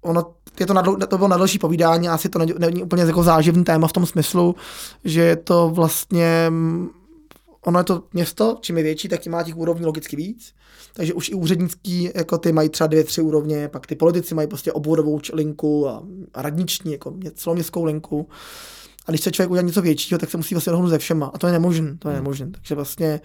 ono 0.00 0.34
je 0.60 0.66
to, 0.66 0.74
na, 0.74 0.82
to 0.82 1.16
bylo 1.16 1.28
na 1.28 1.36
další 1.36 1.58
povídání, 1.58 2.08
asi 2.08 2.28
to 2.28 2.38
není, 2.38 2.54
není 2.58 2.82
úplně 2.82 3.02
jako 3.02 3.22
záživný 3.22 3.64
téma 3.64 3.88
v 3.88 3.92
tom 3.92 4.06
smyslu, 4.06 4.54
že 5.04 5.20
je 5.20 5.36
to 5.36 5.70
vlastně, 5.74 6.52
ono 7.68 7.80
je 7.80 7.84
to 7.84 8.02
město, 8.12 8.58
čím 8.60 8.76
je 8.76 8.82
větší, 8.82 9.08
tak 9.08 9.20
tím 9.20 9.32
má 9.32 9.42
těch 9.42 9.56
úrovní 9.56 9.86
logicky 9.86 10.16
víc, 10.16 10.54
takže 10.92 11.14
už 11.14 11.28
i 11.28 11.34
úřednický, 11.34 12.10
jako 12.14 12.38
ty 12.38 12.52
mají 12.52 12.68
třeba 12.68 12.86
dvě, 12.86 13.04
tři 13.04 13.22
úrovně, 13.22 13.68
pak 13.68 13.86
ty 13.86 13.94
politici 13.94 14.34
mají 14.34 14.48
prostě 14.48 14.72
obvodovou 14.72 15.20
linku 15.32 15.88
a, 15.88 16.02
a 16.34 16.42
radniční, 16.42 16.92
jako 16.92 17.14
celoměstskou 17.34 17.84
linku. 17.84 18.28
A 19.06 19.10
když 19.10 19.20
se 19.20 19.30
člověk 19.30 19.50
udělá 19.50 19.66
něco 19.66 19.82
většího, 19.82 20.18
tak 20.18 20.30
se 20.30 20.36
musí 20.36 20.54
vlastně 20.54 20.70
dohodnout 20.70 20.90
se 20.90 20.98
všema. 20.98 21.26
A 21.26 21.38
to 21.38 21.46
je 21.46 21.52
nemožné, 21.52 21.96
to 21.98 22.08
je 22.08 22.14
nemožné. 22.14 22.50
Takže 22.50 22.74
vlastně 22.74 23.20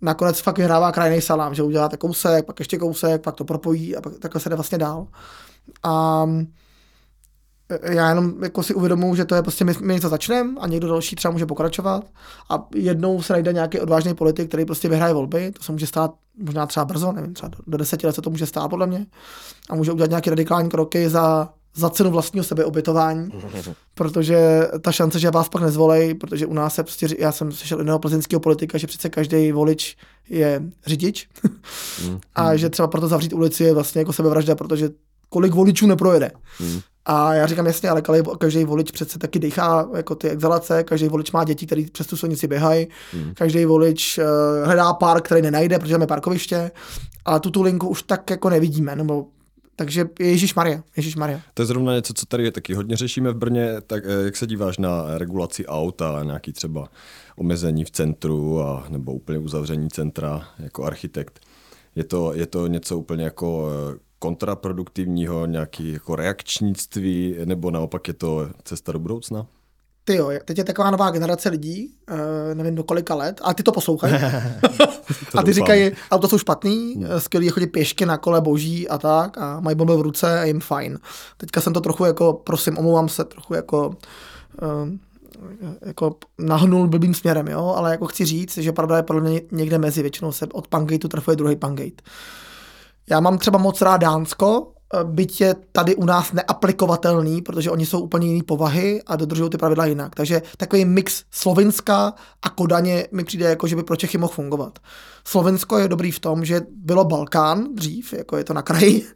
nakonec 0.00 0.40
fakt 0.40 0.58
vyhrává 0.58 0.92
krajný 0.92 1.20
salám, 1.20 1.54
že 1.54 1.62
uděláte 1.62 1.96
kousek, 1.96 2.44
pak 2.46 2.58
ještě 2.58 2.78
kousek, 2.78 3.22
pak 3.22 3.34
to 3.34 3.44
propojí 3.44 3.96
a 3.96 4.00
pak 4.00 4.18
takhle 4.18 4.40
se 4.40 4.48
jde 4.48 4.56
vlastně 4.56 4.78
dál. 4.78 5.06
A 5.82 6.26
já 7.82 8.08
jenom 8.08 8.34
jako 8.42 8.62
si 8.62 8.74
uvědomuji, 8.74 9.14
že 9.14 9.24
to 9.24 9.34
je 9.34 9.42
prostě, 9.42 9.64
my, 9.64 9.72
my 9.80 9.94
něco 9.94 10.08
začneme 10.08 10.60
a 10.60 10.66
někdo 10.66 10.88
další 10.88 11.16
třeba 11.16 11.32
může 11.32 11.46
pokračovat. 11.46 12.04
A 12.50 12.66
jednou 12.74 13.22
se 13.22 13.32
najde 13.32 13.52
nějaký 13.52 13.80
odvážný 13.80 14.14
politik, 14.14 14.48
který 14.48 14.64
prostě 14.64 14.88
vyhraje 14.88 15.14
volby, 15.14 15.52
to 15.52 15.62
se 15.62 15.72
může 15.72 15.86
stát 15.86 16.14
možná 16.38 16.66
třeba 16.66 16.84
brzo, 16.84 17.12
nevím, 17.12 17.34
třeba 17.34 17.48
do, 17.48 17.58
do 17.66 17.78
deseti 17.78 18.06
let 18.06 18.14
se 18.14 18.22
to 18.22 18.30
může 18.30 18.46
stát 18.46 18.68
podle 18.68 18.86
mě. 18.86 19.06
A 19.70 19.74
může 19.74 19.92
udělat 19.92 20.10
nějaké 20.10 20.30
radikální 20.30 20.68
kroky 20.68 21.08
za, 21.08 21.48
za 21.74 21.90
cenu 21.90 22.10
vlastního 22.10 22.44
sebeobětování, 22.44 23.30
protože 23.94 24.68
ta 24.80 24.92
šance, 24.92 25.18
že 25.18 25.30
vás 25.30 25.48
pak 25.48 25.62
nezvolej, 25.62 26.14
protože 26.14 26.46
u 26.46 26.54
nás 26.54 26.74
se 26.74 26.82
prostě, 26.82 27.06
já 27.18 27.32
jsem 27.32 27.52
slyšel 27.52 27.78
jiného 27.78 27.98
plzeňského 27.98 28.40
politika, 28.40 28.78
že 28.78 28.86
přece 28.86 29.08
každý 29.08 29.52
volič 29.52 29.96
je 30.28 30.62
řidič. 30.86 31.28
A 32.34 32.56
že 32.56 32.70
třeba 32.70 32.88
proto 32.88 33.08
zavřít 33.08 33.32
ulici 33.32 33.64
je 33.64 33.74
vlastně 33.74 34.00
jako 34.00 34.12
sebevražda, 34.12 34.54
protože 34.54 34.90
kolik 35.28 35.54
voličů 35.54 35.86
neprojede. 35.86 36.30
Mm. 36.60 36.80
A 37.04 37.34
já 37.34 37.46
říkám 37.46 37.66
jasně, 37.66 37.90
ale 37.90 38.02
každý 38.38 38.64
volič 38.64 38.90
přece 38.90 39.18
taky 39.18 39.38
dýchá 39.38 39.88
jako 39.96 40.14
ty 40.14 40.28
exhalace, 40.30 40.84
každý 40.84 41.08
volič 41.08 41.32
má 41.32 41.44
děti, 41.44 41.66
který 41.66 41.86
přes 41.90 42.06
tu 42.06 42.16
silnici 42.16 42.46
běhají, 42.48 42.86
Mm. 43.14 43.34
každý 43.34 43.64
volič 43.64 44.18
uh, 44.18 44.24
hledá 44.66 44.92
park, 44.92 45.24
který 45.24 45.42
nenajde, 45.42 45.78
protože 45.78 45.94
tam 45.94 46.00
je 46.00 46.06
parkoviště, 46.06 46.70
ale 47.24 47.40
tu 47.40 47.50
tu 47.50 47.62
linku 47.62 47.88
už 47.88 48.02
tak 48.02 48.30
jako 48.30 48.50
nevidíme, 48.50 48.96
nebo 48.96 49.26
takže 49.76 50.08
Ježíš 50.20 50.54
Maria, 50.54 50.82
Ježíš 50.96 51.16
Maria. 51.16 51.40
To 51.54 51.62
je 51.62 51.66
zrovna 51.66 51.94
něco, 51.94 52.12
co 52.14 52.26
tady 52.26 52.50
taky 52.52 52.74
hodně 52.74 52.96
řešíme 52.96 53.30
v 53.30 53.36
Brně, 53.36 53.74
tak 53.86 54.04
eh, 54.06 54.24
jak 54.24 54.36
se 54.36 54.46
díváš 54.46 54.78
na 54.78 55.18
regulaci 55.18 55.66
aut 55.66 56.02
a 56.02 56.22
nějaký 56.22 56.52
třeba 56.52 56.88
omezení 57.36 57.84
v 57.84 57.90
centru 57.90 58.62
a 58.62 58.86
nebo 58.88 59.12
úplně 59.12 59.38
uzavření 59.38 59.88
centra 59.90 60.48
jako 60.58 60.84
architekt. 60.84 61.40
Je 61.96 62.04
to, 62.04 62.32
je 62.34 62.46
to 62.46 62.66
něco 62.66 62.98
úplně 62.98 63.24
jako 63.24 63.68
eh, 63.94 63.98
kontraproduktivního, 64.22 65.46
nějaký 65.46 65.92
jako 65.92 66.16
reakčnictví, 66.16 67.36
nebo 67.44 67.70
naopak 67.70 68.08
je 68.08 68.14
to 68.14 68.48
cesta 68.64 68.92
do 68.92 68.98
budoucna? 68.98 69.46
Ty 70.04 70.14
jo, 70.14 70.30
teď 70.44 70.58
je 70.58 70.64
taková 70.64 70.90
nová 70.90 71.10
generace 71.10 71.48
lidí, 71.48 71.94
uh, 72.10 72.16
nevím 72.54 72.74
do 72.74 72.84
kolika 72.84 73.14
let, 73.14 73.40
ale 73.44 73.54
ty 73.54 73.62
to 73.62 73.72
poslouchají. 73.72 74.14
a 75.38 75.42
ty 75.42 75.52
říkají, 75.52 75.90
auto 76.10 76.28
jsou 76.28 76.38
špatný, 76.38 76.94
hmm. 76.94 77.20
skvělý 77.20 77.48
chodí 77.48 77.66
pěšky 77.66 78.06
na 78.06 78.16
kole 78.16 78.40
boží 78.40 78.88
a 78.88 78.98
tak 78.98 79.38
a 79.38 79.60
mají 79.60 79.76
bomby 79.76 79.96
v 79.96 80.00
ruce 80.00 80.40
a 80.40 80.44
jim 80.44 80.60
fajn. 80.60 80.98
Teďka 81.36 81.60
jsem 81.60 81.72
to 81.72 81.80
trochu 81.80 82.04
jako, 82.04 82.32
prosím, 82.32 82.78
omlouvám 82.78 83.08
se, 83.08 83.24
trochu 83.24 83.54
jako 83.54 83.88
uh, 84.62 84.88
jako 85.86 86.16
nahnul 86.38 86.88
blbým 86.88 87.14
směrem, 87.14 87.48
jo, 87.48 87.74
ale 87.76 87.90
jako 87.90 88.06
chci 88.06 88.24
říct, 88.24 88.58
že 88.58 88.72
pravda 88.72 88.96
je 88.96 89.02
podle 89.02 89.22
mě 89.22 89.40
někde 89.50 89.78
mezi, 89.78 90.02
většinou 90.02 90.32
se 90.32 90.46
od 90.52 90.68
Pangate 90.68 91.08
trefuje 91.08 91.36
druhý 91.36 91.56
Pangate. 91.56 92.02
Já 93.10 93.20
mám 93.20 93.38
třeba 93.38 93.58
moc 93.58 93.82
rád 93.82 93.96
Dánsko, 93.96 94.68
byť 95.04 95.40
je 95.40 95.56
tady 95.72 95.96
u 95.96 96.04
nás 96.04 96.32
neaplikovatelný, 96.32 97.42
protože 97.42 97.70
oni 97.70 97.86
jsou 97.86 98.00
úplně 98.00 98.26
jiný 98.26 98.42
povahy 98.42 99.02
a 99.06 99.16
dodržují 99.16 99.50
ty 99.50 99.58
pravidla 99.58 99.86
jinak. 99.86 100.14
Takže 100.14 100.42
takový 100.56 100.84
mix 100.84 101.24
Slovenska 101.30 102.14
a 102.42 102.50
Kodaně 102.50 103.08
mi 103.12 103.24
přijde 103.24 103.48
jako, 103.48 103.66
že 103.66 103.76
by 103.76 103.82
pro 103.82 103.96
Čechy 103.96 104.18
mohl 104.18 104.32
fungovat. 104.32 104.78
Slovensko 105.24 105.78
je 105.78 105.88
dobrý 105.88 106.10
v 106.10 106.20
tom, 106.20 106.44
že 106.44 106.60
bylo 106.70 107.04
Balkán 107.04 107.74
dřív, 107.74 108.12
jako 108.12 108.36
je 108.36 108.44
to 108.44 108.54
na 108.54 108.62
kraji, 108.62 109.06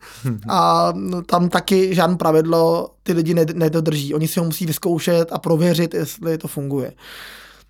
a 0.48 0.92
tam 1.26 1.48
taky 1.48 1.94
žádné 1.94 2.16
pravidlo 2.16 2.90
ty 3.02 3.12
lidi 3.12 3.34
nedodrží. 3.34 4.14
Oni 4.14 4.28
si 4.28 4.40
ho 4.40 4.46
musí 4.46 4.66
vyzkoušet 4.66 5.32
a 5.32 5.38
prověřit, 5.38 5.94
jestli 5.94 6.38
to 6.38 6.48
funguje. 6.48 6.92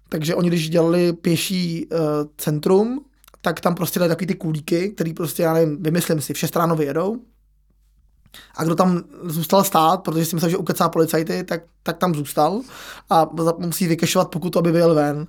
Takže 0.09 0.35
oni, 0.35 0.49
když 0.49 0.71
dělali 0.71 1.13
pěší 1.13 1.87
uh, 1.87 1.99
centrum, 2.37 3.01
tak 3.47 3.61
tam 3.61 3.75
prostě 3.75 3.99
dali 3.99 4.09
takový 4.09 4.27
ty 4.27 4.35
kulíky, 4.35 4.89
který 4.89 5.15
prostě, 5.15 5.43
já 5.43 5.53
nevím, 5.53 5.83
vymyslím 5.83 6.21
si, 6.21 6.35
v 6.35 6.39
šest 6.39 6.57
ráno 6.57 6.77
vyjedou, 6.77 7.17
a 8.57 8.65
kdo 8.65 8.75
tam 8.75 9.03
zůstal 9.23 9.65
stát, 9.65 10.03
protože 10.03 10.25
si 10.25 10.37
myslel, 10.37 10.51
že 10.51 10.57
ukecá 10.57 10.89
policajty, 10.89 11.45
tak, 11.45 11.61
tak 11.83 11.99
tam 11.99 12.15
zůstal 12.15 12.61
a 13.11 13.29
musí 13.59 13.87
vykešovat 13.87 14.31
pokud 14.31 14.57
aby 14.57 14.73
vyjel 14.73 14.95
ven. 14.95 15.27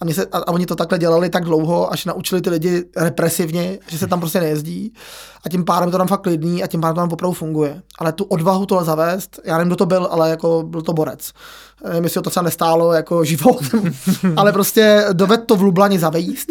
A, 0.00 0.12
se, 0.12 0.26
a, 0.26 0.38
a 0.38 0.48
oni 0.48 0.66
to 0.66 0.76
takhle 0.76 0.98
dělali 0.98 1.30
tak 1.30 1.44
dlouho, 1.44 1.92
až 1.92 2.04
naučili 2.04 2.40
ty 2.40 2.50
lidi 2.50 2.84
represivně, 2.96 3.78
že 3.86 3.98
se 3.98 4.06
tam 4.06 4.20
prostě 4.20 4.40
nejezdí. 4.40 4.92
A 5.46 5.48
tím 5.48 5.64
pádem 5.64 5.90
to 5.90 5.98
tam 5.98 6.08
fakt 6.08 6.22
klidný 6.22 6.62
a 6.62 6.66
tím 6.66 6.80
pádem 6.80 6.94
to 6.94 7.00
tam 7.00 7.12
opravdu 7.12 7.34
funguje. 7.34 7.82
Ale 7.98 8.12
tu 8.12 8.24
odvahu 8.24 8.66
tohle 8.66 8.84
zavést, 8.84 9.40
já 9.44 9.58
nevím, 9.58 9.68
kdo 9.68 9.76
to 9.76 9.86
byl, 9.86 10.08
ale 10.10 10.30
jako 10.30 10.64
byl 10.66 10.82
to 10.82 10.92
borec. 10.92 11.32
Nevím, 11.88 12.04
jestli 12.04 12.22
to 12.22 12.30
třeba 12.30 12.44
nestálo 12.44 12.92
jako 12.92 13.24
život, 13.24 13.60
ale 14.36 14.52
prostě 14.52 15.04
doved 15.12 15.46
to 15.46 15.56
v 15.56 15.62
Lublani 15.62 15.98
zavejíst 15.98 16.50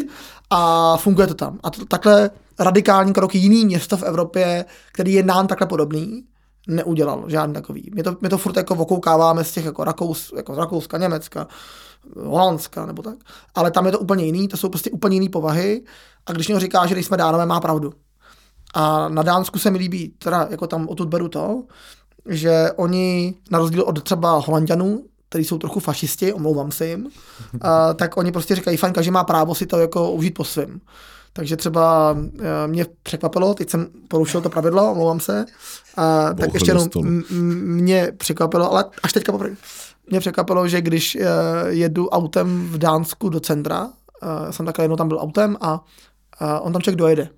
a 0.50 0.98
funguje 0.98 1.28
to 1.28 1.34
tam. 1.34 1.60
A 1.64 1.70
to, 1.70 1.86
takhle 1.86 2.30
radikální 2.60 3.14
krok 3.14 3.36
jiný 3.36 3.66
město 3.66 3.98
v 3.98 4.04
Evropě, 4.04 4.66
který 4.92 5.14
je 5.14 5.24
nám 5.24 5.48
takhle 5.48 5.68
podobný, 5.68 6.24
neudělal 6.68 7.24
žádný 7.28 7.54
takový. 7.54 7.92
My 7.96 8.04
to, 8.04 8.18
my 8.22 8.30
to 8.30 8.38
furt 8.38 8.58
jako 8.58 8.76
okoukáváme 8.76 9.44
z 9.44 9.52
těch 9.52 9.66
jako, 9.66 9.84
Rakous, 9.84 10.34
jako 10.38 10.56
z 10.56 10.58
Rakouska, 10.58 10.98
Německa, 10.98 11.48
Holandska 12.16 12.86
nebo 12.86 13.02
tak. 13.02 13.18
Ale 13.56 13.72
tam 13.72 13.86
je 13.86 13.92
to 13.92 14.00
úplně 14.00 14.26
jiný, 14.26 14.48
to 14.48 14.58
jsou 14.58 14.70
prostě 14.70 14.92
úplně 14.92 15.16
jiný 15.16 15.30
povahy 15.30 15.84
a 16.26 16.32
když 16.32 16.48
někdo 16.48 16.60
říká, 16.60 16.86
že 16.86 16.96
nejsme 16.96 17.18
dánové, 17.18 17.46
má 17.46 17.60
pravdu. 17.60 17.94
A 18.74 19.10
na 19.10 19.24
Dánsku 19.24 19.60
se 19.60 19.72
mi 19.72 19.78
líbí, 19.78 20.10
teda 20.18 20.48
jako 20.50 20.68
tam 20.68 20.90
odtud 20.90 21.08
beru 21.08 21.30
to, 21.30 21.64
že 22.26 22.72
oni, 22.76 23.36
na 23.52 23.60
rozdíl 23.60 23.82
od 23.82 24.04
třeba 24.04 24.38
Holandianů, 24.38 25.04
který 25.30 25.44
jsou 25.46 25.58
trochu 25.58 25.80
fašisti, 25.80 26.34
omlouvám 26.34 26.72
se 26.72 26.88
jim, 26.88 27.10
a, 27.62 27.94
tak 27.94 28.18
oni 28.18 28.32
prostě 28.32 28.56
říkají, 28.56 28.78
fajn, 28.78 28.94
každý 28.94 29.12
má 29.12 29.24
právo 29.24 29.56
si 29.56 29.66
to 29.66 29.80
jako 29.80 30.12
užít 30.12 30.34
po 30.34 30.44
svém. 30.44 30.80
Takže 31.34 31.58
třeba 31.58 32.16
mě 32.68 32.86
překvapilo, 33.04 33.54
teď 33.54 33.70
jsem 33.70 33.88
porušil 34.08 34.42
to 34.42 34.50
pravidlo, 34.50 34.92
omlouvám 34.92 35.20
se, 35.20 35.46
a, 35.98 36.34
tak 36.34 36.54
ještě 36.54 36.72
jenom 36.72 36.90
mě 37.64 38.12
překvapilo, 38.18 38.72
ale 38.72 38.86
až 39.04 39.14
teďka 39.14 39.32
poprvé, 39.32 39.56
mě 40.10 40.20
překvapilo, 40.20 40.68
že 40.68 40.82
když 40.82 41.16
uh, 41.16 41.22
jedu 41.68 42.10
autem 42.10 42.68
v 42.72 42.78
Dánsku 42.78 43.30
do 43.30 43.40
centra, 43.40 43.86
uh, 43.86 44.52
jsem 44.52 44.66
takhle 44.66 44.84
jednou 44.84 44.96
tam 44.96 45.08
byl 45.08 45.20
autem 45.20 45.58
a 45.62 45.74
uh, 45.74 45.80
on 46.62 46.74
tam 46.74 46.82
člověk 46.82 47.00
dojede. 47.00 47.30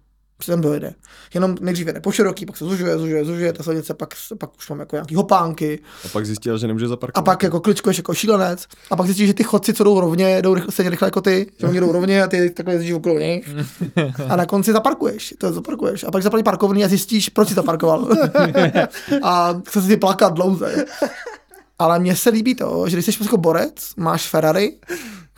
Se 0.46 0.52
tam 0.52 0.62
dojede. 0.62 0.94
Jenom 1.34 1.56
nejdřív 1.62 1.88
jede 1.88 2.00
po 2.00 2.12
široký, 2.12 2.46
pak 2.46 2.58
se 2.58 2.66
zužuje, 2.66 2.98
zužuje, 2.98 3.26
zužuje, 3.26 3.54
ta 3.54 3.64
silnice, 3.64 3.94
pak, 3.94 4.14
pak 4.38 4.50
už 4.58 4.70
mám 4.70 4.80
jako 4.80 4.96
nějaký 4.96 5.16
hopánky. 5.16 5.80
A 6.06 6.08
pak 6.08 6.26
zjistil, 6.26 6.58
že 6.58 6.68
nemůže 6.68 6.86
A 6.86 6.90
zaparkovat. 6.90 7.26
pak 7.26 7.44
jako 7.44 7.60
kličkuješ 7.60 7.98
jako 7.98 8.14
šílenec. 8.14 8.68
A 8.92 8.96
pak 8.96 9.06
zjistíš, 9.06 9.28
že 9.28 9.34
ty 9.34 9.44
chodci, 9.44 9.74
co 9.74 9.84
jdou 9.84 10.00
rovně, 10.00 10.42
jdou 10.42 10.54
rychle, 10.54 10.72
stejně 10.72 10.90
rychle 10.90 11.08
jako 11.08 11.22
ty, 11.22 11.52
že 11.60 11.68
oni 11.68 11.80
jdou 11.80 11.92
rovně 11.92 12.24
a 12.24 12.28
ty 12.28 12.50
takhle 12.50 12.74
jezdíš 12.74 12.92
okolo 12.92 13.20
nich. 13.20 13.50
A 14.30 14.36
na 14.36 14.46
konci 14.46 14.72
zaparkuješ, 14.72 15.34
to 15.38 15.54
zaparkuješ. 15.54 16.04
A 16.04 16.12
pak 16.12 16.24
zaplatí 16.24 16.44
parkovný 16.44 16.86
a 16.86 16.88
zjistíš, 16.88 17.30
proč 17.30 17.48
jsi 17.48 17.54
zaparkoval. 17.54 18.08
a 19.24 19.54
chce 19.68 19.82
se 19.82 19.88
ti 19.88 19.98
plakat 19.98 20.34
dlouze. 20.34 20.86
Ale 21.80 22.00
mně 22.00 22.16
se 22.16 22.30
líbí 22.30 22.56
to, 22.56 22.84
že 22.90 22.96
když 22.96 23.06
jsi 23.06 23.24
jako 23.24 23.38
borec, 23.38 23.74
máš 23.98 24.28
Ferrari, 24.30 24.78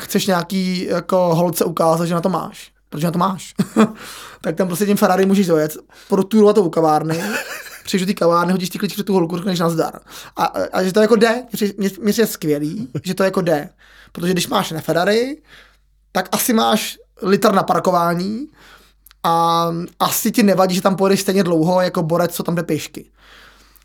chceš 0.02 0.28
nějaký 0.28 0.86
jako 0.86 1.36
holce 1.36 1.66
ukázat, 1.66 2.06
že 2.06 2.14
na 2.14 2.22
to 2.22 2.30
máš. 2.30 2.71
Protože 2.92 3.08
na 3.08 3.12
to 3.12 3.20
máš. 3.20 3.54
tak 4.42 4.56
tam 4.56 4.68
prostě 4.68 4.86
tím 4.86 4.98
Ferrari 4.98 5.26
můžeš 5.26 5.48
dojet, 5.48 5.78
protůrovat 6.10 6.56
to 6.56 6.64
u 6.64 6.70
kavárny, 6.70 7.24
přijdeš 7.84 8.08
do 8.08 8.14
té 8.14 8.20
kavárny, 8.20 8.52
hodíš 8.52 8.70
ty 8.70 8.80
klíč 8.80 8.94
před 8.94 9.06
tu 9.06 9.14
holku, 9.14 9.38
řekneš 9.38 9.60
nazdar. 9.60 10.00
A, 10.36 10.46
a, 10.46 10.64
a 10.74 10.84
že 10.84 10.94
to 10.94 11.02
jako 11.02 11.16
jde, 11.16 11.44
mně 12.00 12.14
je 12.18 12.28
skvělý, 12.28 12.90
že 13.04 13.14
to 13.14 13.24
jako 13.24 13.42
jde. 13.42 13.70
Protože 14.12 14.34
když 14.34 14.48
máš 14.48 14.72
na 14.72 14.82
Ferrari, 14.82 15.42
tak 16.12 16.30
asi 16.32 16.54
máš 16.54 16.98
litr 17.22 17.52
na 17.52 17.64
parkování 17.64 18.48
a 19.24 19.68
asi 20.00 20.32
ti 20.32 20.44
nevadí, 20.44 20.76
že 20.76 20.82
tam 20.82 20.96
pojedeš 20.96 21.22
stejně 21.22 21.44
dlouho 21.44 21.82
jako 21.82 22.04
borec, 22.04 22.36
co 22.36 22.44
tam 22.44 22.56
jde 22.56 22.64
pěšky. 22.64 23.12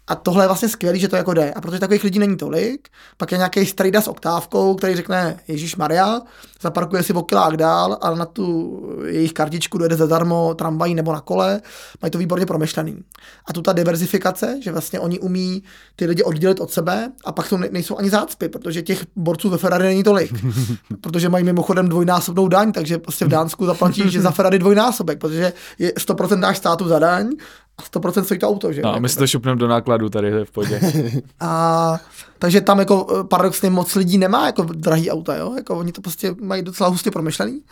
A 0.09 0.15
tohle 0.15 0.45
je 0.45 0.49
vlastně 0.49 0.69
skvělé, 0.69 0.99
že 0.99 1.09
to 1.09 1.17
jako 1.17 1.35
jde. 1.35 1.53
A 1.53 1.61
protože 1.61 1.81
takových 1.81 2.05
lidí 2.05 2.19
není 2.19 2.37
tolik, 2.37 2.89
pak 3.17 3.33
je 3.33 3.39
nějaký 3.39 3.67
strejda 3.67 4.01
s 4.01 4.09
oktávkou, 4.09 4.75
který 4.75 4.97
řekne 4.97 5.41
Ježíš 5.49 5.77
Maria, 5.77 6.21
zaparkuje 6.61 7.03
si 7.03 7.13
o 7.13 7.23
kilák 7.23 7.57
dál 7.57 7.99
a 8.01 8.15
na 8.15 8.27
tu 8.27 8.83
jejich 9.07 9.33
kartičku 9.33 9.79
dojede 9.79 9.97
zadarmo 9.97 10.55
tramvají 10.55 10.95
nebo 10.95 11.13
na 11.13 11.21
kole, 11.21 11.61
mají 12.03 12.11
to 12.11 12.19
výborně 12.19 12.47
promyšlený. 12.47 13.05
A 13.47 13.53
tu 13.53 13.63
ta 13.63 13.73
diverzifikace, 13.73 14.59
že 14.63 14.73
vlastně 14.73 15.01
oni 15.01 15.19
umí 15.19 15.63
ty 15.97 16.07
lidi 16.07 16.23
oddělit 16.23 16.61
od 16.61 16.71
sebe 16.71 17.13
a 17.25 17.33
pak 17.33 17.47
jsou, 17.47 17.57
nejsou 17.57 17.99
ani 17.99 18.11
zácpy, 18.11 18.49
protože 18.49 18.83
těch 18.83 19.07
borců 19.17 19.51
ve 19.51 19.59
Ferrari 19.59 19.85
není 19.85 20.03
tolik. 20.03 20.33
protože 21.01 21.29
mají 21.29 21.45
mimochodem 21.45 21.89
dvojnásobnou 21.89 22.49
daň, 22.49 22.73
takže 22.73 22.99
prostě 22.99 23.25
v 23.25 23.29
Dánsku 23.29 23.67
zaplatíš 23.67 24.19
za 24.19 24.31
Ferrari 24.31 24.59
dvojnásobek, 24.59 25.19
protože 25.19 25.53
je 25.79 25.93
100% 25.93 26.41
dáš 26.41 26.57
státu 26.57 26.89
za 26.89 26.99
daň 26.99 27.31
a 27.79 27.83
100% 27.83 28.23
stojí 28.23 28.41
to 28.41 28.49
auto, 28.49 28.73
že? 28.73 28.83
No 28.83 28.89
a 28.89 28.93
Jako 28.93 29.01
my 29.01 29.09
si 29.09 29.19
to 29.19 29.27
šupneme 29.27 29.59
do 29.59 29.69
nákladu 29.69 30.09
tady, 30.09 30.45
v 30.45 30.51
pohodě. 30.51 30.81
a 31.41 32.01
takže 32.39 32.61
tam 32.61 32.79
jako 32.79 33.07
eh, 33.11 33.25
paradoxně 33.25 33.71
moc 33.71 33.95
lidí 33.95 34.19
nemá 34.19 34.47
jako 34.47 34.63
drahý 34.63 35.11
auta, 35.11 35.37
jo? 35.37 35.55
Jako 35.57 35.79
oni 35.79 35.93
to 35.93 36.01
prostě 36.01 36.35
mají 36.41 36.63
docela 36.63 36.89
hustě 36.89 37.11
promyšlený. 37.11 37.63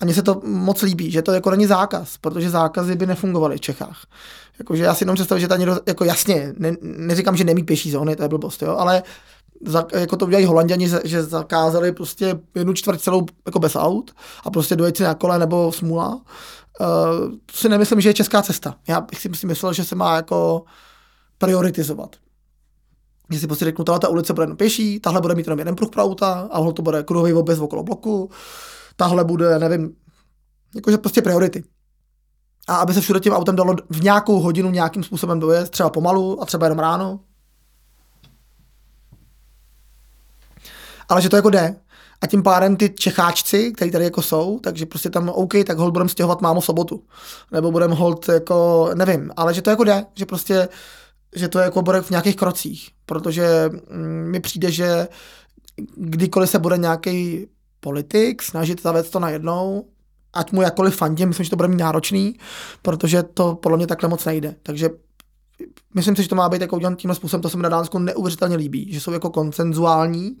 A 0.00 0.04
mně 0.04 0.14
se 0.14 0.22
to 0.22 0.40
moc 0.44 0.82
líbí, 0.82 1.10
že 1.10 1.22
to 1.22 1.32
jako 1.32 1.50
není 1.50 1.66
zákaz, 1.66 2.16
protože 2.18 2.50
zákazy 2.50 2.96
by 2.96 3.06
nefungovaly 3.06 3.56
v 3.56 3.60
Čechách. 3.60 4.06
Jakože 4.58 4.82
já 4.82 4.94
si 4.94 5.02
jenom 5.04 5.14
představuji, 5.14 5.40
že 5.40 5.48
ta 5.48 5.56
někdo, 5.56 5.80
jako 5.86 6.04
jasně, 6.04 6.54
ne, 6.58 6.76
neříkám, 6.82 7.36
že 7.36 7.44
nemí 7.44 7.62
pěší 7.62 7.90
zóny, 7.90 8.16
to 8.16 8.22
je 8.22 8.28
blbost, 8.28 8.62
jo, 8.62 8.76
ale 8.76 9.02
za, 9.66 9.86
jako 9.92 10.16
to 10.16 10.26
udělají 10.26 10.46
holanděni, 10.46 10.88
že 11.04 11.22
zakázali 11.22 11.92
prostě 11.92 12.38
jednu 12.54 12.72
čtvrt 12.72 13.00
celou 13.00 13.26
jako 13.46 13.58
bez 13.58 13.76
aut 13.76 14.10
a 14.44 14.50
prostě 14.50 14.76
dojet 14.76 14.96
si 14.96 15.02
na 15.02 15.14
kole 15.14 15.38
nebo 15.38 15.72
smůla. 15.72 16.20
Uh, 16.80 17.32
si 17.52 17.68
nemyslím, 17.68 18.00
že 18.00 18.08
je 18.08 18.14
česká 18.14 18.42
cesta. 18.42 18.76
Já 18.88 19.00
bych 19.00 19.20
si 19.20 19.46
myslel, 19.46 19.72
že 19.72 19.84
se 19.84 19.94
má 19.94 20.16
jako 20.16 20.64
prioritizovat. 21.38 22.16
Že 23.30 23.38
si 23.38 23.46
prostě 23.46 23.64
řeknu, 23.64 23.84
ta 23.84 24.08
ulice 24.08 24.32
bude 24.32 24.44
jenom 24.44 24.56
pěší, 24.56 25.00
tahle 25.00 25.20
bude 25.20 25.34
mít 25.34 25.46
jenom 25.46 25.58
jeden 25.58 25.76
pruh 25.76 25.90
pro 25.90 26.02
auta, 26.02 26.48
a 26.52 26.72
to 26.72 26.82
bude 26.82 27.02
kruhový 27.02 27.32
oběz 27.32 27.58
okolo 27.58 27.82
bloku, 27.82 28.30
tahle 28.96 29.24
bude, 29.24 29.58
nevím, 29.58 29.96
jakože 30.74 30.98
prostě 30.98 31.22
priority. 31.22 31.64
A 32.68 32.76
aby 32.76 32.94
se 32.94 33.00
všude 33.00 33.20
tím 33.20 33.32
autem 33.32 33.56
dalo 33.56 33.76
v 33.90 34.02
nějakou 34.02 34.40
hodinu 34.40 34.70
nějakým 34.70 35.02
způsobem 35.02 35.40
dojet, 35.40 35.70
třeba 35.70 35.90
pomalu 35.90 36.42
a 36.42 36.46
třeba 36.46 36.66
jenom 36.66 36.78
ráno. 36.78 37.20
Ale 41.08 41.22
že 41.22 41.28
to 41.28 41.36
jako 41.36 41.50
jde. 41.50 41.76
A 42.24 42.26
tím 42.26 42.42
pádem 42.42 42.76
ty 42.76 42.90
Čecháčci, 42.90 43.72
kteří 43.72 43.90
tady 43.90 44.04
jako 44.04 44.22
jsou, 44.22 44.58
takže 44.62 44.86
prostě 44.86 45.10
tam 45.10 45.28
OK, 45.28 45.52
tak 45.66 45.78
hold 45.78 45.92
budeme 45.92 46.08
stěhovat 46.08 46.40
mámo 46.40 46.62
sobotu. 46.62 47.02
Nebo 47.52 47.70
budeme 47.70 47.94
hold 47.94 48.28
jako, 48.28 48.90
nevím, 48.94 49.30
ale 49.36 49.54
že 49.54 49.62
to 49.62 49.70
jako 49.70 49.84
jde, 49.84 50.04
že 50.14 50.26
prostě, 50.26 50.68
že 51.36 51.48
to 51.48 51.58
jako 51.58 51.82
bude 51.82 52.02
v 52.02 52.10
nějakých 52.10 52.36
krocích. 52.36 52.90
Protože 53.06 53.70
mm, 53.90 54.30
mi 54.30 54.40
přijde, 54.40 54.70
že 54.70 55.08
kdykoliv 55.96 56.50
se 56.50 56.58
bude 56.58 56.78
nějaký 56.78 57.46
politik 57.80 58.42
snažit 58.42 58.82
zavést 58.82 59.10
to 59.10 59.20
najednou, 59.20 59.84
ať 60.32 60.52
mu 60.52 60.62
jakkoliv 60.62 60.96
fandím, 60.96 61.28
myslím, 61.28 61.44
že 61.44 61.50
to 61.50 61.56
bude 61.56 61.68
mít 61.68 61.80
náročný, 61.80 62.38
protože 62.82 63.22
to 63.22 63.54
podle 63.54 63.76
mě 63.76 63.86
takhle 63.86 64.08
moc 64.08 64.24
nejde. 64.24 64.54
Takže 64.62 64.90
myslím 65.94 66.16
si, 66.16 66.22
že 66.22 66.28
to 66.28 66.34
má 66.34 66.48
být 66.48 66.60
jako 66.60 66.76
udělané 66.76 66.96
tímhle 66.96 67.14
způsobem, 67.14 67.42
to 67.42 67.48
se 67.48 67.56
mi 67.56 67.62
na 67.62 67.68
Dánsku 67.68 67.98
neuvěřitelně 67.98 68.56
líbí, 68.56 68.92
že 68.92 69.00
jsou 69.00 69.12
jako 69.12 69.30
koncenzuální 69.30 70.38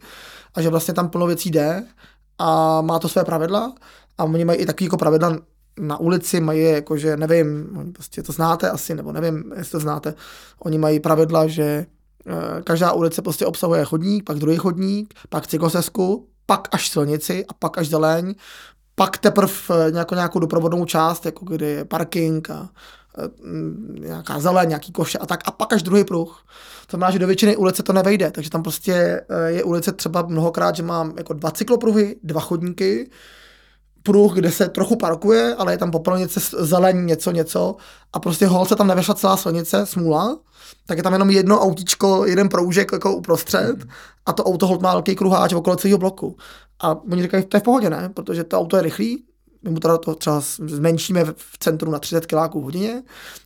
a 0.54 0.62
že 0.62 0.68
vlastně 0.68 0.94
tam 0.94 1.08
plno 1.08 1.26
věcí 1.26 1.50
jde 1.50 1.84
a 2.38 2.80
má 2.80 2.98
to 2.98 3.08
své 3.08 3.24
pravidla 3.24 3.74
a 4.18 4.24
oni 4.24 4.44
mají 4.44 4.58
i 4.58 4.66
takový 4.66 4.84
jako 4.84 4.96
pravidla 4.96 5.38
na 5.80 6.00
ulici, 6.00 6.40
mají 6.40 6.62
jako, 6.62 6.96
že 6.96 7.16
nevím, 7.16 7.68
prostě 7.92 8.22
to 8.22 8.32
znáte 8.32 8.70
asi, 8.70 8.94
nebo 8.94 9.12
nevím, 9.12 9.52
jestli 9.56 9.72
to 9.72 9.80
znáte, 9.80 10.14
oni 10.58 10.78
mají 10.78 11.00
pravidla, 11.00 11.46
že 11.46 11.86
eh, 12.26 12.62
každá 12.62 12.92
ulice 12.92 13.22
prostě 13.22 13.46
obsahuje 13.46 13.84
chodník, 13.84 14.24
pak 14.24 14.38
druhý 14.38 14.56
chodník, 14.56 15.14
pak 15.28 15.46
cyklostezku, 15.46 16.28
pak 16.46 16.68
až 16.72 16.88
silnici 16.88 17.44
a 17.46 17.54
pak 17.54 17.78
až 17.78 17.88
zeleň, 17.88 18.34
pak 18.94 19.18
teprve 19.18 19.50
nějakou, 19.90 20.14
nějakou 20.14 20.38
doprovodnou 20.38 20.84
část, 20.84 21.26
jako 21.26 21.44
kdy 21.44 21.66
je 21.66 21.84
parking 21.84 22.50
a 22.50 22.68
nějaká 24.00 24.40
zeleň, 24.40 24.68
nějaký 24.68 24.92
koše 24.92 25.18
a 25.18 25.26
tak, 25.26 25.40
a 25.44 25.50
pak 25.50 25.72
až 25.72 25.82
druhý 25.82 26.04
pruh. 26.04 26.44
To 26.86 26.90
znamená, 26.90 27.10
že 27.10 27.18
do 27.18 27.26
většiny 27.26 27.56
ulice 27.56 27.82
to 27.82 27.92
nevejde, 27.92 28.30
takže 28.30 28.50
tam 28.50 28.62
prostě 28.62 29.20
je 29.46 29.64
ulice 29.64 29.92
třeba 29.92 30.22
mnohokrát, 30.22 30.76
že 30.76 30.82
mám 30.82 31.14
jako 31.16 31.32
dva 31.32 31.50
cyklopruhy, 31.50 32.16
dva 32.22 32.40
chodníky, 32.40 33.10
pruh, 34.02 34.34
kde 34.34 34.52
se 34.52 34.68
trochu 34.68 34.96
parkuje, 34.96 35.54
ale 35.54 35.72
je 35.72 35.78
tam 35.78 35.90
popelnice, 35.90 36.40
zeleň, 36.58 37.06
něco, 37.06 37.30
něco 37.30 37.76
a 38.12 38.20
prostě 38.20 38.46
holce 38.46 38.76
tam 38.76 38.86
nevešla 38.86 39.14
celá 39.14 39.36
silnice, 39.36 39.86
smůla, 39.86 40.38
tak 40.86 40.96
je 40.96 41.02
tam 41.02 41.12
jenom 41.12 41.30
jedno 41.30 41.60
autíčko, 41.60 42.26
jeden 42.26 42.48
proužek 42.48 42.92
jako 42.92 43.16
uprostřed 43.16 43.76
a 44.26 44.32
to 44.32 44.44
auto 44.44 44.66
hold 44.66 44.82
má 44.82 44.92
velký 44.92 45.14
kruháč 45.14 45.52
okolo 45.52 45.76
celého 45.76 45.98
bloku. 45.98 46.36
A 46.82 46.94
oni 47.12 47.22
říkají, 47.22 47.44
to 47.44 47.56
je 47.56 47.60
v 47.60 47.64
pohodě, 47.64 47.90
ne? 47.90 48.10
Protože 48.14 48.44
to 48.44 48.58
auto 48.58 48.76
je 48.76 48.82
rychlý, 48.82 49.24
my 49.64 49.70
mu 49.70 49.80
teda 49.80 49.98
to 49.98 50.14
třeba 50.14 50.40
zmenšíme 50.66 51.24
v 51.24 51.58
centru 51.58 51.90
na 51.90 51.98
30 51.98 52.26
km 52.26 52.58
v 52.58 52.62
hodině, 52.62 53.02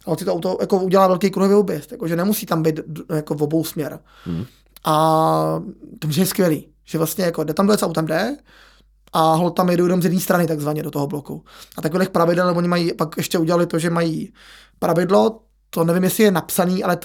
ale 0.07 0.17
ty 0.17 0.25
to 0.25 0.33
auto 0.33 0.59
jako 0.61 0.79
udělá 0.79 1.07
velký 1.07 1.31
kruhový 1.31 1.55
objezd, 1.55 1.93
jako, 1.93 2.09
že 2.09 2.17
nemusí 2.17 2.47
tam 2.47 2.63
být 2.63 2.81
jako 3.15 3.35
v 3.35 3.43
obou 3.43 3.65
směr. 3.65 3.99
Hmm. 4.25 4.45
A 4.85 5.63
to 5.99 6.09
je 6.11 6.27
skvělý, 6.27 6.69
že 6.85 6.99
vlastně 6.99 7.25
jako 7.25 7.45
jde 7.45 7.55
tam 7.55 7.67
dojet, 7.67 7.83
autem 7.83 8.07
jde, 8.07 8.37
a 9.13 9.35
hol 9.35 9.51
tam 9.51 9.71
jedou 9.71 9.85
jenom 9.85 10.03
z 10.03 10.05
jedné 10.05 10.21
strany 10.21 10.47
takzvaně 10.47 10.83
do 10.83 10.91
toho 10.91 11.07
bloku. 11.07 11.45
A 11.77 11.83
takových 11.83 12.11
pravidel, 12.11 12.55
oni 12.57 12.69
mají, 12.69 12.95
pak 12.95 13.17
ještě 13.17 13.39
udělali 13.39 13.67
to, 13.67 13.79
že 13.79 13.91
mají 13.91 14.33
pravidlo, 14.79 15.41
to 15.71 15.85
nevím, 15.85 16.05
jestli 16.05 16.25
je 16.25 16.31
napsaný, 16.31 16.85
ale 16.85 16.99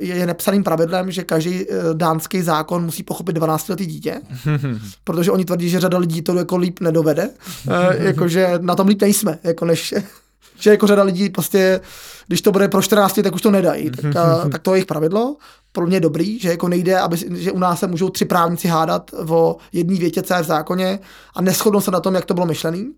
je 0.00 0.26
nepsaným 0.26 0.64
pravidlem, 0.64 1.10
že 1.10 1.24
každý 1.24 1.66
eh, 1.70 1.74
dánský 1.92 2.42
zákon 2.42 2.84
musí 2.84 3.02
pochopit 3.02 3.32
12 3.32 3.68
letý 3.68 3.86
dítě, 3.86 4.20
protože 5.04 5.30
oni 5.30 5.44
tvrdí, 5.44 5.68
že 5.68 5.80
řada 5.80 5.98
lidí 5.98 6.22
to 6.22 6.34
jako 6.34 6.56
líp 6.56 6.80
nedovede, 6.80 7.30
e, 7.70 8.04
jakože 8.04 8.58
na 8.60 8.74
tom 8.74 8.88
líp 8.88 9.00
nejsme, 9.00 9.38
jako 9.44 9.64
než, 9.64 9.94
že 10.58 10.70
jako 10.70 10.86
řada 10.86 11.02
lidí 11.02 11.30
prostě, 11.30 11.80
když 12.26 12.42
to 12.42 12.52
bude 12.52 12.68
pro 12.68 12.82
14, 12.82 13.20
tak 13.22 13.34
už 13.34 13.42
to 13.42 13.50
nedají, 13.50 13.90
tak, 13.90 14.16
a, 14.16 14.48
tak 14.48 14.62
to 14.62 14.74
je 14.74 14.76
jejich 14.76 14.86
pravidlo. 14.86 15.36
Pro 15.72 15.86
mě 15.86 15.96
je 15.96 16.00
dobrý, 16.00 16.38
že 16.38 16.48
jako 16.48 16.68
nejde, 16.68 16.98
aby, 16.98 17.16
že 17.30 17.52
u 17.52 17.58
nás 17.58 17.80
se 17.80 17.86
můžou 17.86 18.08
tři 18.08 18.24
právníci 18.24 18.68
hádat 18.68 19.10
o 19.28 19.56
jedné 19.72 19.98
větě, 19.98 20.22
co 20.22 20.34
je 20.34 20.42
v 20.42 20.46
zákoně 20.46 20.98
a 21.34 21.42
neschodnou 21.42 21.80
se 21.80 21.90
na 21.90 22.00
tom, 22.00 22.14
jak 22.14 22.24
to 22.24 22.34
bylo 22.34 22.46
myšlený. 22.46 22.92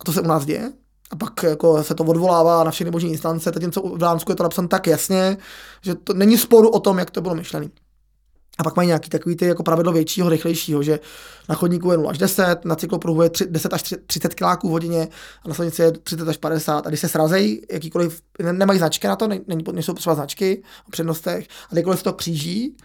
A 0.00 0.04
to 0.04 0.12
se 0.12 0.20
u 0.20 0.26
nás 0.26 0.44
děje 0.44 0.72
a 1.10 1.16
pak 1.16 1.42
jako 1.42 1.82
se 1.82 1.94
to 1.94 2.04
odvolává 2.04 2.64
na 2.64 2.70
všechny 2.70 2.90
možné 2.90 3.10
instance, 3.10 3.50
zatímco 3.54 3.82
v 3.82 3.98
Dánsku 3.98 4.32
je 4.32 4.36
to 4.36 4.42
napsané 4.42 4.68
tak 4.68 4.86
jasně, 4.86 5.36
že 5.82 5.94
to 5.94 6.14
není 6.14 6.38
sporu 6.38 6.68
o 6.68 6.80
tom, 6.80 6.98
jak 6.98 7.10
to 7.10 7.20
bylo 7.20 7.34
myšlené. 7.34 7.68
A 8.58 8.64
pak 8.64 8.76
mají 8.76 8.86
nějaký 8.86 9.10
takový 9.10 9.36
ty 9.36 9.46
jako 9.46 9.62
pravidlo 9.62 9.92
většího, 9.92 10.28
rychlejšího, 10.28 10.82
že 10.82 11.00
na 11.48 11.54
chodníku 11.54 11.90
je 11.90 11.96
0 11.96 12.10
až 12.10 12.18
10, 12.18 12.64
na 12.64 12.76
cyklopruhu 12.76 13.22
je 13.22 13.30
3, 13.30 13.46
10 13.46 13.72
až 13.72 13.94
30 14.06 14.34
km 14.34 14.68
v 14.68 14.70
hodině 14.70 15.08
a 15.44 15.48
na 15.48 15.54
silnici 15.54 15.82
je 15.82 15.92
30 15.92 16.28
až 16.28 16.36
50. 16.36 16.86
A 16.86 16.88
když 16.88 17.00
se 17.00 17.08
srazejí, 17.08 17.62
jakýkoliv, 17.70 18.22
nemají 18.52 18.78
značky 18.78 19.06
na 19.06 19.16
to, 19.16 19.28
není, 19.28 19.64
nejsou 19.72 19.92
potřeba 19.92 20.14
značky 20.14 20.62
o 20.88 20.90
přednostech, 20.90 21.46
a 21.70 21.72
kdykoliv 21.72 21.98
se 21.98 22.04
to 22.04 22.12
kříží, 22.12 22.76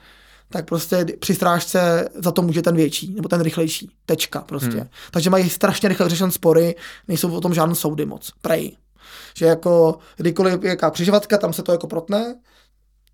tak 0.49 0.65
prostě 0.65 1.05
při 1.19 1.35
strážce 1.35 2.09
za 2.15 2.31
to 2.31 2.41
může 2.41 2.61
ten 2.61 2.75
větší, 2.75 3.13
nebo 3.13 3.29
ten 3.29 3.41
rychlejší. 3.41 3.89
Tečka 4.05 4.41
prostě. 4.41 4.77
Hmm. 4.77 4.89
Takže 5.11 5.29
mají 5.29 5.49
strašně 5.49 5.89
rychle 5.89 6.09
řešen 6.09 6.31
spory, 6.31 6.75
nejsou 7.07 7.31
o 7.31 7.41
tom 7.41 7.53
žádné 7.53 7.75
soudy 7.75 8.05
moc. 8.05 8.31
Prej. 8.41 8.77
Že 9.35 9.45
jako 9.45 9.97
kdykoliv 10.17 10.63
je 10.63 10.69
jaká 10.69 10.89
křižovatka, 10.89 11.37
tam 11.37 11.53
se 11.53 11.63
to 11.63 11.71
jako 11.71 11.87
protne, 11.87 12.35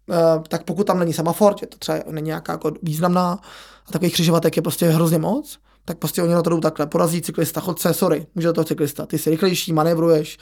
Uh, 0.09 0.43
tak 0.47 0.63
pokud 0.63 0.83
tam 0.83 0.99
není 0.99 1.13
semafor, 1.13 1.55
je 1.61 1.67
to 1.67 1.77
třeba 1.77 1.99
není 2.11 2.25
nějaká 2.27 2.51
jako 2.51 2.71
významná, 2.83 3.39
a 3.87 3.91
takových 3.91 4.13
křižovatek 4.13 4.55
je 4.55 4.61
prostě 4.61 4.89
hrozně 4.89 5.17
moc, 5.17 5.57
tak 5.85 5.97
prostě 5.97 6.23
oni 6.23 6.33
na 6.33 6.41
to 6.41 6.49
jdou 6.49 6.59
takhle. 6.59 6.87
Porazí 6.87 7.21
cyklista, 7.21 7.61
chodce, 7.61 7.93
sorry, 7.93 8.27
může 8.35 8.53
to 8.53 8.63
cyklista, 8.63 9.05
ty 9.05 9.17
jsi 9.17 9.29
rychlejší, 9.29 9.73
manévruješ, 9.73 10.37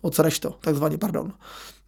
Odsereš 0.00 0.38
to, 0.38 0.54
takzvaně, 0.60 0.98
pardon. 0.98 1.32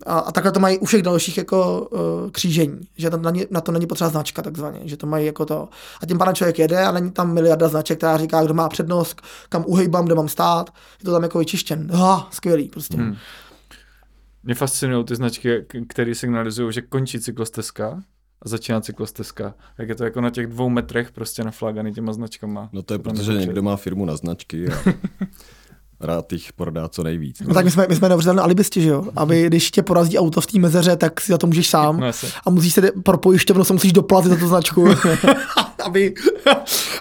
A, 0.06 0.18
a 0.18 0.32
takhle 0.32 0.52
to 0.52 0.61
mají 0.61 0.78
u 0.78 0.84
všech 0.84 1.02
dalších 1.02 1.38
jako 1.38 1.88
uh, 1.92 2.30
křížení, 2.30 2.80
že 2.96 3.11
tam 3.11 3.22
na, 3.22 3.30
ně, 3.30 3.46
na 3.50 3.61
to 3.61 3.72
není 3.72 3.86
potřeba 3.86 4.11
značka 4.11 4.42
takzvaně, 4.42 4.80
že 4.84 4.96
to 4.96 5.06
mají 5.06 5.26
jako 5.26 5.46
to. 5.46 5.68
A 6.02 6.06
tím 6.06 6.18
pádem 6.18 6.34
člověk 6.34 6.58
jede 6.58 6.84
a 6.84 6.92
není 6.92 7.11
tam 7.11 7.34
miliarda 7.34 7.68
značek, 7.68 7.98
která 7.98 8.16
říká, 8.16 8.44
kdo 8.44 8.54
má 8.54 8.68
přednost, 8.68 9.22
kam 9.48 9.64
uhejbám, 9.66 10.04
kde 10.04 10.14
mám 10.14 10.28
stát. 10.28 10.70
Je 10.98 11.04
to 11.04 11.12
tam 11.12 11.22
jako 11.22 11.38
vyčištěn. 11.38 11.90
Ah, 11.94 12.20
skvělý 12.30 12.68
prostě. 12.68 12.96
Hmm. 12.96 13.16
Mě 14.42 14.54
fascinují 14.54 15.04
ty 15.04 15.16
značky, 15.16 15.66
které 15.88 16.14
signalizují, 16.14 16.72
že 16.72 16.82
končí 16.82 17.20
cyklostezka 17.20 18.02
a 18.42 18.48
začíná 18.48 18.80
cyklostezka. 18.80 19.54
Jak 19.78 19.88
je 19.88 19.94
to 19.94 20.04
jako 20.04 20.20
na 20.20 20.30
těch 20.30 20.46
dvou 20.46 20.68
metrech 20.68 21.12
prostě 21.12 21.44
nafláganý 21.44 21.92
těma 21.92 22.12
značkama. 22.12 22.68
No 22.72 22.82
to 22.82 22.94
je 22.94 22.98
proto, 22.98 23.22
že 23.22 23.32
někdo 23.32 23.62
má 23.62 23.76
firmu 23.76 24.04
na 24.04 24.16
značky 24.16 24.68
a 24.68 24.76
rád 26.01 26.32
jich 26.32 26.53
prodá 26.53 26.88
co 26.88 27.03
nejvíc. 27.03 27.40
No 27.40 27.55
tak 27.55 27.64
my 27.64 27.70
jsme, 27.70 27.86
my 27.88 27.96
jsme 27.96 28.09
na 28.32 28.42
alibisti, 28.42 28.80
že 28.80 28.88
jo? 28.88 29.05
Aby 29.16 29.42
když 29.46 29.70
tě 29.70 29.82
porazí 29.82 30.18
auto 30.18 30.40
v 30.40 30.46
té 30.46 30.59
mezeře, 30.59 30.96
tak 30.96 31.20
si 31.20 31.32
za 31.32 31.38
to 31.38 31.46
můžeš 31.46 31.68
sám. 31.68 32.01
No, 32.01 32.11
a 32.46 32.51
musíš 32.51 32.74
se 32.74 32.92
pro 33.03 33.18
pojišťovnu 33.18 33.64
se 33.64 33.72
musíš 33.72 33.92
doplatit 33.92 34.28
za 34.28 34.36
tu 34.36 34.48
značku. 34.48 34.88
aby, 35.84 36.14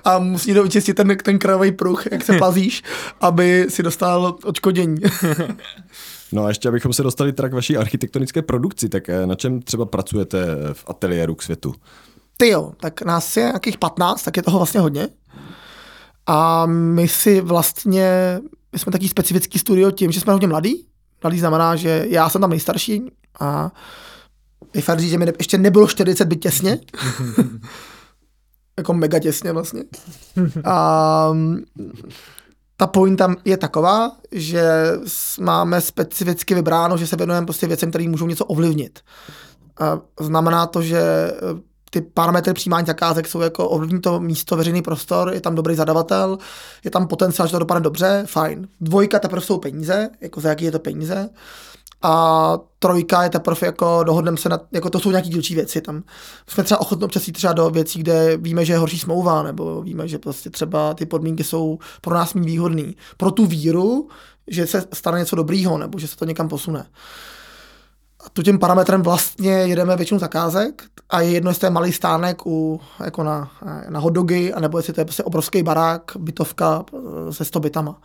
a 0.06 0.20
musíš 0.20 0.54
to 0.54 0.64
vyčistit 0.64 0.96
ten, 0.96 1.18
ten 1.24 1.40
krajový 1.40 1.72
pruh, 1.72 2.12
jak 2.12 2.26
se 2.26 2.38
plazíš, 2.38 2.84
aby 3.22 3.66
si 3.70 3.84
dostal 3.84 4.38
odškodění. 4.44 4.98
No 6.32 6.46
a 6.46 6.48
ještě 6.48 6.70
abychom 6.70 6.94
se 6.94 7.04
dostali 7.04 7.34
teda 7.34 7.50
k 7.50 7.54
vaší 7.54 7.78
architektonické 7.78 8.42
produkci, 8.42 8.90
tak 8.90 9.10
eh, 9.10 9.28
na 9.28 9.36
čem 9.36 9.62
třeba 9.62 9.86
pracujete 9.86 10.46
v 10.74 10.86
ateliéru 10.88 11.36
k 11.36 11.42
světu? 11.42 11.74
Ty 12.38 12.50
jo, 12.50 12.72
tak 12.80 13.02
nás 13.02 13.38
je 13.38 13.44
nějakých 13.44 13.78
15, 13.78 14.24
tak 14.24 14.38
je 14.38 14.44
toho 14.44 14.58
vlastně 14.60 14.80
hodně. 14.80 15.08
A 16.28 16.66
my 16.66 17.08
si 17.08 17.42
vlastně, 17.42 18.40
my 18.74 18.80
jsme 18.80 18.92
taký 18.92 19.10
specifický 19.10 19.60
studio 19.60 19.92
tím, 19.92 20.12
že 20.12 20.20
jsme 20.20 20.34
hodně 20.34 20.48
mladí. 20.48 20.86
Mladý 21.24 21.40
znamená, 21.40 21.76
že 21.76 22.06
já 22.10 22.30
jsem 22.30 22.42
tam 22.42 22.50
nejstarší 22.50 23.12
a 23.40 23.72
je 24.74 24.82
fakt 24.82 25.00
říct, 25.00 25.10
že 25.10 25.18
mi 25.18 25.26
ne, 25.26 25.34
ještě 25.40 25.58
nebylo 25.58 25.88
40 25.88 26.26
byt 26.26 26.42
těsně. 26.42 26.80
jako 28.78 28.94
mega 28.94 29.20
těsně 29.20 29.52
vlastně. 29.52 29.84
A 30.66 31.32
ta 32.78 32.88
pointa 32.88 33.36
je 33.46 33.58
taková, 33.58 34.12
že 34.32 34.64
máme 35.40 35.82
specificky 35.82 36.56
vybráno, 36.56 36.98
že 36.98 37.08
se 37.08 37.16
věnujeme 37.16 37.46
prostě 37.46 37.68
věcem, 37.68 37.90
které 37.90 38.10
můžou 38.10 38.28
něco 38.28 38.46
ovlivnit. 38.46 39.00
A 39.80 40.00
znamená 40.20 40.68
to, 40.68 40.82
že 40.82 41.02
ty 41.90 42.02
parametry 42.02 42.54
přijímání 42.54 42.88
zakázek 42.88 43.28
jsou 43.28 43.42
jako 43.42 43.70
ovlivní 43.70 44.02
to 44.02 44.20
místo, 44.20 44.56
veřejný 44.56 44.82
prostor, 44.82 45.32
je 45.34 45.42
tam 45.42 45.56
dobrý 45.56 45.76
zadavatel, 45.76 46.38
je 46.84 46.92
tam 46.92 47.08
potenciál, 47.08 47.48
že 47.48 47.52
to 47.52 47.60
dopadne 47.60 47.82
dobře, 47.82 48.24
fajn. 48.28 48.68
Dvojka 48.82 49.20
teprve 49.20 49.42
jsou 49.42 49.58
peníze, 49.58 50.10
jako 50.22 50.42
za 50.42 50.50
jaký 50.50 50.66
je 50.66 50.72
to 50.72 50.80
peníze 50.80 51.30
a 52.02 52.60
trojka 52.80 53.24
je 53.24 53.30
teprve 53.30 53.58
jako 53.62 54.04
dohodneme 54.04 54.38
se 54.38 54.50
na, 54.50 54.60
jako 54.72 54.90
to 54.90 55.00
jsou 55.00 55.10
nějaký 55.10 55.30
dílčí 55.30 55.56
věci 55.56 55.82
tam. 55.82 56.04
Jsme 56.48 56.64
třeba 56.64 56.82
ochotni 56.82 57.06
občas 57.06 57.28
jít 57.28 57.34
třeba 57.34 57.54
do 57.54 57.70
věcí, 57.70 58.00
kde 58.00 58.38
víme, 58.38 58.66
že 58.66 58.74
je 58.74 58.78
horší 58.78 59.00
smlouva, 59.00 59.44
nebo 59.44 59.82
víme, 59.82 60.08
že 60.08 60.18
prostě 60.18 60.50
třeba 60.50 60.94
ty 60.94 61.06
podmínky 61.06 61.44
jsou 61.44 61.80
pro 62.02 62.16
nás 62.16 62.34
méně 62.34 62.48
výhodné. 62.48 62.94
Pro 63.18 63.32
tu 63.32 63.46
víru, 63.46 64.10
že 64.48 64.68
se 64.68 64.84
stane 64.94 65.20
něco 65.20 65.36
dobrýho, 65.36 65.78
nebo 65.78 66.00
že 66.00 66.08
se 66.08 66.18
to 66.18 66.26
někam 66.26 66.50
posune. 66.50 66.86
A 68.26 68.30
tu 68.30 68.44
tím 68.44 68.60
parametrem 68.60 69.02
vlastně 69.02 69.52
jedeme 69.52 69.96
většinu 69.96 70.20
zakázek 70.20 70.84
a 71.10 71.22
je 71.22 71.30
jedno, 71.30 71.50
jestli 71.50 71.60
to 71.60 71.66
je 71.66 71.70
malý 71.70 71.94
stánek 71.94 72.46
u, 72.46 72.82
jako 73.04 73.24
na, 73.24 73.52
na 73.90 74.00
hotdogy, 74.00 74.54
anebo 74.54 74.78
jestli 74.78 74.94
to 74.94 75.02
je 75.02 75.06
prostě 75.06 75.24
obrovský 75.24 75.64
barák, 75.64 76.12
bytovka 76.20 76.86
eh, 76.94 77.34
se 77.34 77.46
100 77.46 77.60
bytama. 77.60 78.02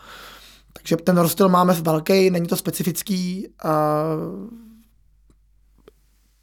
Takže 0.72 0.96
ten 0.96 1.18
rozstyl 1.18 1.48
máme 1.48 1.74
velký, 1.74 2.30
není 2.30 2.46
to 2.46 2.56
specifický. 2.56 3.48
A 3.64 4.02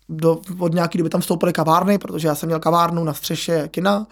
do, 0.09 0.41
od 0.59 0.73
nějaký 0.73 0.97
doby 0.97 1.09
tam 1.09 1.21
vstoupily 1.21 1.53
kavárny, 1.53 1.97
protože 1.97 2.27
já 2.27 2.35
jsem 2.35 2.47
měl 2.47 2.59
kavárnu 2.59 3.03
na 3.03 3.13
střeše 3.13 3.67
kina, 3.67 4.07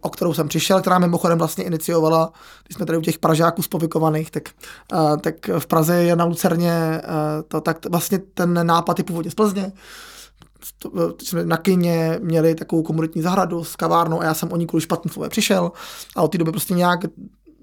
o 0.00 0.08
kterou 0.08 0.34
jsem 0.34 0.48
přišel, 0.48 0.80
která 0.80 0.98
mimochodem 0.98 1.38
vlastně 1.38 1.64
iniciovala, 1.64 2.32
když 2.66 2.76
jsme 2.76 2.86
tady 2.86 2.98
u 2.98 3.02
těch 3.02 3.18
Pražáků 3.18 3.62
spovikovaných, 3.62 4.30
tak, 4.30 4.42
uh, 4.92 5.16
tak 5.16 5.34
v 5.58 5.66
Praze 5.66 5.94
je 5.94 6.16
na 6.16 6.24
Lucerně, 6.24 7.02
uh, 7.04 7.42
to, 7.48 7.60
tak 7.60 7.86
vlastně 7.90 8.18
ten 8.18 8.66
nápad 8.66 8.98
je 8.98 9.04
původně 9.04 9.30
z 9.30 9.34
Plzně. 9.34 9.72
Jsme 11.22 11.44
na 11.44 11.56
kině 11.56 12.18
měli 12.22 12.54
takovou 12.54 12.82
komunitní 12.82 13.22
zahradu 13.22 13.64
s 13.64 13.76
kavárnou 13.76 14.20
a 14.20 14.24
já 14.24 14.34
jsem 14.34 14.52
o 14.52 14.56
ní 14.56 14.66
kvůli 14.66 14.82
špatný 14.82 15.10
přišel 15.28 15.72
a 16.16 16.22
od 16.22 16.32
té 16.32 16.38
doby 16.38 16.50
prostě 16.50 16.74
nějak 16.74 17.00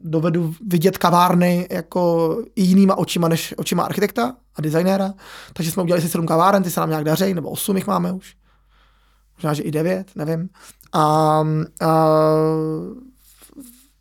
dovedu 0.03 0.55
vidět 0.67 0.97
kavárny 0.97 1.67
jako 1.71 2.37
jinýma 2.55 2.97
očima 2.97 3.27
než 3.27 3.53
očima 3.57 3.83
architekta 3.83 4.35
a 4.55 4.61
designéra. 4.61 5.13
Takže 5.53 5.71
jsme 5.71 5.83
udělali 5.83 6.01
si 6.01 6.09
sedm 6.09 6.27
kaváren, 6.27 6.63
ty 6.63 6.71
se 6.71 6.79
nám 6.79 6.89
nějak 6.89 7.03
daří, 7.03 7.33
nebo 7.33 7.49
osm 7.49 7.75
jich 7.75 7.87
máme 7.87 8.11
už. 8.11 8.35
Možná, 9.37 9.53
že 9.53 9.63
i 9.63 9.71
devět, 9.71 10.11
nevím. 10.15 10.49
A, 10.93 11.03
a 11.81 12.07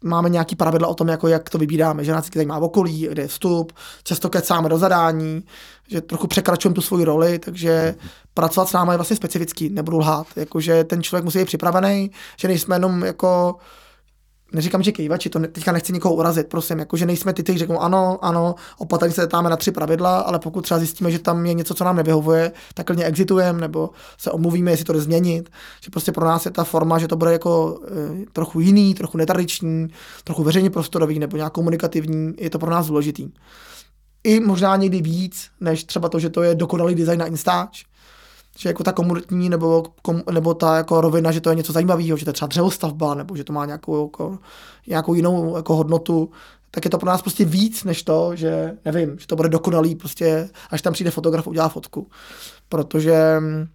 máme 0.05 0.28
nějaký 0.28 0.57
pravidla 0.57 0.89
o 0.89 0.95
tom, 0.95 1.09
jako 1.09 1.28
jak 1.28 1.51
to 1.51 1.59
vybíráme, 1.59 2.05
že 2.05 2.12
nás 2.12 2.28
zajímá 2.34 2.59
okolí, 2.59 3.09
kde 3.11 3.22
je 3.22 3.28
vstup, 3.28 3.72
často 4.05 4.28
kecáme 4.28 4.68
do 4.68 4.78
zadání, 4.78 5.45
že 5.89 6.01
trochu 6.01 6.26
překračujeme 6.26 6.74
tu 6.74 6.80
svoji 6.80 7.05
roli, 7.05 7.39
takže 7.39 7.95
pracovat 8.34 8.68
s 8.68 8.72
námi 8.72 8.93
je 8.93 8.97
vlastně 8.97 9.16
specifický, 9.16 9.68
nebudu 9.68 9.99
lhát, 9.99 10.26
jakože 10.37 10.84
ten 10.84 11.03
člověk 11.03 11.24
musí 11.24 11.39
být 11.39 11.45
připravený, 11.45 12.11
že 12.37 12.49
nejsme 12.49 12.76
jenom 12.76 13.05
jako 13.05 13.57
neříkám, 14.53 14.82
že 14.82 14.92
kejvači, 14.92 15.30
to 15.30 15.38
ne, 15.38 15.49
teďka 15.49 15.72
nechci 15.72 15.92
nikoho 15.92 16.14
urazit, 16.14 16.47
prosím, 16.47 16.78
jakože 16.78 17.07
nejsme 17.07 17.32
ty, 17.32 17.42
kteří 17.42 17.59
řeknou 17.59 17.80
ano, 17.80 18.18
ano, 18.22 18.55
opatrně 18.78 19.14
se 19.14 19.26
dáme 19.26 19.51
na 19.51 19.57
tři 19.57 19.70
pravidla, 19.70 20.18
ale 20.18 20.38
pokud 20.38 20.61
třeba 20.61 20.78
zjistíme, 20.78 21.11
že 21.11 21.18
tam 21.18 21.47
je 21.47 21.55
něco, 21.55 21.74
co 21.74 21.84
nám 21.84 21.97
nevyhovuje, 21.97 22.53
tak 22.74 22.86
klidně 22.86 23.05
exitujeme 23.05 23.61
nebo 23.61 23.90
se 24.18 24.30
omluvíme, 24.30 24.70
jestli 24.70 24.84
to 24.84 24.92
jde 24.92 25.01
změnit. 25.01 25.51
Že 25.84 25.90
prostě 25.90 26.12
pro 26.12 26.24
nás 26.24 26.44
je 26.44 26.51
ta 26.51 26.64
forma, 26.64 26.99
že 26.99 27.09
to 27.09 27.16
bude 27.16 27.32
jako 27.32 27.80
e, 28.22 28.26
trochu 28.32 28.61
jiný, 28.61 28.94
trochu 28.94 29.18
netradiční, 29.18 29.88
trochu 30.24 30.42
veřejně 30.42 30.70
prostorový 30.70 31.18
nebo 31.18 31.36
nějak 31.36 31.53
komunikativní, 31.53 32.34
je 32.38 32.51
to 32.51 32.59
pro 32.59 32.70
nás 32.70 32.86
důležitý. 32.86 33.30
I 34.24 34.40
možná 34.40 34.76
někdy 34.76 35.03
víc, 35.03 35.51
než 35.61 35.84
třeba 35.84 36.09
to, 36.09 36.18
že 36.18 36.30
to 36.30 36.42
je 36.42 36.55
dokonalý 36.55 36.94
design 36.94 37.20
na 37.20 37.26
Instač, 37.26 37.84
že 38.57 38.69
jako 38.69 38.85
ta 38.85 38.93
komunitní 38.93 39.49
nebo, 39.49 39.85
kom, 40.03 40.23
nebo 40.31 40.55
ta 40.55 40.77
jako 40.77 41.01
rovina, 41.01 41.33
že 41.33 41.41
to 41.41 41.51
je 41.51 41.57
něco 41.57 41.73
zajímavého, 41.73 42.17
že 42.17 42.25
to 42.25 42.29
je 42.29 42.33
třeba 42.33 42.49
dřevostavba, 42.49 43.15
nebo 43.15 43.37
že 43.37 43.45
to 43.45 43.53
má 43.53 43.67
nějakou, 43.67 44.05
jako, 44.05 44.39
nějakou 44.87 45.15
jinou 45.15 45.57
jako 45.57 45.77
hodnotu, 45.77 46.31
tak 46.71 46.85
je 46.85 46.91
to 46.91 46.99
pro 46.99 47.07
nás 47.07 47.23
prostě 47.23 47.45
víc 47.45 47.85
než 47.85 48.03
to, 48.03 48.37
že 48.37 48.77
nevím, 48.85 49.19
že 49.19 49.27
to 49.27 49.37
bude 49.37 49.49
dokonalý, 49.49 49.95
prostě 49.95 50.51
až 50.71 50.83
tam 50.83 50.93
přijde 50.93 51.11
fotograf 51.11 51.47
udělá 51.47 51.69
fotku. 51.69 52.11
Protože 52.69 53.37
mm, 53.41 53.67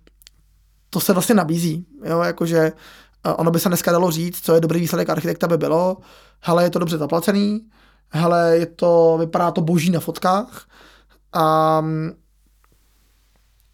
to 0.89 0.99
se 0.99 1.13
vlastně 1.13 1.35
nabízí, 1.35 1.85
jo, 2.05 2.21
jakože 2.21 2.71
ono 3.37 3.51
by 3.51 3.59
se 3.59 3.69
dneska 3.69 3.91
dalo 3.91 4.11
říct, 4.11 4.45
co 4.45 4.53
je 4.55 4.61
dobrý 4.61 4.79
výsledek 4.79 5.09
architekta 5.09 5.47
by 5.47 5.57
bylo, 5.57 5.97
hele, 6.41 6.63
je 6.63 6.69
to 6.69 6.79
dobře 6.79 6.97
zaplacený, 6.97 7.61
hele, 8.09 8.57
je 8.57 8.65
to, 8.65 9.17
vypadá 9.19 9.51
to 9.51 9.61
boží 9.61 9.89
na 9.89 9.99
fotkách, 9.99 10.67
a 11.33 11.81
mm, 11.81 12.11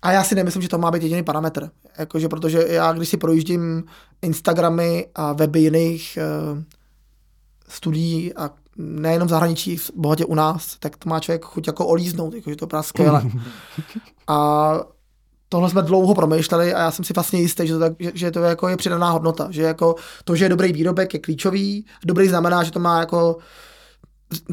a 0.08 0.12
já 0.12 0.24
si 0.24 0.36
nemyslím, 0.36 0.62
že 0.62 0.70
to 0.70 0.78
má 0.78 0.92
být 0.92 1.04
jediný 1.04 1.24
parametr. 1.24 1.70
Jakože, 1.98 2.30
protože 2.30 2.66
já, 2.70 2.94
když 2.94 3.10
si 3.10 3.18
projíždím 3.18 3.84
Instagramy 4.22 5.08
a 5.16 5.34
weby 5.34 5.60
jiných 5.60 6.18
uh, 6.52 6.64
studií 7.70 8.34
a 8.34 8.50
nejenom 8.78 9.28
v 9.28 9.32
zahraničí, 9.32 9.78
bohatě 9.96 10.26
u 10.26 10.36
nás, 10.36 10.78
tak 10.80 10.98
to 10.98 11.10
má 11.10 11.20
člověk 11.20 11.46
chuť 11.46 11.68
jako 11.68 11.88
olíznout, 11.88 12.34
jakože 12.34 12.56
to 12.56 12.78
je 12.78 12.84
skvěle. 12.84 13.24
a 14.28 14.80
tohle 15.50 15.70
jsme 15.70 15.82
dlouho 15.82 16.16
promýšleli 16.16 16.74
a 16.74 16.80
já 16.80 16.92
jsem 16.92 17.06
si 17.06 17.14
vlastně 17.14 17.40
jistý, 17.40 17.68
že 17.68 17.74
to, 17.74 17.80
tak, 17.80 17.94
že, 18.00 18.12
že 18.14 18.32
to 18.32 18.40
jako 18.40 18.68
je 18.68 18.78
přidaná 18.78 19.10
hodnota, 19.10 19.48
že 19.52 19.62
jako 19.62 19.96
to, 20.24 20.36
že 20.36 20.46
je 20.46 20.50
dobrý 20.50 20.74
výrobek, 20.74 21.14
je 21.14 21.20
klíčový. 21.20 21.86
Dobrý 22.06 22.28
znamená, 22.28 22.64
že 22.64 22.72
to 22.72 22.80
má 22.80 23.00
jako 23.00 23.38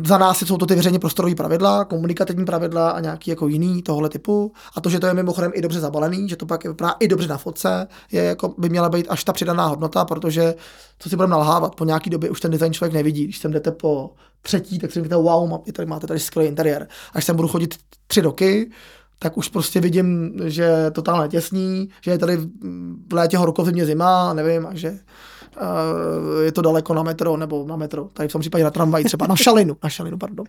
za 0.07 0.19
nás 0.19 0.39
jsou 0.39 0.57
to 0.57 0.67
ty 0.67 0.75
veřejně 0.75 0.99
prostorové 0.99 1.35
pravidla, 1.35 1.85
komunikativní 1.85 2.45
pravidla 2.45 2.91
a 2.91 3.01
nějaký 3.01 3.31
jako 3.31 3.49
jiný 3.49 3.83
tohle 3.83 4.09
typu. 4.09 4.53
A 4.77 4.81
to, 4.81 4.91
že 4.91 5.01
to 5.01 5.07
je 5.07 5.15
mimochodem 5.15 5.53
i 5.55 5.63
dobře 5.63 5.81
zabalený, 5.81 6.29
že 6.29 6.37
to 6.37 6.47
pak 6.47 6.65
vypadá 6.65 6.95
i 7.01 7.09
dobře 7.09 7.29
na 7.29 7.39
fotce, 7.39 7.87
je 8.13 8.23
jako 8.23 8.55
by 8.59 8.69
měla 8.69 8.89
být 8.89 9.07
až 9.09 9.25
ta 9.25 9.33
přidaná 9.33 9.67
hodnota, 9.67 10.05
protože 10.05 10.55
co 10.99 11.09
si 11.09 11.17
budeme 11.17 11.31
nalhávat, 11.31 11.75
po 11.75 11.85
nějaký 11.85 12.11
době 12.11 12.31
už 12.31 12.41
ten 12.41 12.51
design 12.51 12.73
člověk 12.73 12.95
nevidí. 12.95 13.25
Když 13.25 13.39
sem 13.39 13.53
jdete 13.53 13.71
po 13.71 14.11
třetí, 14.43 14.79
tak 14.79 14.93
si 14.93 15.03
říkáte, 15.03 15.17
wow, 15.17 15.61
tady 15.73 15.87
máte 15.87 16.07
tady 16.07 16.21
skvělý 16.21 16.49
interiér. 16.49 16.89
Až 17.13 17.25
sem 17.25 17.37
budu 17.37 17.49
chodit 17.49 17.75
tři 18.07 18.21
roky, 18.21 18.71
tak 19.19 19.37
už 19.37 19.49
prostě 19.49 19.81
vidím, 19.81 20.33
že 20.45 20.63
je 20.63 20.91
totálně 20.91 21.29
těsný, 21.29 21.89
že 22.01 22.11
je 22.11 22.19
tady 22.19 22.37
v 23.09 23.13
létě 23.13 23.39
horko, 23.39 23.65
zimě 23.65 23.87
zima, 23.87 24.35
nevím, 24.35 24.67
a 24.67 24.75
že 24.75 24.99
je 26.43 26.53
to 26.53 26.63
daleko 26.63 26.95
na 26.95 27.03
metro 27.03 27.37
nebo 27.37 27.67
na 27.67 27.77
metro, 27.77 28.09
tady 28.13 28.29
v 28.29 28.33
tom 28.33 28.41
případě 28.41 28.65
na 28.65 28.71
tramvaj 28.71 29.05
třeba, 29.05 29.27
na 29.27 29.37
šalinu, 29.37 29.77
na 29.83 29.91
šalinu, 29.91 30.19
pardon. 30.19 30.47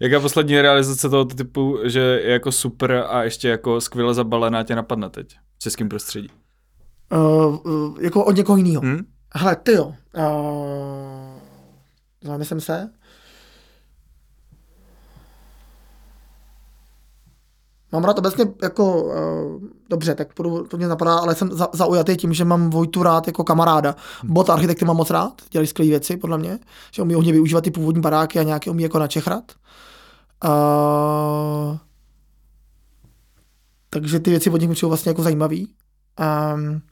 Jaká 0.00 0.20
poslední 0.20 0.60
realizace 0.60 1.08
tohoto 1.08 1.34
typu, 1.34 1.78
že 1.84 2.00
je 2.00 2.32
jako 2.32 2.52
super 2.52 3.04
a 3.08 3.22
ještě 3.22 3.48
jako 3.48 3.80
skvěle 3.80 4.14
zabalená 4.14 4.62
tě 4.62 4.76
napadne 4.76 5.10
teď 5.10 5.36
v 5.56 5.58
českém 5.58 5.88
prostředí? 5.88 6.28
Uh, 7.12 7.72
uh, 7.72 8.00
jako 8.00 8.24
od 8.24 8.36
někoho 8.36 8.56
jiného. 8.56 8.82
Hmm? 8.82 9.00
Hele, 9.34 9.56
ty 9.56 9.72
jo. 9.72 9.94
Uh, 10.16 11.40
zamyslím 12.22 12.60
se. 12.60 12.90
Mám 17.92 18.04
rád 18.04 18.18
obecně 18.18 18.44
jako, 18.62 19.02
uh, 19.02 19.12
dobře, 19.90 20.14
tak 20.14 20.28
budu, 20.36 20.64
to 20.64 20.76
mě 20.76 20.88
napadá, 20.88 21.18
ale 21.18 21.34
jsem 21.34 21.52
za, 21.52 21.68
zaujatý 21.72 22.16
tím, 22.16 22.32
že 22.32 22.44
mám 22.44 22.70
Vojtu 22.70 23.02
rád 23.02 23.26
jako 23.26 23.44
kamaráda. 23.44 23.94
Bot 24.24 24.50
architekty 24.50 24.84
mám 24.84 24.96
moc 24.96 25.10
rád, 25.10 25.42
dělají 25.50 25.66
skvělé 25.66 25.88
věci, 25.88 26.16
podle 26.16 26.38
mě, 26.38 26.58
že 26.92 27.02
umí 27.02 27.14
hodně 27.14 27.32
využívat 27.32 27.64
ty 27.64 27.70
původní 27.70 28.00
baráky 28.00 28.38
a 28.38 28.42
nějaké 28.42 28.70
umí 28.70 28.82
jako 28.82 28.98
načechrat. 28.98 29.52
Uh, 30.44 31.76
takže 33.90 34.20
ty 34.20 34.30
věci 34.30 34.50
od 34.50 34.60
nich 34.60 34.70
přijou 34.70 34.88
vlastně 34.88 35.10
jako 35.10 35.22
zajímavý. 35.22 35.74
Um, 36.54 36.82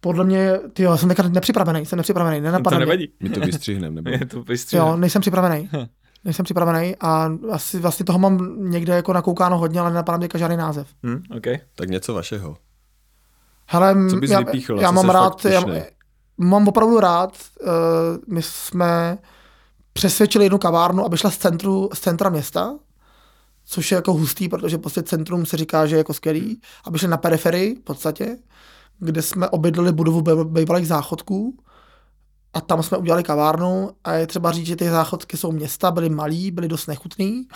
podle 0.00 0.24
mě, 0.24 0.58
ty 0.72 0.82
jo, 0.82 0.96
jsem 0.96 1.08
teďka 1.08 1.22
nepřipravený, 1.28 1.86
jsem 1.86 1.96
nepřipravený, 1.96 2.40
nenapadne 2.40 2.76
to 2.76 2.80
nevadí. 2.80 3.12
My 3.22 3.30
to 3.30 3.40
vystřihneme, 3.40 4.02
nebo? 4.02 4.24
To 4.30 4.42
vystříle. 4.42 4.86
Jo, 4.86 4.96
nejsem 4.96 5.20
připravený. 5.20 5.70
Nejsem 6.24 6.44
připravený 6.44 6.96
a 7.00 7.30
asi 7.50 7.78
vlastně 7.78 8.04
toho 8.04 8.18
mám 8.18 8.56
někde 8.70 8.94
jako 8.94 9.12
nakoukáno 9.12 9.58
hodně, 9.58 9.80
ale 9.80 9.90
nenapadá 9.90 10.18
mě 10.18 10.28
žádný 10.34 10.56
název. 10.56 10.88
Hm, 11.02 11.22
okay. 11.36 11.58
Tak 11.74 11.88
něco 11.88 12.14
vašeho. 12.14 12.56
Hele, 13.66 13.94
Co 14.10 14.16
bys 14.16 14.30
já, 14.30 14.38
vypíchl, 14.38 14.80
já 14.80 14.88
co 14.88 14.94
mám 14.94 15.10
rád, 15.10 15.44
já, 15.44 15.64
mám 16.38 16.68
opravdu 16.68 17.00
rád, 17.00 17.36
uh, 17.62 17.68
my 18.34 18.42
jsme 18.42 19.18
přesvědčili 19.92 20.44
jednu 20.44 20.58
kavárnu, 20.58 21.04
aby 21.04 21.16
šla 21.16 21.30
z, 21.30 21.36
centru, 21.36 21.90
z 21.94 22.00
centra 22.00 22.30
města, 22.30 22.74
což 23.66 23.90
je 23.90 23.96
jako 23.96 24.12
hustý, 24.12 24.48
protože 24.48 24.78
prostě 24.78 25.02
centrum 25.02 25.46
se 25.46 25.56
říká, 25.56 25.86
že 25.86 25.94
je 25.94 25.98
jako 25.98 26.14
skvělý, 26.14 26.60
aby 26.84 26.98
šli 26.98 27.08
na 27.08 27.16
periferii 27.16 27.74
v 27.74 27.80
podstatě, 27.80 28.38
kde 28.98 29.22
jsme 29.22 29.48
obydlili 29.48 29.92
budovu 29.92 30.22
bývalých 30.44 30.86
záchodků 30.86 31.58
a 32.54 32.60
tam 32.60 32.82
jsme 32.82 32.98
udělali 32.98 33.22
kavárnu 33.22 33.90
a 34.04 34.12
je 34.12 34.26
třeba 34.26 34.52
říct, 34.52 34.66
že 34.66 34.76
ty 34.76 34.90
záchodky 34.90 35.36
jsou 35.36 35.52
města, 35.52 35.90
byly 35.90 36.08
malý, 36.08 36.50
byly 36.50 36.68
dost 36.68 36.86
nechutný. 36.86 37.46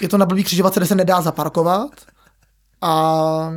Je 0.00 0.08
to 0.08 0.18
na 0.18 0.26
blbý 0.26 0.44
křižovatce, 0.44 0.80
kde 0.80 0.86
se 0.86 0.94
nedá 0.94 1.20
zaparkovat 1.22 1.90
a 2.80 3.52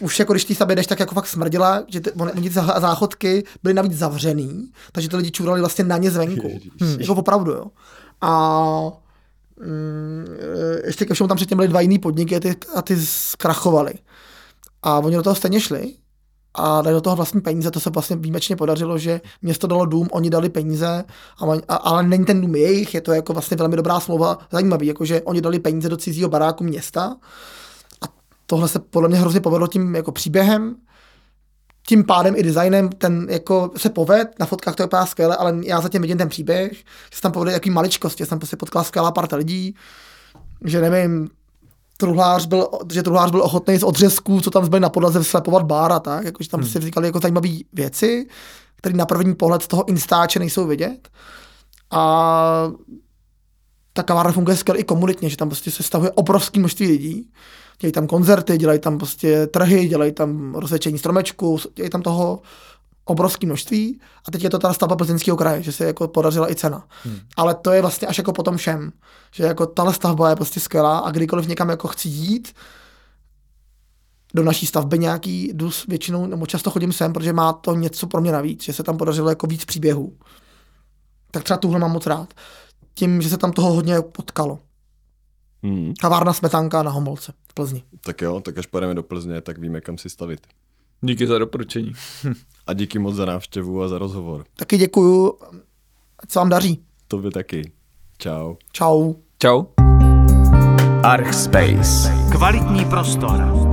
už 0.00 0.18
jako 0.18 0.32
když 0.32 0.44
ty 0.44 0.54
stavby 0.54 0.74
jdeš, 0.76 0.86
tak 0.86 1.00
jako 1.00 1.14
fakt 1.14 1.26
smrdila, 1.26 1.82
že 1.88 2.00
ty, 2.00 2.12
oni, 2.12 2.32
ty 2.32 2.48
zá- 2.48 2.80
záchodky 2.80 3.44
byly 3.62 3.74
navíc 3.74 3.92
zavřený, 3.92 4.70
takže 4.92 5.08
ty 5.08 5.16
lidi 5.16 5.30
čurali 5.30 5.60
vlastně 5.60 5.84
na 5.84 5.96
ně 5.96 6.10
zvenku. 6.10 6.48
Hm, 6.82 6.96
jako 7.00 7.14
opravdu, 7.14 7.52
jo. 7.52 7.66
A 8.20 8.30
mm, 9.60 10.26
ještě 10.86 11.04
ke 11.04 11.14
všemu 11.14 11.28
tam 11.28 11.36
předtím 11.36 11.56
byly 11.56 11.68
dva 11.68 11.80
jiný 11.80 11.98
podniky 11.98 12.36
a 12.36 12.40
ty, 12.40 12.56
a 12.74 12.82
ty 12.82 13.06
zkrachovaly. 13.06 13.94
A 14.82 14.98
oni 14.98 15.16
do 15.16 15.22
toho 15.22 15.34
stejně 15.34 15.60
šli 15.60 15.94
a 16.54 16.82
dali 16.82 16.94
do 16.94 17.00
toho 17.00 17.16
vlastní 17.16 17.40
peníze, 17.40 17.70
to 17.70 17.80
se 17.80 17.90
vlastně 17.90 18.16
výjimečně 18.16 18.56
podařilo, 18.56 18.98
že 18.98 19.20
město 19.42 19.66
dalo 19.66 19.86
dům, 19.86 20.08
oni 20.12 20.30
dali 20.30 20.48
peníze, 20.48 21.04
ale 21.68 22.02
není 22.02 22.24
ten 22.24 22.40
dům 22.40 22.54
jejich, 22.54 22.94
je 22.94 23.00
to 23.00 23.12
jako 23.12 23.32
vlastně 23.32 23.56
velmi 23.56 23.76
dobrá 23.76 24.00
smlouva, 24.00 24.38
zajímavý, 24.52 24.86
jakože 24.86 25.22
oni 25.22 25.40
dali 25.40 25.58
peníze 25.58 25.88
do 25.88 25.96
cizího 25.96 26.28
baráku 26.28 26.64
města 26.64 27.16
a 28.02 28.06
tohle 28.46 28.68
se 28.68 28.78
podle 28.78 29.08
mě 29.08 29.18
hrozně 29.18 29.40
povedlo 29.40 29.66
tím 29.66 29.94
jako 29.94 30.12
příběhem, 30.12 30.76
tím 31.86 32.04
pádem 32.04 32.34
i 32.36 32.42
designem 32.42 32.88
ten 32.88 33.26
jako 33.30 33.70
se 33.76 33.90
poved, 33.90 34.28
na 34.40 34.46
fotkách 34.46 34.74
to 34.74 34.82
vypadá 34.82 35.06
skvěle, 35.06 35.36
ale 35.36 35.54
já 35.64 35.80
zatím 35.80 36.02
vidím 36.02 36.18
ten 36.18 36.28
příběh, 36.28 36.72
že 36.72 37.16
se 37.16 37.22
tam 37.22 37.32
povedly 37.32 37.52
jaký 37.52 37.70
maličkosti, 37.70 38.22
že 38.22 38.26
jsem 38.26 38.38
prostě 38.38 38.56
potkala 38.56 38.84
skvělá 38.84 39.12
parta 39.12 39.36
lidí, 39.36 39.74
že 40.64 40.80
nevím, 40.80 41.28
truhlář 42.04 42.46
byl, 42.46 42.68
že 42.92 43.02
truhlář 43.02 43.30
byl 43.30 43.42
ochotný 43.42 43.78
z 43.78 43.82
odřezků, 43.82 44.40
co 44.40 44.50
tam 44.50 44.64
zbyly 44.64 44.80
na 44.80 44.88
podlaze, 44.88 45.24
slepovat 45.24 45.62
bar 45.62 45.92
a 45.92 46.00
tak, 46.00 46.24
jakože 46.24 46.50
tam 46.50 46.60
hmm. 46.60 46.70
si 46.70 46.78
vznikaly 46.78 47.06
jako 47.06 47.20
zajímavé 47.20 47.48
věci, 47.72 48.26
které 48.76 48.96
na 48.96 49.06
první 49.06 49.34
pohled 49.34 49.62
z 49.62 49.68
toho 49.68 49.88
instáče 49.88 50.38
nejsou 50.38 50.66
vidět. 50.66 51.08
A 51.90 52.68
ta 53.92 54.02
kavárna 54.02 54.32
funguje 54.32 54.56
skvěle 54.56 54.80
i 54.80 54.84
komunitně, 54.84 55.28
že 55.28 55.36
tam 55.36 55.48
prostě 55.48 55.70
se 55.70 55.82
stavuje 55.82 56.10
obrovské 56.10 56.60
množství 56.60 56.86
lidí. 56.86 57.30
Dělají 57.80 57.92
tam 57.92 58.06
koncerty, 58.06 58.58
dělají 58.58 58.78
tam 58.78 58.98
prostě 58.98 59.46
trhy, 59.46 59.88
dělají 59.88 60.12
tam 60.12 60.54
rozsvědčení 60.54 60.98
stromečku, 60.98 61.58
dělají 61.74 61.90
tam 61.90 62.02
toho 62.02 62.40
obrovské 63.04 63.46
množství. 63.46 64.00
A 64.28 64.30
teď 64.30 64.44
je 64.44 64.50
to 64.50 64.58
ta 64.58 64.72
stavba 64.72 64.96
plzeňského 64.96 65.36
kraje, 65.36 65.62
že 65.62 65.72
se 65.72 65.84
jako 65.84 66.08
podařila 66.08 66.50
i 66.50 66.54
cena. 66.54 66.84
Hmm. 67.04 67.18
Ale 67.36 67.54
to 67.54 67.72
je 67.72 67.80
vlastně 67.80 68.08
až 68.08 68.18
jako 68.18 68.32
potom 68.32 68.56
všem, 68.56 68.92
že 69.32 69.44
jako 69.44 69.66
tahle 69.66 69.94
stavba 69.94 70.30
je 70.30 70.36
prostě 70.36 70.60
skvělá 70.60 70.98
a 70.98 71.10
kdykoliv 71.10 71.48
někam 71.48 71.68
jako 71.68 71.88
chci 71.88 72.08
jít, 72.08 72.52
do 74.34 74.42
naší 74.42 74.66
stavby 74.66 74.98
nějaký, 74.98 75.50
jdu 75.54 75.70
s 75.70 75.86
většinou, 75.86 76.26
nebo 76.26 76.46
často 76.46 76.70
chodím 76.70 76.92
sem, 76.92 77.12
protože 77.12 77.32
má 77.32 77.52
to 77.52 77.74
něco 77.74 78.06
pro 78.06 78.20
mě 78.20 78.32
navíc, 78.32 78.62
že 78.62 78.72
se 78.72 78.82
tam 78.82 78.96
podařilo 78.96 79.28
jako 79.28 79.46
víc 79.46 79.64
příběhů. 79.64 80.16
Tak 81.30 81.44
třeba 81.44 81.58
tuhle 81.58 81.78
mám 81.78 81.92
moc 81.92 82.06
rád. 82.06 82.34
Tím, 82.94 83.22
že 83.22 83.28
se 83.28 83.38
tam 83.38 83.52
toho 83.52 83.72
hodně 83.72 84.02
potkalo. 84.02 84.58
Hmm. 85.62 85.92
Kavárna 86.00 86.32
Smetanka 86.32 86.82
na 86.82 86.90
Homolce 86.90 87.32
v 87.48 87.54
Plzni. 87.54 87.82
Tak 88.00 88.22
jo, 88.22 88.40
tak 88.40 88.58
až 88.58 88.66
pojedeme 88.66 88.94
do 88.94 89.02
Plzně, 89.02 89.40
tak 89.40 89.58
víme, 89.58 89.80
kam 89.80 89.98
si 89.98 90.10
stavit. 90.10 90.40
Díky 91.00 91.26
za 91.26 91.38
doporučení. 91.38 91.92
A 92.66 92.72
díky 92.72 92.98
moc 92.98 93.14
za 93.14 93.24
návštěvu 93.24 93.82
a 93.82 93.88
za 93.88 93.98
rozhovor. 93.98 94.44
Taky 94.56 94.78
děkuju, 94.78 95.34
ať 96.18 96.30
se 96.30 96.38
vám 96.38 96.48
daří. 96.48 96.82
Tobě 97.08 97.30
taky. 97.30 97.72
Čau. 98.18 98.54
Čau. 98.72 99.14
Čau. 99.38 99.64
Archspace. 101.02 102.14
Kvalitní 102.32 102.84
prostor. 102.84 103.63